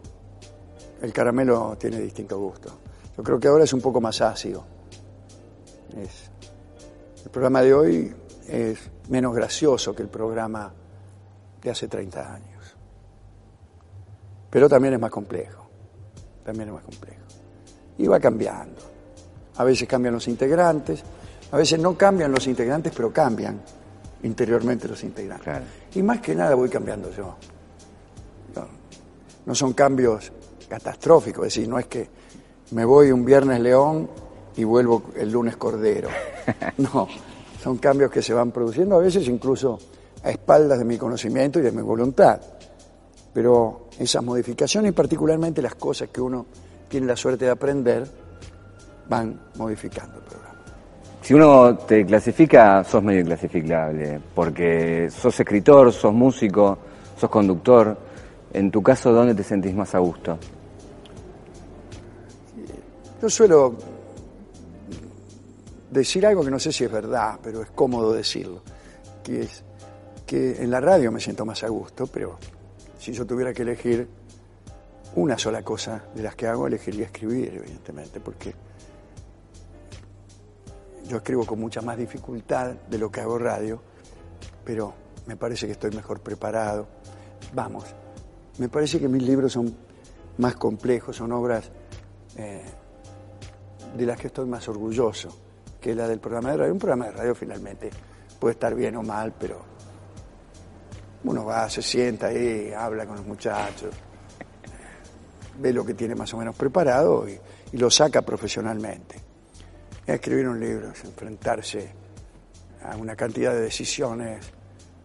el 1.01 1.11
caramelo 1.11 1.75
tiene 1.79 2.01
distinto 2.01 2.39
gusto. 2.39 2.71
Yo 3.17 3.23
creo 3.23 3.41
que 3.41 3.49
ahora 3.49 3.65
es 3.65 3.73
un 3.73 3.81
poco 3.81 3.99
más 3.99 4.21
ácido. 4.21 4.63
Es, 5.97 6.31
el 7.25 7.31
programa 7.31 7.63
de 7.63 7.73
hoy 7.73 8.15
es 8.47 8.91
menos 9.09 9.35
gracioso 9.35 9.95
que 9.95 10.03
el 10.03 10.09
programa 10.11 10.71
de 11.63 11.71
hace 11.71 11.89
30 11.89 12.35
años. 12.35 12.77
Pero 14.51 14.69
también 14.69 14.93
es 14.93 15.01
más 15.01 15.11
complejo. 15.11 15.65
También 16.45 16.69
es 16.69 16.75
más 16.75 16.85
complejo. 16.85 17.23
Y 17.99 18.07
va 18.07 18.19
cambiando. 18.19 18.81
A 19.57 19.65
veces 19.65 19.87
cambian 19.87 20.15
los 20.15 20.27
integrantes, 20.29 21.03
a 21.51 21.57
veces 21.57 21.79
no 21.79 21.97
cambian 21.97 22.33
los 22.33 22.47
integrantes, 22.47 22.93
pero 22.97 23.13
cambian 23.13 23.61
interiormente 24.23 24.89
los 24.89 25.03
integrantes. 25.05 25.65
Y 25.95 26.03
más 26.03 26.21
que 26.21 26.35
nada 26.35 26.55
voy 26.55 26.69
cambiando 26.69 27.11
yo. 27.11 27.37
No, 28.55 28.67
no 29.47 29.55
son 29.55 29.75
cambios 29.75 30.33
catastróficos, 30.69 31.47
es 31.47 31.55
decir, 31.55 31.69
no 31.69 31.79
es 31.79 31.87
que 31.87 32.09
me 32.71 32.85
voy 32.85 33.13
un 33.13 33.25
viernes 33.25 33.61
león 33.61 34.09
y 34.57 34.65
vuelvo 34.65 35.05
el 35.17 35.31
lunes 35.31 35.57
cordero. 35.57 36.09
No, 36.79 37.07
son 37.63 37.79
cambios 37.79 38.11
que 38.11 38.23
se 38.23 38.35
van 38.35 38.51
produciendo 38.51 38.97
a 38.97 38.99
veces 38.99 39.29
incluso 39.29 39.79
a 40.25 40.31
espaldas 40.31 40.79
de 40.79 40.85
mi 40.85 40.99
conocimiento 40.99 41.59
y 41.59 41.63
de 41.63 41.71
mi 41.71 41.83
voluntad. 41.83 42.41
Pero 43.33 43.89
esas 43.99 44.25
modificaciones, 44.25 44.91
y 44.91 44.93
particularmente 44.93 45.63
las 45.63 45.75
cosas 45.77 46.09
que 46.09 46.21
uno 46.21 46.47
tiene 46.93 47.07
la 47.07 47.17
suerte 47.17 47.47
de 47.47 47.51
aprender, 47.51 48.07
van 49.09 49.41
modificando 49.57 50.19
el 50.19 50.25
programa. 50.25 50.59
Si 51.23 51.33
uno 51.33 51.75
te 51.79 52.05
clasifica, 52.05 52.85
sos 52.85 53.03
medio 53.03 53.21
inclasificable, 53.21 54.21
porque 54.35 55.09
sos 55.11 55.41
escritor, 55.41 55.91
sos 55.91 56.13
músico, 56.13 56.77
sos 57.19 57.31
conductor. 57.31 57.97
En 58.53 58.71
tu 58.71 58.83
caso, 58.83 59.11
¿dónde 59.11 59.35
te 59.35 59.43
sentís 59.43 59.75
más 59.75 59.95
a 59.95 60.01
gusto? 60.01 60.39
Yo 63.23 63.31
suelo 63.31 63.75
decir 65.91 66.27
algo 66.27 66.45
que 66.45 66.51
no 66.51 66.59
sé 66.59 66.73
si 66.73 66.85
es 66.85 66.93
verdad, 66.93 67.39
pero 67.43 67.63
es 67.63 67.71
cómodo 67.71 68.13
decirlo, 68.13 68.61
que 69.25 69.41
es 69.41 69.65
que 70.27 70.63
en 70.63 70.71
la 70.71 70.81
radio 70.81 71.11
me 71.11 71.21
siento 71.21 71.47
más 71.47 71.63
a 71.63 71.69
gusto, 71.69 72.07
pero 72.07 72.37
si 72.99 73.15
yo 73.15 73.25
tuviera 73.25 73.55
que 73.55 73.63
elegir 73.63 74.07
una 75.15 75.39
sola 75.39 75.63
cosa 75.63 76.05
de 76.15 76.23
las 76.23 76.35
que 76.35 76.47
hago, 76.47 76.67
elegiría 76.67 77.07
escribir, 77.07 77.55
evidentemente, 77.55 78.21
porque 78.21 78.55
yo 81.07 81.19
escribo 81.19 81.45
con 81.45 81.61
mucha 81.61 81.83
más 81.83 81.99
dificultad 81.99 82.73
de 82.89 82.99
lo 82.99 83.11
que 83.11 83.21
hago 83.21 83.39
radio, 83.39 83.83
pero 84.65 84.95
me 85.27 85.37
parece 85.37 85.67
que 85.67 85.73
estoy 85.73 85.91
mejor 85.91 86.21
preparado. 86.21 86.87
Vamos, 87.53 87.85
me 88.59 88.69
parece 88.69 88.99
que 88.99 89.09
mis 89.09 89.23
libros 89.23 89.53
son 89.53 89.75
más 90.39 90.57
complejos, 90.57 91.17
son 91.17 91.33
obras 91.33 91.71
eh, 92.37 92.65
de 93.97 94.07
las 94.07 94.19
que 94.19 94.29
estoy 94.29 94.47
más 94.47 94.67
orgulloso 94.69 95.29
que 95.81 95.95
la 95.95 96.09
del 96.09 96.21
programa 96.21 96.53
de 96.53 96.57
radio. 96.59 96.73
Un 96.73 96.79
programa 96.79 97.07
de 97.07 97.13
radio 97.13 97.35
finalmente 97.35 97.91
puede 98.41 98.53
estar 98.55 98.75
bien 98.75 98.97
o 98.97 99.03
mal, 99.03 99.35
pero 99.39 99.61
uno 101.25 101.45
va, 101.45 101.69
se 101.69 101.83
sienta 101.83 102.29
ahí, 102.29 102.73
habla 102.73 103.07
con 103.07 103.17
los 103.17 103.27
muchachos, 103.27 103.95
ve 105.59 105.73
lo 105.73 105.85
que 105.85 105.95
tiene 105.95 106.15
más 106.15 106.33
o 106.35 106.37
menos 106.37 106.55
preparado 106.57 107.27
y, 107.29 107.39
lo 107.75 107.91
saca 107.91 108.21
profesionalmente. 108.21 109.17
Escribir 110.07 110.47
un 110.47 110.61
libro 110.61 110.91
es 110.91 111.05
enfrentarse 111.05 111.91
a 112.85 112.97
una 112.99 113.17
cantidad 113.17 113.55
de 113.55 113.63
decisiones 113.63 114.45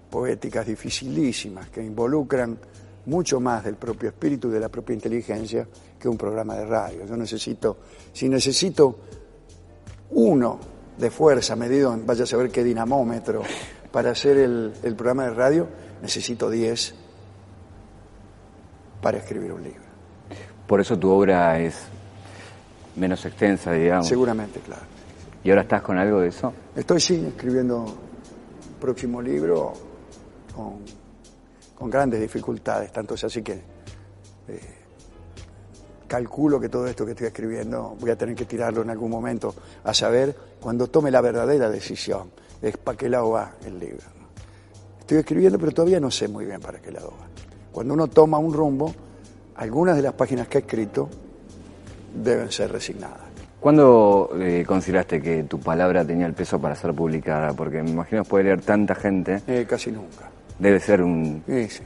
poéticas 0.09 0.67
dificilísimas 0.67 1.69
que 1.69 1.81
involucran 1.81 2.59
mucho 3.05 3.39
más 3.39 3.63
del 3.63 3.75
propio 3.75 4.09
espíritu 4.09 4.49
y 4.49 4.51
de 4.51 4.59
la 4.59 4.67
propia 4.67 4.95
inteligencia 4.95 5.65
que 5.97 6.09
un 6.09 6.17
programa 6.17 6.55
de 6.55 6.65
radio. 6.65 7.05
Yo 7.05 7.15
necesito, 7.15 7.77
si 8.11 8.27
necesito 8.27 8.99
uno 10.11 10.59
de 10.97 11.09
fuerza 11.09 11.55
medido 11.55 11.93
en 11.93 12.05
vaya 12.05 12.25
a 12.25 12.27
saber 12.27 12.49
qué 12.51 12.65
dinamómetro 12.65 13.43
para 13.93 14.11
hacer 14.11 14.37
el, 14.37 14.73
el 14.83 14.95
programa 14.95 15.23
de 15.23 15.33
radio, 15.33 15.67
necesito 16.01 16.49
diez 16.49 16.93
para 19.01 19.19
escribir 19.19 19.53
un 19.53 19.63
libro. 19.63 19.86
Por 20.67 20.81
eso 20.81 20.97
tu 20.97 21.09
obra 21.09 21.59
es 21.59 21.75
menos 22.95 23.25
extensa, 23.25 23.71
digamos. 23.71 24.07
Seguramente, 24.07 24.59
claro. 24.59 24.83
¿Y 25.43 25.49
ahora 25.49 25.61
estás 25.61 25.81
con 25.81 25.97
algo 25.97 26.19
de 26.19 26.27
eso? 26.27 26.53
Estoy, 26.75 26.99
sí, 26.99 27.25
escribiendo 27.27 27.83
un 27.83 28.79
próximo 28.79 29.21
libro 29.21 29.73
con, 30.53 30.79
con 31.73 31.89
grandes 31.89 32.19
dificultades, 32.19 32.91
tanto 32.91 33.13
es 33.13 33.23
así 33.23 33.41
que 33.41 33.53
eh, 34.49 34.59
calculo 36.07 36.59
que 36.59 36.69
todo 36.69 36.87
esto 36.87 37.05
que 37.05 37.11
estoy 37.11 37.27
escribiendo 37.27 37.95
voy 37.99 38.11
a 38.11 38.17
tener 38.17 38.35
que 38.35 38.45
tirarlo 38.45 38.81
en 38.81 38.89
algún 38.89 39.11
momento 39.11 39.53
a 39.83 39.93
saber 39.93 40.35
cuando 40.59 40.87
tome 40.87 41.11
la 41.11 41.21
verdadera 41.21 41.69
decisión. 41.69 42.31
Es 42.61 42.77
para 42.77 42.97
qué 42.97 43.07
lado 43.07 43.31
va 43.31 43.53
el 43.65 43.79
libro. 43.79 44.05
¿no? 44.19 44.27
Estoy 44.99 45.19
escribiendo, 45.19 45.59
pero 45.59 45.71
todavía 45.71 45.99
no 45.99 46.09
sé 46.09 46.27
muy 46.27 46.45
bien 46.45 46.59
para 46.59 46.79
qué 46.79 46.91
lado 46.91 47.11
va. 47.11 47.27
Cuando 47.71 47.93
uno 47.93 48.07
toma 48.07 48.39
un 48.39 48.53
rumbo, 48.53 48.93
algunas 49.57 49.95
de 49.95 50.03
las 50.03 50.13
páginas 50.13 50.47
que 50.47 50.59
he 50.59 50.61
escrito 50.61 51.09
deben 52.13 52.51
ser 52.51 52.71
resignadas. 52.71 53.27
¿Cuándo 53.59 54.29
eh, 54.39 54.63
consideraste 54.65 55.19
que 55.21 55.43
tu 55.43 55.59
palabra 55.59 56.05
tenía 56.05 56.27
el 56.27 56.33
peso 56.33 56.59
para 56.61 56.75
ser 56.75 56.93
publicada? 56.93 57.53
Porque 57.53 57.81
me 57.81 57.89
imagino 57.89 58.23
que 58.23 58.29
puede 58.29 58.43
leer 58.45 58.61
tanta 58.61 58.93
gente. 58.93 59.41
Eh, 59.47 59.65
casi 59.67 59.91
nunca. 59.91 60.29
Debe 60.59 60.79
ser 60.79 61.01
un... 61.01 61.43
Sí, 61.45 61.67
sí. 61.69 61.83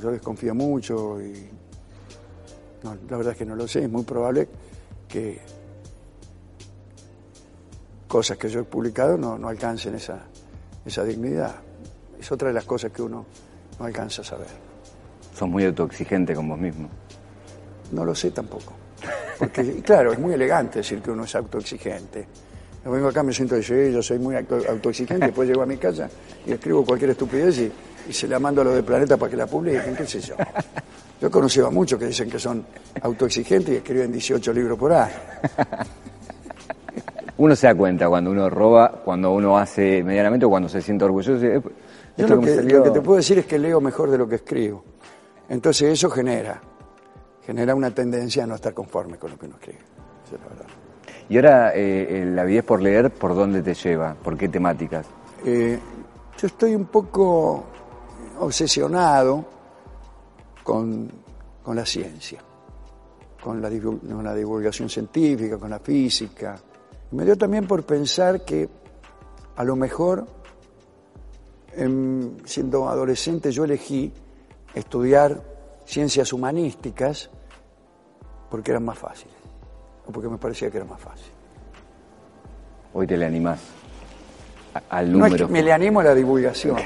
Yo 0.00 0.10
desconfío 0.12 0.54
mucho 0.54 1.20
y... 1.20 1.48
No, 2.84 2.96
la 3.08 3.16
verdad 3.16 3.32
es 3.32 3.38
que 3.38 3.44
no 3.44 3.56
lo 3.56 3.66
sé. 3.66 3.82
Es 3.82 3.90
muy 3.90 4.04
probable 4.04 4.48
que 5.08 5.40
cosas 8.06 8.38
que 8.38 8.48
yo 8.48 8.60
he 8.60 8.64
publicado 8.64 9.18
no, 9.18 9.36
no 9.36 9.48
alcancen 9.48 9.96
esa, 9.96 10.20
esa 10.84 11.04
dignidad. 11.04 11.56
Es 12.18 12.30
otra 12.30 12.48
de 12.48 12.54
las 12.54 12.64
cosas 12.64 12.92
que 12.92 13.02
uno 13.02 13.26
no 13.78 13.84
alcanza 13.84 14.22
a 14.22 14.24
saber. 14.24 14.69
Sos 15.34 15.48
muy 15.48 15.64
autoexigente 15.64 16.34
con 16.34 16.48
vos 16.48 16.58
mismo. 16.58 16.88
No 17.92 18.04
lo 18.04 18.14
sé 18.14 18.30
tampoco. 18.30 18.74
Porque, 19.38 19.80
claro, 19.82 20.12
es 20.12 20.18
muy 20.18 20.34
elegante 20.34 20.80
decir 20.80 21.00
que 21.00 21.10
uno 21.10 21.24
es 21.24 21.34
autoexigente. 21.34 22.26
Yo 22.84 22.90
vengo 22.90 23.08
acá, 23.08 23.22
me 23.22 23.32
siento 23.32 23.54
de 23.54 23.62
sí, 23.62 23.92
yo 23.92 24.02
soy 24.02 24.18
muy 24.18 24.36
auto, 24.36 24.58
autoexigente, 24.68 25.26
después 25.26 25.48
llego 25.48 25.62
a 25.62 25.66
mi 25.66 25.76
casa 25.76 26.08
y 26.46 26.52
escribo 26.52 26.84
cualquier 26.84 27.10
estupidez 27.10 27.58
y, 27.58 27.72
y, 28.08 28.12
se 28.12 28.26
la 28.26 28.38
mando 28.38 28.62
a 28.62 28.64
los 28.64 28.74
de 28.74 28.82
Planeta 28.82 29.18
para 29.18 29.30
que 29.30 29.36
la 29.36 29.46
publiquen, 29.46 29.94
qué 29.94 30.06
sé 30.06 30.20
yo. 30.20 30.34
Yo 31.20 31.28
he 31.28 31.30
conocido 31.30 31.66
a 31.66 31.70
muchos 31.70 31.98
que 31.98 32.06
dicen 32.06 32.30
que 32.30 32.38
son 32.38 32.64
autoexigentes 33.02 33.74
y 33.74 33.76
escriben 33.76 34.10
18 34.10 34.52
libros 34.54 34.78
por 34.78 34.92
año. 34.92 35.12
Uno 37.36 37.56
se 37.56 37.66
da 37.66 37.74
cuenta 37.74 38.06
cuando 38.06 38.30
uno 38.30 38.50
roba, 38.50 39.00
cuando 39.02 39.32
uno 39.32 39.56
hace 39.56 40.02
medianamente 40.02 40.44
o 40.44 40.50
cuando 40.50 40.68
se 40.68 40.82
siente 40.82 41.06
orgulloso. 41.06 41.38
Yo 41.42 42.28
lo 42.28 42.38
que, 42.38 42.62
lo 42.62 42.82
que 42.82 42.90
te 42.90 43.00
puedo 43.00 43.16
decir 43.16 43.38
es 43.38 43.46
que 43.46 43.58
leo 43.58 43.80
mejor 43.80 44.10
de 44.10 44.18
lo 44.18 44.28
que 44.28 44.34
escribo. 44.34 44.84
Entonces 45.50 45.92
eso 45.92 46.08
genera, 46.08 46.60
genera 47.44 47.74
una 47.74 47.90
tendencia 47.90 48.44
a 48.44 48.46
no 48.46 48.54
estar 48.54 48.72
conforme 48.72 49.18
con 49.18 49.32
lo 49.32 49.38
que 49.38 49.46
uno 49.46 49.56
escribe. 49.56 49.80
Esa 50.24 50.36
es 50.36 50.40
la 50.40 50.48
verdad. 50.48 50.66
Y 51.28 51.36
ahora, 51.36 51.72
eh, 51.74 52.24
la 52.24 52.44
vida 52.44 52.62
por 52.62 52.80
leer, 52.80 53.10
¿por 53.10 53.34
dónde 53.34 53.60
te 53.60 53.74
lleva? 53.74 54.14
¿Por 54.14 54.38
qué 54.38 54.48
temáticas? 54.48 55.06
Eh, 55.44 55.76
yo 56.38 56.46
estoy 56.46 56.76
un 56.76 56.86
poco 56.86 57.64
obsesionado 58.38 59.44
con, 60.62 61.10
con 61.64 61.74
la 61.74 61.84
ciencia, 61.84 62.40
con 63.42 63.60
la, 63.60 63.70
con 63.70 64.24
la, 64.24 64.34
divulgación 64.34 64.88
científica, 64.88 65.58
con 65.58 65.70
la 65.70 65.80
física. 65.80 66.60
Me 67.10 67.24
dio 67.24 67.36
también 67.36 67.66
por 67.66 67.82
pensar 67.82 68.44
que 68.44 68.68
a 69.56 69.64
lo 69.64 69.74
mejor, 69.74 70.26
en, 71.74 72.36
siendo 72.44 72.88
adolescente, 72.88 73.50
yo 73.50 73.64
elegí 73.64 74.12
estudiar 74.74 75.42
ciencias 75.84 76.32
humanísticas 76.32 77.30
porque 78.48 78.70
eran 78.70 78.84
más 78.84 78.98
fáciles 78.98 79.40
porque 80.10 80.28
me 80.28 80.38
parecía 80.38 80.70
que 80.70 80.78
era 80.78 80.86
más 80.86 81.00
fácil. 81.00 81.32
Hoy 82.92 83.06
te 83.06 83.16
le 83.16 83.26
animás 83.26 83.60
al 84.88 85.12
número. 85.12 85.28
No 85.28 85.36
es 85.36 85.42
que 85.42 85.52
me 85.52 85.62
le 85.62 85.72
animo 85.72 86.00
a 86.00 86.04
la 86.04 86.14
divulgación, 86.14 86.76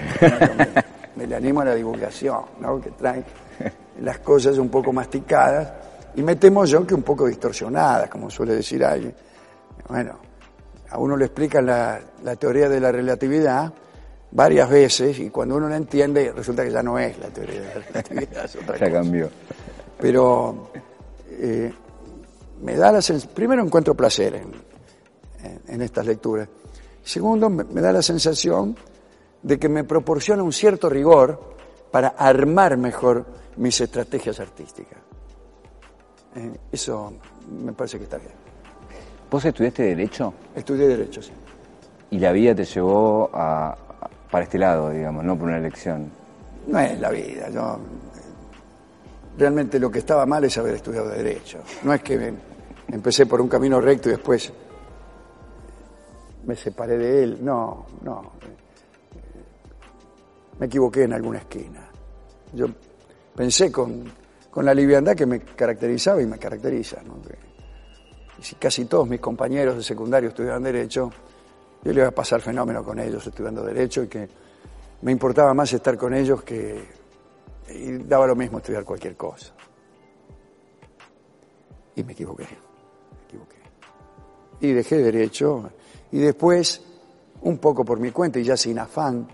me, 1.16 1.26
le 1.26 1.34
animo 1.34 1.60
a 1.62 1.64
la 1.64 1.74
divulgación, 1.74 2.42
¿no? 2.60 2.80
que 2.80 2.90
trae 2.90 3.24
las 4.00 4.18
cosas 4.18 4.58
un 4.58 4.68
poco 4.68 4.92
masticadas 4.92 5.72
y 6.14 6.22
me 6.22 6.36
temo 6.36 6.64
yo 6.64 6.86
que 6.86 6.94
un 6.94 7.02
poco 7.02 7.26
distorsionadas, 7.26 8.08
como 8.08 8.30
suele 8.30 8.54
decir 8.54 8.84
alguien. 8.84 9.14
Bueno, 9.88 10.18
a 10.90 10.98
uno 10.98 11.16
le 11.16 11.26
explican 11.26 11.66
la, 11.66 12.00
la 12.22 12.36
teoría 12.36 12.68
de 12.68 12.80
la 12.80 12.92
relatividad 12.92 13.72
varias 14.34 14.68
veces 14.68 15.18
y 15.20 15.30
cuando 15.30 15.56
uno 15.56 15.68
la 15.68 15.76
entiende 15.76 16.32
resulta 16.32 16.64
que 16.64 16.70
ya 16.70 16.82
no 16.82 16.98
es 16.98 17.18
la 17.18 17.28
teoría 17.28 17.60
de 17.60 17.66
la 17.66 17.74
relatividad. 17.74 18.44
Es 18.44 18.56
otra 18.56 18.76
ya 18.78 18.86
cosa. 18.86 18.92
cambió. 18.92 19.30
Pero 19.98 20.70
eh, 21.30 21.72
me 22.62 22.76
da 22.76 22.92
la 22.92 23.00
primero 23.32 23.62
encuentro 23.62 23.94
placer 23.94 24.34
en, 24.34 24.52
en, 25.42 25.60
en, 25.66 25.82
estas 25.82 26.04
lecturas. 26.06 26.48
Segundo, 27.02 27.48
me, 27.48 27.64
me, 27.64 27.80
da 27.80 27.92
la 27.92 28.02
sensación 28.02 28.76
de 29.42 29.58
que 29.58 29.68
me 29.68 29.84
proporciona 29.84 30.42
un 30.42 30.52
cierto 30.52 30.88
rigor 30.88 31.54
para 31.90 32.08
armar 32.08 32.76
mejor 32.76 33.24
mis 33.56 33.80
estrategias 33.80 34.40
artísticas. 34.40 34.98
Eh, 36.34 36.58
eso 36.72 37.12
me 37.62 37.72
parece 37.72 37.98
que 37.98 38.04
está 38.04 38.18
bien. 38.18 38.32
¿Vos 39.30 39.44
estudiaste 39.44 39.82
Derecho? 39.84 40.34
Estudié 40.54 40.88
Derecho, 40.88 41.22
sí. 41.22 41.32
Y 42.10 42.18
la 42.18 42.32
vida 42.32 42.54
te 42.54 42.64
llevó 42.64 43.30
a, 43.32 43.76
para 44.34 44.46
este 44.46 44.58
lado, 44.58 44.90
digamos, 44.90 45.22
no 45.22 45.38
por 45.38 45.46
una 45.46 45.58
elección. 45.58 46.10
No 46.66 46.80
es 46.80 46.98
la 46.98 47.08
vida, 47.10 47.48
yo... 47.50 47.78
Realmente 49.38 49.78
lo 49.78 49.92
que 49.92 50.00
estaba 50.00 50.26
mal 50.26 50.42
es 50.42 50.58
haber 50.58 50.74
estudiado 50.74 51.08
Derecho. 51.08 51.60
No 51.84 51.94
es 51.94 52.02
que 52.02 52.34
empecé 52.88 53.26
por 53.26 53.40
un 53.40 53.46
camino 53.46 53.80
recto 53.80 54.08
y 54.08 54.12
después 54.12 54.52
me 56.44 56.56
separé 56.56 56.98
de 56.98 57.22
él. 57.22 57.44
No, 57.44 57.86
no. 58.02 58.32
Me 60.58 60.66
equivoqué 60.66 61.04
en 61.04 61.12
alguna 61.12 61.38
esquina. 61.38 61.88
Yo 62.54 62.66
pensé 63.36 63.70
con, 63.70 64.02
con 64.50 64.64
la 64.64 64.74
liviandad 64.74 65.14
que 65.14 65.26
me 65.26 65.42
caracterizaba 65.42 66.20
y 66.20 66.26
me 66.26 66.40
caracteriza. 66.40 66.96
y 68.36 68.42
si 68.42 68.56
casi 68.56 68.86
todos 68.86 69.08
mis 69.08 69.20
compañeros 69.20 69.76
de 69.76 69.84
secundario 69.84 70.30
estudiaban 70.30 70.64
Derecho, 70.64 71.12
yo 71.84 71.92
le 71.92 72.00
iba 72.00 72.08
a 72.08 72.14
pasar 72.14 72.40
fenómeno 72.40 72.82
con 72.82 72.98
ellos 72.98 73.26
estudiando 73.26 73.62
Derecho 73.62 74.02
y 74.02 74.08
que 74.08 74.28
me 75.02 75.12
importaba 75.12 75.52
más 75.52 75.72
estar 75.72 75.96
con 75.98 76.14
ellos 76.14 76.42
que 76.42 77.04
y 77.68 77.98
daba 77.98 78.26
lo 78.26 78.36
mismo 78.36 78.58
estudiar 78.58 78.84
cualquier 78.84 79.16
cosa. 79.16 79.52
Y 81.96 82.02
me 82.02 82.12
equivoqué, 82.12 82.46
equivoqué. 83.26 83.56
Y 84.60 84.72
dejé 84.72 84.96
derecho 84.98 85.70
y 86.10 86.18
después, 86.18 86.82
un 87.42 87.58
poco 87.58 87.84
por 87.84 88.00
mi 88.00 88.10
cuenta 88.10 88.38
y 88.38 88.44
ya 88.44 88.56
sin 88.56 88.78
afán 88.78 89.26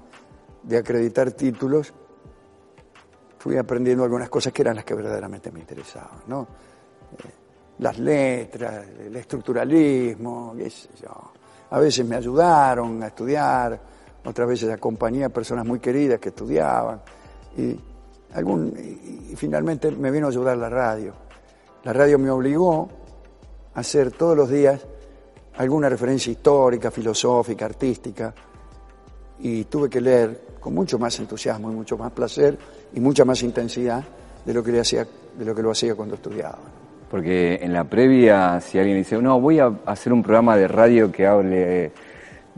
de 0.62 0.78
acreditar 0.78 1.32
títulos, 1.32 1.92
fui 3.38 3.57
aprendiendo 3.57 4.05
algunas 4.05 4.28
cosas 4.28 4.53
que 4.53 4.62
eran 4.62 4.76
las 4.76 4.84
que 4.84 4.94
verdaderamente 4.94 5.51
me 5.51 5.61
interesaban, 5.61 6.22
¿no? 6.26 6.46
Eh, 7.12 7.30
las 7.78 7.98
letras, 7.98 8.86
el 8.98 9.16
estructuralismo, 9.16 10.55
qué 10.57 10.68
sé 10.68 10.88
yo. 11.03 11.32
A 11.71 11.79
veces 11.79 12.07
me 12.07 12.16
ayudaron 12.16 13.03
a 13.03 13.09
estudiar, 13.09 13.81
otras 14.25 14.49
veces 14.49 14.71
acompañé 14.71 15.25
a 15.25 15.29
personas 15.29 15.64
muy 15.64 15.79
queridas 15.81 16.18
que 16.18 16.31
estudiaban. 16.31 17.01
Y 17.57 17.79
algún, 18.35 18.75
y, 19.31 19.35
finalmente 19.37 19.91
me 19.91 20.11
vino 20.11 20.27
a 20.27 20.31
ayudar 20.31 20.57
la 20.57 20.68
radio. 20.68 21.12
La 21.85 21.93
radio 21.93 22.18
me 22.18 22.31
obligó 22.31 22.89
a 23.75 23.81
hacer 23.81 24.11
todos 24.12 24.37
los 24.37 24.51
días 24.51 24.81
alguna 25.57 25.89
referencia 25.89 26.33
histórica, 26.33 26.91
filosófica, 26.91 27.64
artística, 27.64 28.35
y 29.39 29.64
tuve 29.64 29.89
que 29.89 30.01
leer 30.01 30.59
con 30.61 30.75
mucho 30.75 30.99
más 30.99 31.18
entusiasmo 31.18 31.71
y 31.71 31.75
mucho 31.75 31.97
más 31.97 32.12
placer 32.12 32.59
y 32.93 33.01
mucha 33.01 33.25
más 33.25 33.43
intensidad 33.43 34.05
de 34.45 34.55
lo 34.55 34.62
que, 34.62 34.73
le 34.73 34.81
hacía, 34.81 35.07
de 35.39 35.45
lo, 35.45 35.55
que 35.55 35.62
lo 35.62 35.71
hacía 35.71 35.95
cuando 35.95 36.16
estudiaba. 36.16 36.59
Porque 37.11 37.59
en 37.61 37.73
la 37.73 37.85
previa, 37.85 38.61
si 38.61 38.79
alguien 38.79 38.97
dice, 38.97 39.21
no, 39.21 39.41
voy 39.41 39.59
a 39.59 39.73
hacer 39.87 40.13
un 40.13 40.23
programa 40.23 40.57
de 40.57 40.69
radio 40.69 41.11
que 41.11 41.27
hable 41.27 41.93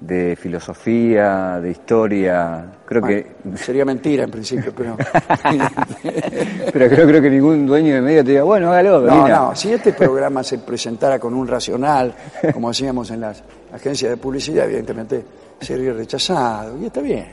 de 0.07 0.37
filosofía, 0.37 1.61
de 1.61 1.71
historia. 1.71 2.73
Creo 2.85 3.03
que. 3.03 3.37
Sería 3.57 3.85
mentira 3.85 4.25
en 4.25 4.31
principio, 4.31 4.73
pero. 4.77 4.97
pero 6.73 6.89
creo, 6.89 7.07
creo 7.07 7.23
que 7.23 7.31
ningún 7.31 7.67
dueño 7.67 7.95
de 7.95 8.01
medio 8.01 8.25
te 8.25 8.33
diga, 8.33 8.43
bueno, 8.43 8.73
hágalo. 8.73 9.01
No, 9.03 9.29
no, 9.29 9.57
si 9.57 9.73
este 9.73 9.93
programa 9.93 10.43
se 10.43 10.59
presentara 10.59 11.19
con 11.19 11.35
un 11.35 11.47
racional, 11.47 12.15
como 12.53 12.69
hacíamos 12.69 13.11
en 13.11 13.21
las 13.21 13.43
agencias 13.73 14.11
de 14.11 14.17
publicidad, 14.17 14.67
evidentemente 14.67 15.25
sería 15.61 15.93
rechazado. 15.93 16.79
Y 16.81 16.87
está 16.87 17.01
bien, 17.01 17.27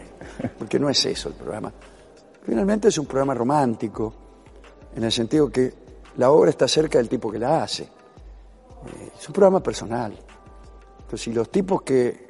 porque 0.57 0.79
no 0.79 0.89
es 0.89 1.03
eso 1.05 1.29
el 1.29 1.35
programa. 1.35 1.71
Finalmente 2.43 2.87
es 2.87 2.97
un 2.97 3.05
programa 3.05 3.33
romántico, 3.33 4.13
en 4.95 5.03
el 5.03 5.11
sentido 5.11 5.49
que 5.49 5.88
la 6.19 6.31
obra 6.31 6.51
está 6.51 6.67
cerca 6.67 6.99
del 6.99 7.09
tipo 7.09 7.31
que 7.31 7.39
la 7.39 7.63
hace. 7.63 7.83
Eh, 7.83 9.11
es 9.19 9.27
un 9.27 9.33
programa 9.33 9.61
personal. 9.61 10.13
Entonces, 10.99 11.21
si 11.21 11.33
los 11.33 11.49
tipos 11.49 11.81
que 11.81 12.29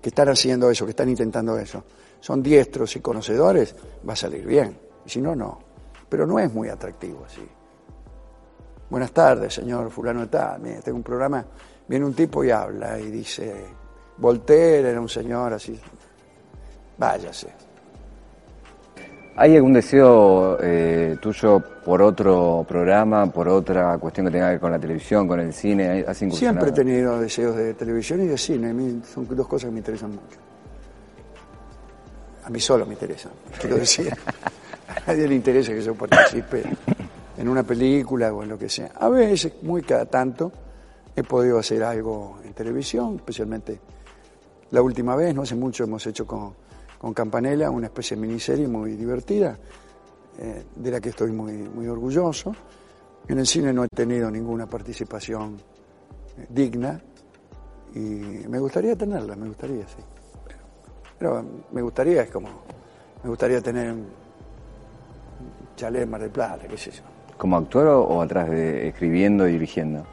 que 0.00 0.10
están 0.10 0.28
haciendo 0.28 0.70
eso, 0.70 0.84
que 0.84 0.90
están 0.90 1.08
intentando 1.08 1.58
eso, 1.58 1.84
son 2.20 2.42
diestros 2.42 2.94
y 2.96 3.00
conocedores, 3.00 3.74
va 4.08 4.12
a 4.12 4.16
salir 4.16 4.46
bien. 4.46 4.78
Y 5.04 5.10
si 5.10 5.20
no, 5.20 5.34
no. 5.34 5.58
Pero 6.08 6.26
no 6.26 6.38
es 6.38 6.52
muy 6.52 6.68
atractivo 6.68 7.24
así. 7.24 7.46
Buenas 8.90 9.12
tardes, 9.12 9.54
señor 9.54 9.90
fulano 9.90 10.20
de 10.20 10.26
tal. 10.28 10.60
Mire, 10.60 10.80
tengo 10.82 10.96
un 10.96 11.02
programa, 11.02 11.44
viene 11.86 12.04
un 12.06 12.14
tipo 12.14 12.42
y 12.42 12.50
habla 12.50 12.98
y 12.98 13.10
dice, 13.10 13.66
Voltaire 14.16 14.90
era 14.90 15.00
un 15.00 15.08
señor 15.08 15.52
así. 15.52 15.78
Váyase. 16.96 17.67
¿Hay 19.40 19.54
algún 19.54 19.72
deseo 19.72 20.58
eh, 20.60 21.16
tuyo 21.20 21.60
por 21.84 22.02
otro 22.02 22.66
programa, 22.68 23.30
por 23.30 23.46
otra 23.46 23.96
cuestión 23.96 24.26
que 24.26 24.32
tenga 24.32 24.46
que 24.46 24.50
ver 24.54 24.60
con 24.60 24.72
la 24.72 24.80
televisión, 24.80 25.28
con 25.28 25.38
el 25.38 25.52
cine? 25.52 26.04
Siempre 26.12 26.70
he 26.70 26.72
tenido 26.72 27.20
deseos 27.20 27.54
de 27.54 27.74
televisión 27.74 28.20
y 28.22 28.26
de 28.26 28.36
cine. 28.36 28.70
A 28.70 28.72
mí 28.72 29.00
son 29.14 29.28
dos 29.30 29.46
cosas 29.46 29.68
que 29.68 29.74
me 29.74 29.78
interesan 29.78 30.10
mucho. 30.10 30.38
A 32.42 32.50
mí 32.50 32.58
solo 32.58 32.84
me 32.84 32.94
interesan, 32.94 33.30
quiero 33.60 33.76
decir. 33.76 34.12
a 35.06 35.12
nadie 35.12 35.28
le 35.28 35.36
interesa 35.36 35.72
que 35.72 35.82
yo 35.82 35.94
participe 35.94 36.64
en 37.36 37.48
una 37.48 37.62
película 37.62 38.34
o 38.34 38.42
en 38.42 38.48
lo 38.48 38.58
que 38.58 38.68
sea. 38.68 38.90
A 38.98 39.08
veces, 39.08 39.52
muy 39.62 39.82
cada 39.82 40.06
tanto, 40.06 40.50
he 41.14 41.22
podido 41.22 41.60
hacer 41.60 41.84
algo 41.84 42.40
en 42.44 42.54
televisión, 42.54 43.14
especialmente 43.14 43.78
la 44.72 44.82
última 44.82 45.14
vez, 45.14 45.32
no 45.32 45.42
hace 45.42 45.54
mucho 45.54 45.84
hemos 45.84 46.04
hecho 46.08 46.26
con 46.26 46.54
con 46.98 47.14
Campanella, 47.14 47.70
una 47.70 47.86
especie 47.86 48.16
de 48.16 48.22
miniserie 48.22 48.66
muy 48.66 48.96
divertida, 48.96 49.56
eh, 50.38 50.64
de 50.74 50.90
la 50.90 51.00
que 51.00 51.10
estoy 51.10 51.30
muy, 51.30 51.52
muy 51.52 51.86
orgulloso. 51.86 52.52
En 53.28 53.38
el 53.38 53.46
cine 53.46 53.72
no 53.72 53.84
he 53.84 53.88
tenido 53.88 54.30
ninguna 54.30 54.66
participación 54.66 55.56
eh, 56.36 56.46
digna 56.48 57.00
y 57.94 57.98
me 58.48 58.58
gustaría 58.58 58.96
tenerla, 58.96 59.36
me 59.36 59.46
gustaría, 59.48 59.86
sí. 59.86 60.02
Pero, 61.18 61.44
me 61.72 61.82
gustaría, 61.82 62.22
es 62.22 62.30
como, 62.30 62.48
me 63.22 63.30
gustaría 63.30 63.60
tener 63.60 63.92
un 63.92 64.06
chalet 65.76 66.08
Mar 66.08 66.20
del 66.20 66.30
Plata, 66.30 66.66
qué 66.68 66.76
sé 66.76 66.90
yo. 66.90 67.02
¿Como 67.36 67.56
actor 67.56 67.86
o, 67.86 68.20
atrás 68.20 68.50
de 68.50 68.88
escribiendo 68.88 69.46
y 69.46 69.52
dirigiendo? 69.52 70.04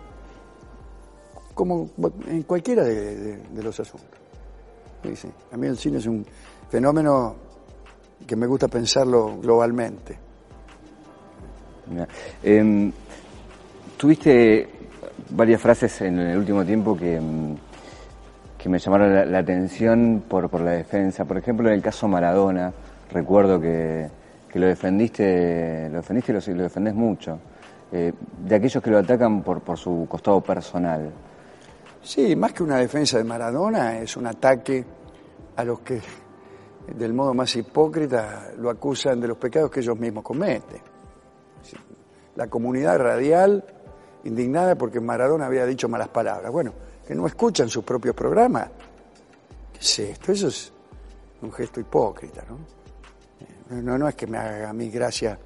Como 1.56 1.90
en 2.28 2.44
cualquiera 2.44 2.84
de, 2.84 3.38
de 3.38 3.64
los 3.64 3.80
asuntos. 3.80 4.20
Sí, 5.04 5.16
sí. 5.16 5.32
A 5.52 5.58
mí 5.58 5.68
el 5.68 5.78
cine 5.78 6.00
es 6.00 6.06
un, 6.06 6.26
fenómeno 6.70 7.36
que 8.26 8.36
me 8.36 8.48
gusta 8.48 8.68
pensarlo 8.68 9.38
globalmente. 9.38 10.18
Eh, 12.44 12.92
tuviste 13.98 14.70
varias 15.30 15.62
frases 15.62 16.02
en 16.02 16.20
el 16.20 16.38
último 16.38 16.66
tiempo 16.66 16.98
que, 16.98 17.18
em, 17.18 17.56
que 18.58 18.70
me 18.70 18.80
llamaron 18.80 19.32
la, 19.32 19.40
atención 19.40 20.24
por, 20.28 20.50
por, 20.50 20.62
la 20.62 20.72
defensa. 20.72 21.26
Por 21.26 21.38
ejemplo, 21.38 21.68
en 21.70 21.76
el 21.76 21.82
caso 21.82 22.08
Maradona, 22.08 22.74
recuerdo 23.12 23.60
que, 23.60 24.10
que 24.52 24.60
lo 24.60 24.68
defendiste, 24.68 25.90
lo 25.90 25.98
defendiste 25.98 26.32
y 26.32 26.36
lo, 26.36 26.58
lo 26.58 26.64
defendés 26.64 26.96
mucho. 26.96 27.40
Eh, 27.92 28.12
de 28.40 28.56
aquellos 28.56 28.84
que 28.84 28.90
lo 28.90 28.98
atacan 28.98 29.44
por, 29.44 29.62
por 29.62 29.78
su 29.78 30.08
costado 30.10 30.42
personal. 30.42 31.12
Sí, 32.02 32.36
más 32.36 32.54
que 32.54 32.64
una 32.64 32.78
defensa 32.78 33.18
de 33.18 33.24
Maradona, 33.24 34.00
es 34.00 34.18
un 34.18 34.28
ataque 34.28 34.84
a 35.56 35.64
los 35.64 35.80
que 35.80 36.02
del 36.94 37.14
modo 37.14 37.34
más 37.34 37.56
hipócrita, 37.56 38.52
lo 38.58 38.70
acusan 38.70 39.20
de 39.20 39.28
los 39.28 39.38
pecados 39.38 39.72
que 39.72 39.80
ellos 39.80 39.98
mismos 39.98 40.24
cometen. 40.24 40.82
La 42.36 42.48
comunidad 42.48 43.00
radial, 43.00 43.64
indignada 44.26 44.76
porque 44.76 45.00
Maradona 45.00 45.46
había 45.46 45.66
dicho 45.66 45.88
malas 45.88 46.10
palabras. 46.10 46.52
Bueno, 46.52 46.74
que 47.08 47.16
no 47.16 47.26
escuchan 47.28 47.70
sus 47.70 47.84
propios 47.84 48.16
programas. 48.16 48.70
¿Qué 49.74 49.80
es 49.80 50.00
esto? 50.00 50.32
Eso 50.32 50.48
es 50.48 50.74
un 51.42 51.52
gesto 51.52 51.80
hipócrita, 51.80 52.44
¿no? 52.48 52.60
No, 53.82 53.98
no 53.98 54.08
es 54.08 54.16
que 54.16 54.28
me 54.28 54.38
haga 54.38 54.70
a 54.70 54.74
mí 54.74 54.90
gracia 54.90 55.40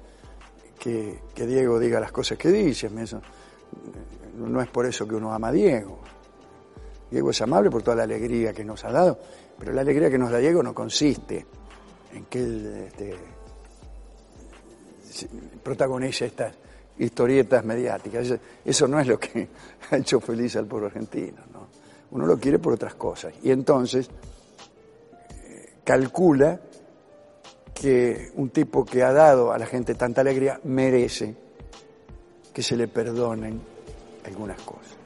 que, 0.78 1.22
que 1.34 1.46
Diego 1.46 1.78
diga 1.78 2.00
las 2.00 2.12
cosas 2.12 2.36
que 2.36 2.50
dice, 2.50 2.90
eso, 2.98 3.20
no 4.36 4.60
es 4.60 4.68
por 4.68 4.86
eso 4.86 5.06
que 5.06 5.14
uno 5.14 5.32
ama 5.32 5.48
a 5.48 5.52
Diego. 5.52 6.00
Diego 7.10 7.30
es 7.30 7.40
amable 7.40 7.70
por 7.70 7.82
toda 7.82 7.96
la 7.96 8.02
alegría 8.04 8.52
que 8.52 8.64
nos 8.64 8.84
ha 8.84 8.92
dado 8.92 9.18
pero 9.60 9.74
la 9.74 9.82
alegría 9.82 10.08
que 10.08 10.16
nos 10.16 10.30
da 10.30 10.38
Diego 10.38 10.62
no 10.62 10.74
consiste 10.74 11.44
en 12.14 12.24
que 12.24 12.38
él 12.38 12.84
este, 12.88 13.14
protagonice 15.62 16.24
estas 16.24 16.54
historietas 16.98 17.62
mediáticas. 17.62 18.32
Eso, 18.64 18.88
no 18.88 18.98
es 18.98 19.06
lo 19.06 19.20
que 19.20 19.48
ha 19.90 19.98
hecho 19.98 20.18
feliz 20.18 20.56
al 20.56 20.66
pueblo 20.66 20.86
argentino. 20.86 21.42
¿no? 21.52 21.68
Uno 22.12 22.26
lo 22.26 22.38
quiere 22.38 22.58
por 22.58 22.72
otras 22.72 22.94
cosas. 22.94 23.34
Y 23.42 23.50
entonces 23.50 24.08
eh, 25.28 25.74
calcula 25.84 26.58
que 27.74 28.30
un 28.36 28.48
tipo 28.48 28.82
que 28.82 29.02
ha 29.02 29.12
dado 29.12 29.52
a 29.52 29.58
la 29.58 29.66
gente 29.66 29.94
tanta 29.94 30.22
alegría 30.22 30.58
merece 30.64 31.34
que 32.52 32.62
se 32.62 32.76
le 32.76 32.88
perdonen 32.88 33.60
algunas 34.24 34.60
cosas. 34.62 34.99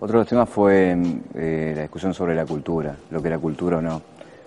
Otro 0.00 0.18
de 0.18 0.22
los 0.22 0.28
temas 0.28 0.48
fue 0.48 0.96
eh, 1.34 1.72
la 1.76 1.82
discusión 1.82 2.14
sobre 2.14 2.34
la 2.34 2.46
cultura, 2.46 2.96
lo 3.10 3.20
que 3.20 3.28
era 3.28 3.38
cultura 3.38 3.76
o 3.76 3.82
no, 3.82 4.00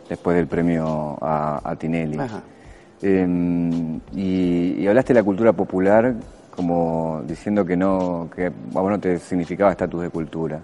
después 0.09 0.35
del 0.35 0.47
premio 0.47 1.15
a, 1.21 1.75
Tinelli. 1.77 2.17
Em, 3.03 3.99
y, 4.15 4.87
hablaste 4.87 5.13
de 5.13 5.19
la 5.19 5.23
cultura 5.23 5.53
popular 5.53 6.15
como 6.55 7.21
diciendo 7.27 7.65
que 7.65 7.75
no, 7.77 8.29
que 8.35 8.47
a 8.47 8.51
vos 8.71 8.89
no 8.89 8.99
te 8.99 9.19
significaba 9.19 9.71
estatus 9.71 10.01
de 10.01 10.09
cultura. 10.09 10.59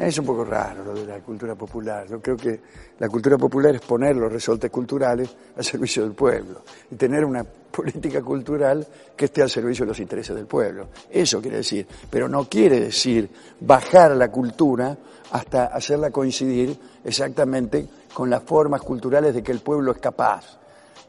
Es 0.00 0.18
un 0.18 0.24
poco 0.24 0.46
raro 0.46 0.82
lo 0.82 0.94
de 0.94 1.04
la 1.04 1.20
cultura 1.20 1.54
popular. 1.54 2.06
Yo 2.08 2.22
creo 2.22 2.34
que 2.34 2.58
la 2.98 3.06
cultura 3.06 3.36
popular 3.36 3.74
es 3.74 3.82
poner 3.82 4.16
los 4.16 4.32
resortes 4.32 4.70
culturales 4.70 5.28
al 5.54 5.62
servicio 5.62 6.04
del 6.04 6.12
pueblo 6.12 6.62
y 6.90 6.94
tener 6.94 7.22
una 7.22 7.44
política 7.44 8.22
cultural 8.22 8.86
que 9.14 9.26
esté 9.26 9.42
al 9.42 9.50
servicio 9.50 9.84
de 9.84 9.90
los 9.90 10.00
intereses 10.00 10.34
del 10.34 10.46
pueblo. 10.46 10.88
Eso 11.10 11.42
quiere 11.42 11.58
decir. 11.58 11.86
Pero 12.08 12.30
no 12.30 12.48
quiere 12.48 12.80
decir 12.80 13.28
bajar 13.60 14.12
la 14.12 14.30
cultura 14.30 14.96
hasta 15.32 15.66
hacerla 15.66 16.10
coincidir 16.10 16.78
exactamente 17.04 17.86
con 18.14 18.30
las 18.30 18.42
formas 18.42 18.80
culturales 18.80 19.34
de 19.34 19.42
que 19.42 19.52
el 19.52 19.60
pueblo 19.60 19.92
es 19.92 19.98
capaz. 19.98 20.58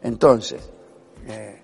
Entonces, 0.01 0.69
eh, 1.29 1.61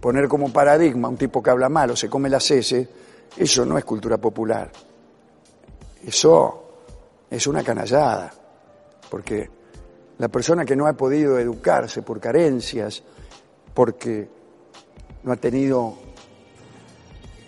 poner 0.00 0.28
como 0.28 0.50
paradigma 0.50 1.10
un 1.10 1.18
tipo 1.18 1.42
que 1.42 1.50
habla 1.50 1.68
mal 1.68 1.90
o 1.90 1.96
se 1.96 2.08
come 2.08 2.30
las 2.30 2.50
heces, 2.50 2.88
eso 3.36 3.66
no 3.66 3.76
es 3.76 3.84
cultura 3.84 4.16
popular. 4.16 4.72
Eso 6.06 6.64
es 7.30 7.46
una 7.46 7.62
canallada, 7.62 8.32
porque 9.08 9.48
la 10.18 10.28
persona 10.28 10.64
que 10.64 10.76
no 10.76 10.86
ha 10.86 10.92
podido 10.92 11.38
educarse 11.38 12.02
por 12.02 12.20
carencias, 12.20 13.02
porque 13.72 14.28
no 15.22 15.32
ha 15.32 15.36
tenido 15.36 15.94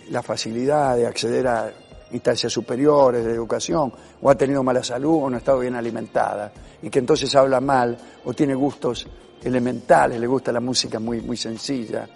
la 0.09 0.23
facilidad 0.23 0.95
de 0.95 1.05
acceder 1.05 1.47
a 1.47 1.71
instancias 2.11 2.51
superiores 2.51 3.23
de 3.25 3.31
educación, 3.31 3.93
o 4.21 4.29
ha 4.29 4.35
tenido 4.35 4.63
mala 4.63 4.83
salud, 4.83 5.23
o 5.23 5.29
no 5.29 5.35
ha 5.35 5.39
estado 5.39 5.59
bien 5.59 5.75
alimentada, 5.75 6.51
y 6.81 6.89
que 6.89 6.99
entonces 6.99 7.33
habla 7.35 7.61
mal, 7.61 7.97
o 8.25 8.33
tiene 8.33 8.55
gustos 8.55 9.07
elementales, 9.43 10.19
le 10.19 10.27
gusta 10.27 10.51
la 10.51 10.59
música 10.59 10.99
muy, 10.99 11.21
muy 11.21 11.37
sencilla. 11.37 12.07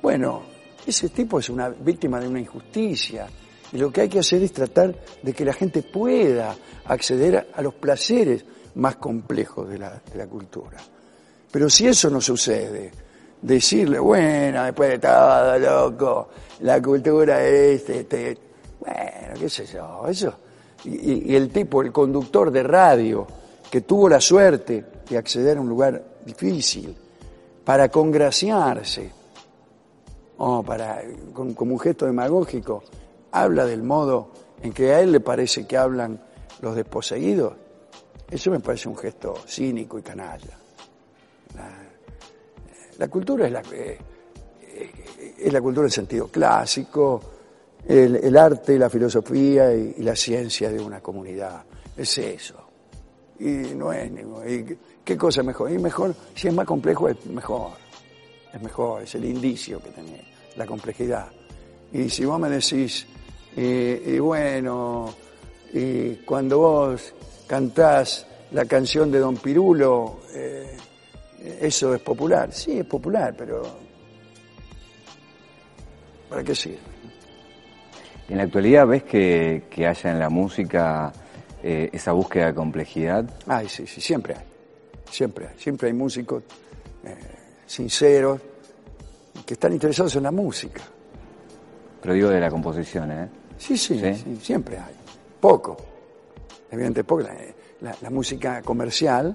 Bueno, 0.00 0.42
ese 0.86 1.08
tipo 1.08 1.38
es 1.40 1.48
una 1.48 1.68
víctima 1.68 2.20
de 2.20 2.28
una 2.28 2.40
injusticia, 2.40 3.26
lo 3.78 3.90
que 3.90 4.02
hay 4.02 4.08
que 4.08 4.20
hacer 4.20 4.42
es 4.42 4.52
tratar 4.52 4.94
de 5.22 5.32
que 5.32 5.44
la 5.44 5.52
gente 5.52 5.82
pueda 5.82 6.54
acceder 6.86 7.48
a, 7.52 7.62
los 7.62 7.74
placeres 7.74 8.44
más 8.76 8.96
complejos 8.96 9.68
de 9.68 9.78
la, 9.78 10.00
cultura. 10.28 10.78
Pero 11.50 11.68
si 11.68 11.86
eso 11.86 12.10
no 12.10 12.20
sucede, 12.20 12.92
decirle, 13.42 13.98
bueno, 13.98 14.64
después 14.64 14.90
de 14.90 14.98
todo, 14.98 15.58
loco, 15.58 16.28
la 16.60 16.80
cultura 16.80 17.44
es, 17.44 17.88
este, 17.88 18.38
bueno, 18.80 19.34
qué 19.38 19.48
sé 19.48 19.66
yo, 19.66 20.06
eso. 20.08 20.34
Y, 20.84 21.32
y, 21.32 21.36
el 21.36 21.48
tipo, 21.50 21.82
el 21.82 21.92
conductor 21.92 22.50
de 22.50 22.62
radio, 22.62 23.26
que 23.70 23.80
tuvo 23.80 24.08
la 24.08 24.20
suerte 24.20 24.84
de 25.08 25.18
acceder 25.18 25.58
a 25.58 25.60
un 25.60 25.68
lugar 25.68 26.02
difícil, 26.24 26.94
para 27.64 27.88
congraciarse, 27.88 29.10
o 30.36 30.62
para, 30.62 31.02
como 31.32 31.72
un 31.72 31.80
gesto 31.80 32.06
demagógico, 32.06 32.82
habla 33.34 33.66
del 33.66 33.82
modo 33.82 34.30
en 34.62 34.72
que 34.72 34.92
a 34.92 35.00
él 35.00 35.10
le 35.10 35.20
parece 35.20 35.66
que 35.66 35.76
hablan 35.76 36.20
los 36.60 36.76
desposeídos, 36.76 37.54
eso 38.30 38.50
me 38.50 38.60
parece 38.60 38.88
un 38.88 38.96
gesto 38.96 39.34
cínico 39.46 39.98
y 39.98 40.02
canalla. 40.02 40.58
La, 42.96 43.08
cultura 43.08 43.46
es 43.46 43.52
la, 43.52 43.62
eh, 43.72 43.98
es 45.38 45.52
la 45.52 45.60
cultura 45.60 45.88
en 45.88 45.90
sentido 45.90 46.28
clásico, 46.28 47.20
el, 47.86 48.36
arte, 48.36 48.78
la 48.78 48.88
filosofía 48.88 49.74
y, 49.74 50.02
la 50.02 50.14
ciencia 50.14 50.70
de 50.70 50.80
una 50.80 51.00
comunidad. 51.00 51.64
Es 51.96 52.16
eso. 52.18 52.54
Y 53.40 53.74
no 53.74 53.92
es 53.92 54.10
y 54.48 54.78
¿Qué 55.04 55.18
cosa 55.18 55.40
es 55.40 55.46
mejor? 55.46 55.72
Y 55.72 55.78
mejor, 55.78 56.14
si 56.36 56.48
es 56.48 56.54
más 56.54 56.66
complejo, 56.66 57.08
es 57.08 57.26
mejor. 57.26 57.72
Es 58.52 58.62
mejor, 58.62 59.02
es 59.02 59.14
el 59.16 59.24
indicio 59.24 59.82
que 59.82 59.90
tiene 59.90 60.24
la 60.56 60.64
complejidad. 60.66 61.26
Y 61.92 62.08
si 62.08 62.24
vos 62.24 62.38
me 62.38 62.48
decís, 62.48 63.06
y, 63.56 64.18
bueno, 64.18 65.14
y 65.72 66.16
cuando 66.16 66.58
vos 66.58 67.14
cantás 67.46 68.26
la 68.52 68.64
canción 68.64 69.10
de 69.10 69.18
Don 69.18 69.36
Pirulo, 69.36 70.20
eh, 70.34 70.76
eso 71.60 71.94
es 71.94 72.00
popular. 72.00 72.52
Sí, 72.52 72.78
es 72.78 72.86
popular, 72.86 73.34
pero 73.36 73.62
¿para 76.28 76.42
qué 76.42 76.54
sirve? 76.54 76.78
En 78.28 78.38
la 78.38 78.44
actualidad 78.44 78.86
ves 78.86 79.02
que, 79.02 79.62
haya 79.86 80.10
en 80.10 80.18
la 80.18 80.30
música 80.30 81.12
eh, 81.62 81.90
esa 81.92 82.12
búsqueda 82.12 82.46
de 82.46 82.54
complejidad. 82.54 83.28
Ay, 83.46 83.68
sí, 83.68 83.86
sí, 83.86 84.00
siempre 84.00 84.34
hay. 84.34 84.44
Siempre 85.10 85.48
hay. 85.48 85.58
Siempre 85.58 85.88
hay 85.88 85.94
músicos 85.94 86.42
eh, 87.04 87.14
sinceros 87.66 88.40
que 89.44 89.54
están 89.54 89.72
interesados 89.72 90.16
en 90.16 90.22
la 90.22 90.30
música. 90.30 90.82
Pero 92.00 92.14
digo 92.14 92.30
de 92.30 92.40
la 92.40 92.50
composición, 92.50 93.12
¿eh? 93.12 93.28
Sí, 93.58 93.76
sí, 93.76 94.00
siempre 94.42 94.78
hay. 94.78 94.94
Poco. 95.40 95.76
Evidentemente 96.70 97.04
poco. 97.04 97.22
La, 97.80 98.10
música 98.10 98.62
comercial 98.62 99.34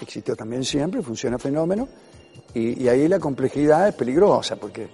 existió 0.00 0.34
también 0.34 0.64
siempre, 0.64 1.02
funciona 1.02 1.38
fenómeno, 1.38 1.88
y, 2.52 2.88
ahí 2.88 3.06
la 3.08 3.18
complejidad 3.18 3.88
es 3.88 3.94
peligrosa, 3.94 4.56
porque, 4.56 4.84
eh, 4.84 4.88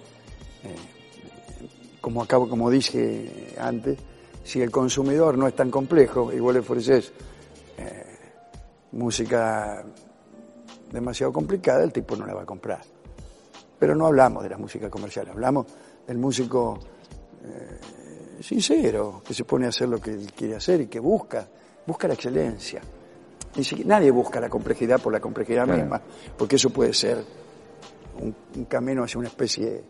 como 1.99 2.21
acabo, 2.21 2.47
como 2.49 2.69
dije 2.69 3.55
antes, 3.57 3.97
si 4.43 4.61
el 4.61 4.71
consumidor 4.71 5.37
no 5.37 5.47
es 5.47 5.55
tan 5.55 5.71
complejo 5.71 6.31
y 6.33 6.39
vos 6.39 6.53
le 6.53 6.59
ofreces 6.59 7.11
eh, 7.77 8.17
música 8.91 9.83
demasiado 10.91 11.31
complicada, 11.31 11.83
el 11.83 11.91
tipo 11.91 12.15
no 12.15 12.25
la 12.25 12.33
va 12.33 12.41
a 12.43 12.45
comprar. 12.45 12.81
Pero 13.79 13.95
no 13.95 14.07
hablamos 14.07 14.43
de 14.43 14.49
la 14.49 14.57
música 14.57 14.89
comercial, 14.89 15.29
hablamos 15.29 15.67
del 16.07 16.17
músico 16.17 16.79
eh, 17.43 18.43
sincero, 18.43 19.21
que 19.25 19.33
se 19.33 19.43
pone 19.45 19.65
a 19.65 19.69
hacer 19.69 19.87
lo 19.87 19.99
que 19.99 20.11
él 20.11 20.31
quiere 20.33 20.55
hacer 20.55 20.81
y 20.81 20.87
que 20.87 20.99
busca, 20.99 21.47
busca 21.85 22.07
la 22.07 22.13
excelencia. 22.13 22.81
nadie 23.85 24.11
busca 24.11 24.39
la 24.39 24.49
complejidad 24.49 25.01
por 25.01 25.13
la 25.13 25.19
complejidad 25.19 25.67
misma, 25.67 26.01
porque 26.37 26.55
eso 26.55 26.69
puede 26.69 26.93
ser 26.93 27.23
un, 28.19 28.65
camino 28.65 29.03
hacia 29.03 29.19
una 29.19 29.27
especie 29.29 29.83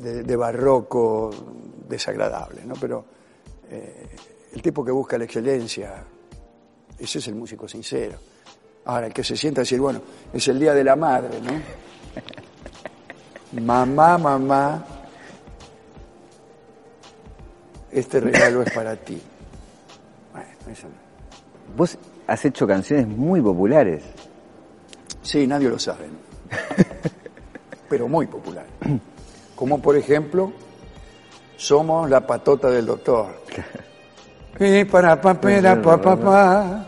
de, 0.00 0.36
barroco 0.36 1.30
desagradable, 1.88 2.64
¿no? 2.64 2.74
Pero 2.80 3.04
eh, 3.70 4.08
el 4.52 4.62
tipo 4.62 4.84
que 4.84 4.92
busca 4.92 5.18
la 5.18 5.24
excelencia, 5.24 6.04
ese 6.98 7.18
es 7.18 7.28
el 7.28 7.34
músico 7.34 7.66
sincero. 7.66 8.18
Ahora, 8.84 9.06
el 9.06 9.12
que 9.12 9.24
se 9.24 9.36
sienta 9.36 9.62
a 9.62 9.64
decir, 9.64 9.80
bueno, 9.80 10.00
es 10.32 10.46
el 10.48 10.60
día 10.60 10.72
de 10.72 10.84
la 10.84 10.96
madre, 10.96 11.40
¿no? 11.40 11.50
mamá, 13.60 14.18
mamá, 14.18 14.84
este 17.90 18.20
regalo 18.20 18.62
es 18.62 18.72
para 18.72 18.96
ti. 18.96 19.20
Bueno, 20.32 20.48
eso 20.70 20.88
Vos 21.76 21.98
has 22.26 22.44
hecho 22.44 22.66
canciones 22.66 23.06
muy 23.06 23.40
populares. 23.40 24.02
Sí, 25.22 25.46
nadie 25.46 25.68
lo 25.68 25.78
sabe. 25.78 26.06
Pero 27.88 28.08
muy 28.08 28.26
populares. 28.26 28.70
Como 29.54 29.80
por 29.80 29.96
ejemplo, 29.96 30.52
somos 31.56 32.08
la 32.10 32.26
patota 32.26 32.70
del 32.70 32.86
doctor. 32.86 33.42
Y 34.58 34.84
para 34.84 35.20
papera, 35.20 35.80
pa, 35.82 36.00
pa, 36.00 36.16
pa. 36.16 36.86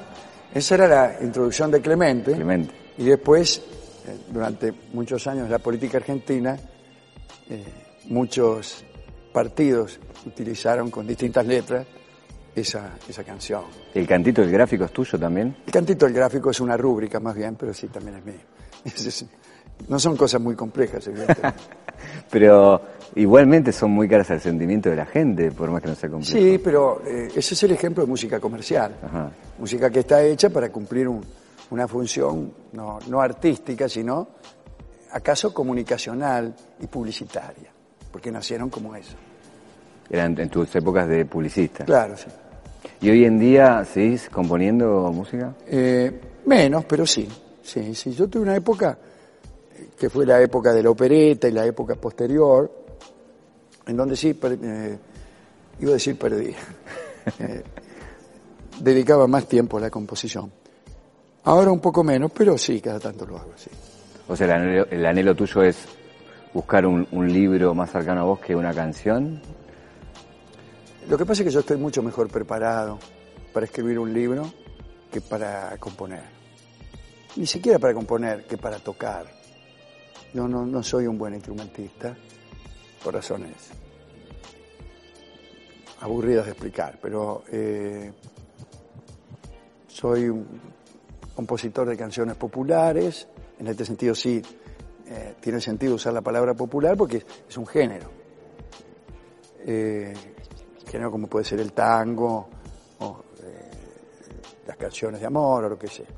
Esa 0.55 0.75
era 0.75 0.89
la 0.89 1.17
introducción 1.23 1.71
de 1.71 1.81
Clemente. 1.81 2.33
Clemente. 2.33 2.75
Y 2.99 3.05
después 3.05 3.63
durante 4.31 4.73
muchos 4.93 5.27
años 5.27 5.49
la 5.49 5.59
política 5.59 5.99
argentina, 5.99 6.57
eh, 7.49 7.65
muchos 8.07 8.85
partidos 9.33 9.99
utilizaron 10.27 10.91
con 10.91 11.07
distintas 11.07 11.47
letras 11.47 11.87
esa, 12.55 12.97
esa 13.09 13.25
canción. 13.25 13.63
¿El 13.95 14.07
cantito 14.07 14.43
del 14.43 14.51
gráfico 14.51 14.85
es 14.85 14.93
tuyo 14.93 15.19
también? 15.19 15.57
El 15.67 15.73
cantito 15.73 16.07
del 16.07 16.15
gráfico 16.15 16.51
es 16.51 16.61
una 16.61 16.77
rúbrica 16.77 17.21
más 17.21 17.35
bien, 17.35 17.57
pero 17.57 17.73
sí, 17.73 17.89
también 17.89 18.17
es 18.17 18.25
mío. 18.25 19.29
no 19.89 19.99
son 19.99 20.17
cosas 20.17 20.41
muy 20.41 20.55
complejas, 20.55 21.07
evidentemente. 21.07 21.63
pero 22.31 22.81
igualmente 23.15 23.73
son 23.73 23.91
muy 23.93 24.09
caras 24.09 24.31
al 24.31 24.41
sentimiento 24.41 24.91
de 24.91 24.97
la 24.97 25.07
gente, 25.07 25.51
por 25.51 25.71
más 25.71 25.83
que 25.83 25.89
no 25.89 25.95
sea 25.95 26.11
complejo. 26.11 26.39
Sí, 26.39 26.61
pero 26.63 27.03
eh, 27.07 27.29
ese 27.35 27.55
es 27.55 27.63
el 27.63 27.73
ejemplo 27.73 28.05
de 28.05 28.11
música 28.11 28.41
comercial. 28.41 28.95
Música 29.59 29.91
que 29.91 30.01
está 30.01 30.23
hecha 30.23 30.51
para 30.51 30.71
cumplir 30.71 31.09
un, 31.09 31.25
una 31.71 31.87
función 31.87 32.53
no, 32.73 32.99
no 33.09 33.21
artística, 33.21 33.89
sino 33.89 34.29
acaso 35.13 35.53
comunicacional 35.53 36.55
y 36.81 36.87
publicitaria, 36.87 37.71
porque 38.11 38.31
nacieron 38.31 38.71
como 38.71 38.95
eso. 38.95 39.17
Eran 40.11 40.39
en 40.39 40.49
tus 40.49 40.75
épocas 40.75 41.09
de 41.09 41.25
publicista. 41.27 41.85
Claro, 41.85 42.17
sí. 42.17 42.29
¿Y 43.01 43.11
hoy 43.11 43.25
en 43.25 43.39
día 43.39 43.85
seguís 43.85 44.29
componiendo 44.29 45.11
música? 45.13 45.55
Eh, 45.67 46.21
menos, 46.47 46.85
pero 46.85 47.07
sí. 47.07 47.29
Sí, 47.63 47.95
sí. 47.95 48.13
Yo 48.13 48.29
tuve 48.29 48.43
una 48.43 48.57
época 48.57 48.99
que 49.99 50.09
fue 50.09 50.25
la 50.25 50.41
época 50.41 50.73
de 50.73 50.83
la 50.83 50.91
opereta 50.91 51.49
y 51.49 51.53
la 51.53 51.67
época 51.67 51.95
posterior, 51.97 52.71
en 53.87 53.97
donde 53.97 54.17
sí, 54.17 54.39
eh, 54.43 54.99
iba 55.81 55.91
a 55.91 55.95
decir 55.95 56.19
perdí, 56.19 56.55
eh, 57.39 57.63
dedicaba 58.81 59.27
más 59.27 59.47
tiempo 59.47 59.79
a 59.79 59.81
la 59.81 59.91
composición. 59.91 60.51
Ahora 61.49 61.73
un 61.73 61.81
poco 61.81 62.05
menos, 62.05 62.31
pero 62.31 62.59
sí, 62.59 62.79
cada 62.79 63.01
tanto 63.01 63.25
lo 63.25 63.39
hago, 63.39 63.53
sí. 63.57 63.71
O 64.29 64.37
sea, 64.37 64.45
el 64.45 64.53
anhelo, 64.53 64.87
el 64.91 65.07
anhelo 65.07 65.35
tuyo 65.35 65.63
es 65.63 65.89
buscar 66.53 66.85
un, 66.85 67.09
un 67.11 67.33
libro 67.33 67.75
más 67.75 67.91
cercano 67.91 68.21
a 68.21 68.25
vos 68.25 68.39
que 68.39 68.55
una 68.55 68.75
canción. 68.75 69.41
Lo 71.09 71.17
que 71.17 71.25
pasa 71.25 71.41
es 71.41 71.49
que 71.49 71.55
yo 71.55 71.61
estoy 71.61 71.79
mucho 71.79 72.03
mejor 72.03 72.29
preparado 72.29 72.99
para 73.55 73.65
escribir 73.65 73.99
un 73.99 74.13
libro 74.13 74.53
que 75.11 75.23
para 75.23 75.75
componer. 75.79 76.25
Ni 77.37 77.47
siquiera 77.47 77.79
para 77.79 77.95
componer, 77.95 78.45
que 78.45 78.59
para 78.59 78.79
tocar. 78.79 79.25
Yo 80.35 80.47
no, 80.47 80.67
no 80.67 80.83
soy 80.83 81.07
un 81.07 81.17
buen 81.17 81.33
instrumentista, 81.33 82.15
por 83.03 83.15
razones 83.15 83.71
aburridas 86.01 86.45
de 86.45 86.51
explicar, 86.51 86.99
pero 87.01 87.43
eh, 87.51 88.13
soy 89.87 90.29
un 90.29 90.77
compositor 91.39 91.89
de 91.89 91.97
canciones 91.97 92.35
populares, 92.35 93.29
en 93.61 93.69
este 93.69 93.85
sentido 93.85 94.13
sí 94.13 94.43
eh, 95.07 95.37
tiene 95.39 95.61
sentido 95.61 95.95
usar 95.95 96.13
la 96.13 96.21
palabra 96.21 96.53
popular 96.53 96.97
porque 96.97 97.25
es 97.49 97.57
un 97.57 97.65
género. 97.65 98.11
Eh, 99.65 100.13
género 100.85 101.13
como 101.13 101.29
puede 101.29 101.45
ser 101.45 101.61
el 101.61 101.73
tango 101.73 102.49
o 102.99 103.23
eh, 103.41 103.71
las 104.67 104.77
canciones 104.77 105.21
de 105.21 105.27
amor 105.27 105.67
o 105.67 105.69
lo 105.69 105.79
que 105.79 105.87
sea. 105.87 106.09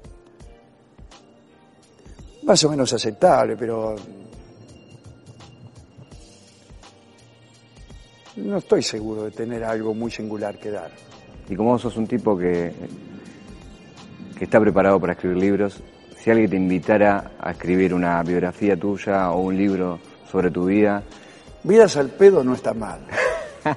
Más 2.44 2.64
o 2.64 2.70
menos 2.70 2.90
aceptable, 2.90 3.58
pero 3.58 3.96
no 8.36 8.56
estoy 8.56 8.82
seguro 8.82 9.24
de 9.24 9.32
tener 9.32 9.64
algo 9.64 9.92
muy 9.92 10.10
singular 10.10 10.58
que 10.58 10.70
dar. 10.70 10.90
Y 11.46 11.54
como 11.54 11.72
vos 11.72 11.82
sos 11.82 11.98
un 11.98 12.06
tipo 12.06 12.38
que, 12.38 12.72
que 14.40 14.46
está 14.46 14.58
preparado 14.58 14.98
para 14.98 15.12
escribir 15.12 15.36
libros, 15.36 15.82
si 16.18 16.30
alguien 16.30 16.48
te 16.48 16.56
invitara 16.56 17.32
a 17.38 17.50
escribir 17.50 17.92
una 17.92 18.22
biografía 18.22 18.74
tuya 18.74 19.30
o 19.32 19.42
un 19.42 19.54
libro 19.54 20.00
sobre 20.32 20.50
tu 20.50 20.64
vida. 20.64 21.02
Vidas 21.62 21.98
al 21.98 22.08
pedo 22.08 22.42
no 22.42 22.54
está 22.54 22.72
mal. 22.72 23.00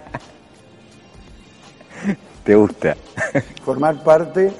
¿Te 2.45 2.55
gusta? 2.55 2.95
Formar 3.65 4.01
parte, 4.05 4.53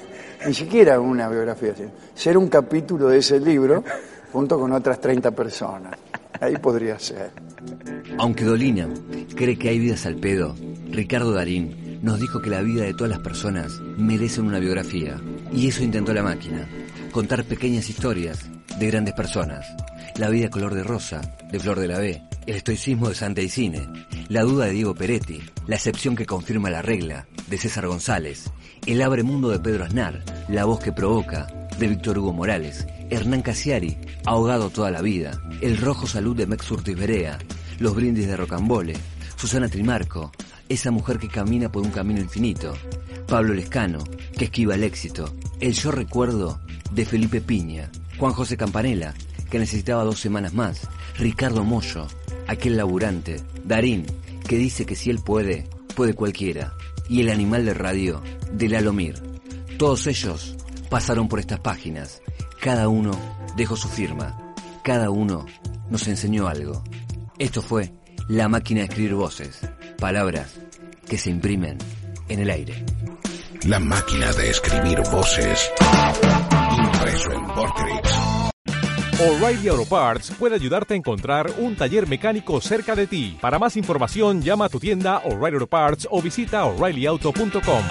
ni 0.45 0.53
siquiera 0.53 0.99
una 0.99 1.29
biografía, 1.29 1.73
ser 2.13 2.37
un 2.37 2.49
capítulo 2.49 3.07
de 3.07 3.19
ese 3.19 3.39
libro 3.39 3.81
junto 4.33 4.59
con 4.59 4.73
otras 4.73 4.99
30 4.99 5.31
personas. 5.31 5.97
Ahí 6.41 6.57
podría 6.57 6.99
ser. 6.99 7.31
Aunque 8.17 8.43
Dolina 8.43 8.89
cree 9.37 9.57
que 9.57 9.69
hay 9.69 9.79
vidas 9.79 10.05
al 10.05 10.15
pedo, 10.15 10.53
Ricardo 10.91 11.31
Darín 11.31 11.99
nos 12.01 12.19
dijo 12.19 12.41
que 12.41 12.49
la 12.49 12.61
vida 12.61 12.83
de 12.83 12.93
todas 12.93 13.11
las 13.11 13.19
personas 13.19 13.79
merecen 13.97 14.47
una 14.47 14.59
biografía. 14.59 15.15
Y 15.55 15.67
eso 15.67 15.83
intentó 15.83 16.13
la 16.13 16.23
máquina. 16.23 16.67
Contar 17.11 17.45
pequeñas 17.45 17.89
historias 17.89 18.49
de 18.79 18.87
grandes 18.87 19.13
personas. 19.13 19.65
La 20.17 20.29
vida 20.29 20.49
color 20.49 20.73
de 20.73 20.83
rosa, 20.83 21.21
de 21.51 21.59
Flor 21.59 21.79
de 21.79 21.87
la 21.87 21.99
B. 21.99 22.23
El 22.47 22.55
estoicismo 22.55 23.09
de 23.09 23.15
Santa 23.15 23.41
Isine. 23.41 23.87
La 24.29 24.41
duda 24.41 24.65
de 24.65 24.71
Diego 24.71 24.95
Peretti. 24.95 25.41
La 25.67 25.75
excepción 25.75 26.15
que 26.15 26.25
confirma 26.25 26.69
la 26.69 26.81
regla, 26.81 27.27
de 27.47 27.57
César 27.57 27.87
González. 27.87 28.49
El 28.85 29.01
abre 29.01 29.23
mundo 29.23 29.49
de 29.49 29.59
Pedro 29.59 29.85
Aznar. 29.85 30.23
La 30.49 30.65
voz 30.65 30.79
que 30.79 30.91
provoca, 30.91 31.47
de 31.77 31.87
Víctor 31.87 32.17
Hugo 32.17 32.33
Morales. 32.33 32.87
Hernán 33.11 33.43
Casiari, 33.43 33.97
ahogado 34.25 34.71
toda 34.71 34.89
la 34.89 35.01
vida. 35.01 35.39
El 35.61 35.77
rojo 35.77 36.07
salud 36.07 36.35
de 36.35 36.47
Mex 36.47 36.69
Urtiz 36.71 36.97
Berea. 36.97 37.37
Los 37.79 37.95
brindis 37.95 38.27
de 38.27 38.37
Rocambole. 38.37 38.95
Susana 39.35 39.67
Trimarco, 39.67 40.31
esa 40.73 40.91
mujer 40.91 41.19
que 41.19 41.27
camina 41.27 41.71
por 41.71 41.83
un 41.83 41.91
camino 41.91 42.19
infinito. 42.19 42.73
Pablo 43.27 43.53
Lescano, 43.53 43.99
que 44.37 44.45
esquiva 44.45 44.75
el 44.75 44.83
éxito. 44.83 45.33
El 45.59 45.73
yo 45.73 45.91
recuerdo 45.91 46.59
de 46.91 47.05
Felipe 47.05 47.41
Piña. 47.41 47.89
Juan 48.17 48.33
José 48.33 48.57
Campanella, 48.57 49.13
que 49.49 49.59
necesitaba 49.59 50.03
dos 50.03 50.19
semanas 50.19 50.53
más. 50.53 50.87
Ricardo 51.17 51.63
Mollo, 51.63 52.07
aquel 52.47 52.77
laburante. 52.77 53.41
Darín, 53.63 54.05
que 54.47 54.57
dice 54.57 54.85
que 54.85 54.95
si 54.95 55.09
él 55.09 55.19
puede, 55.19 55.67
puede 55.95 56.13
cualquiera. 56.13 56.73
Y 57.07 57.21
el 57.21 57.29
animal 57.29 57.65
de 57.65 57.73
radio 57.73 58.21
de 58.51 58.69
Lalomir. 58.69 59.15
Todos 59.77 60.07
ellos 60.07 60.55
pasaron 60.89 61.27
por 61.27 61.39
estas 61.39 61.59
páginas. 61.59 62.21
Cada 62.61 62.87
uno 62.87 63.11
dejó 63.55 63.75
su 63.75 63.87
firma. 63.87 64.53
Cada 64.83 65.09
uno 65.09 65.45
nos 65.89 66.07
enseñó 66.07 66.47
algo. 66.47 66.83
Esto 67.37 67.61
fue 67.61 67.93
La 68.27 68.47
máquina 68.47 68.79
de 68.81 68.85
escribir 68.85 69.15
voces 69.15 69.59
palabras 70.03 70.59
que 71.07 71.17
se 71.17 71.29
imprimen 71.29 71.77
en 72.27 72.41
el 72.41 72.49
aire. 72.49 72.83
La 73.67 73.79
máquina 73.79 74.33
de 74.33 74.49
escribir 74.49 74.99
voces. 75.09 75.71
Impreso 76.77 77.31
en 77.31 77.47
Vortrix. 77.55 78.11
O'Reilly 79.21 79.69
Auto 79.69 79.85
Parts 79.85 80.31
puede 80.37 80.55
ayudarte 80.55 80.93
a 80.93 80.97
encontrar 80.97 81.49
un 81.57 81.77
taller 81.77 82.05
mecánico 82.09 82.59
cerca 82.59 82.95
de 82.95 83.07
ti. 83.07 83.37
Para 83.39 83.59
más 83.59 83.77
información, 83.77 84.41
llama 84.41 84.65
a 84.65 84.69
tu 84.69 84.77
tienda 84.77 85.19
O'Reilly 85.19 85.55
Auto 85.55 85.67
Parts 85.67 86.05
o 86.11 86.21
visita 86.21 86.65
oreillyauto.com. 86.65 87.83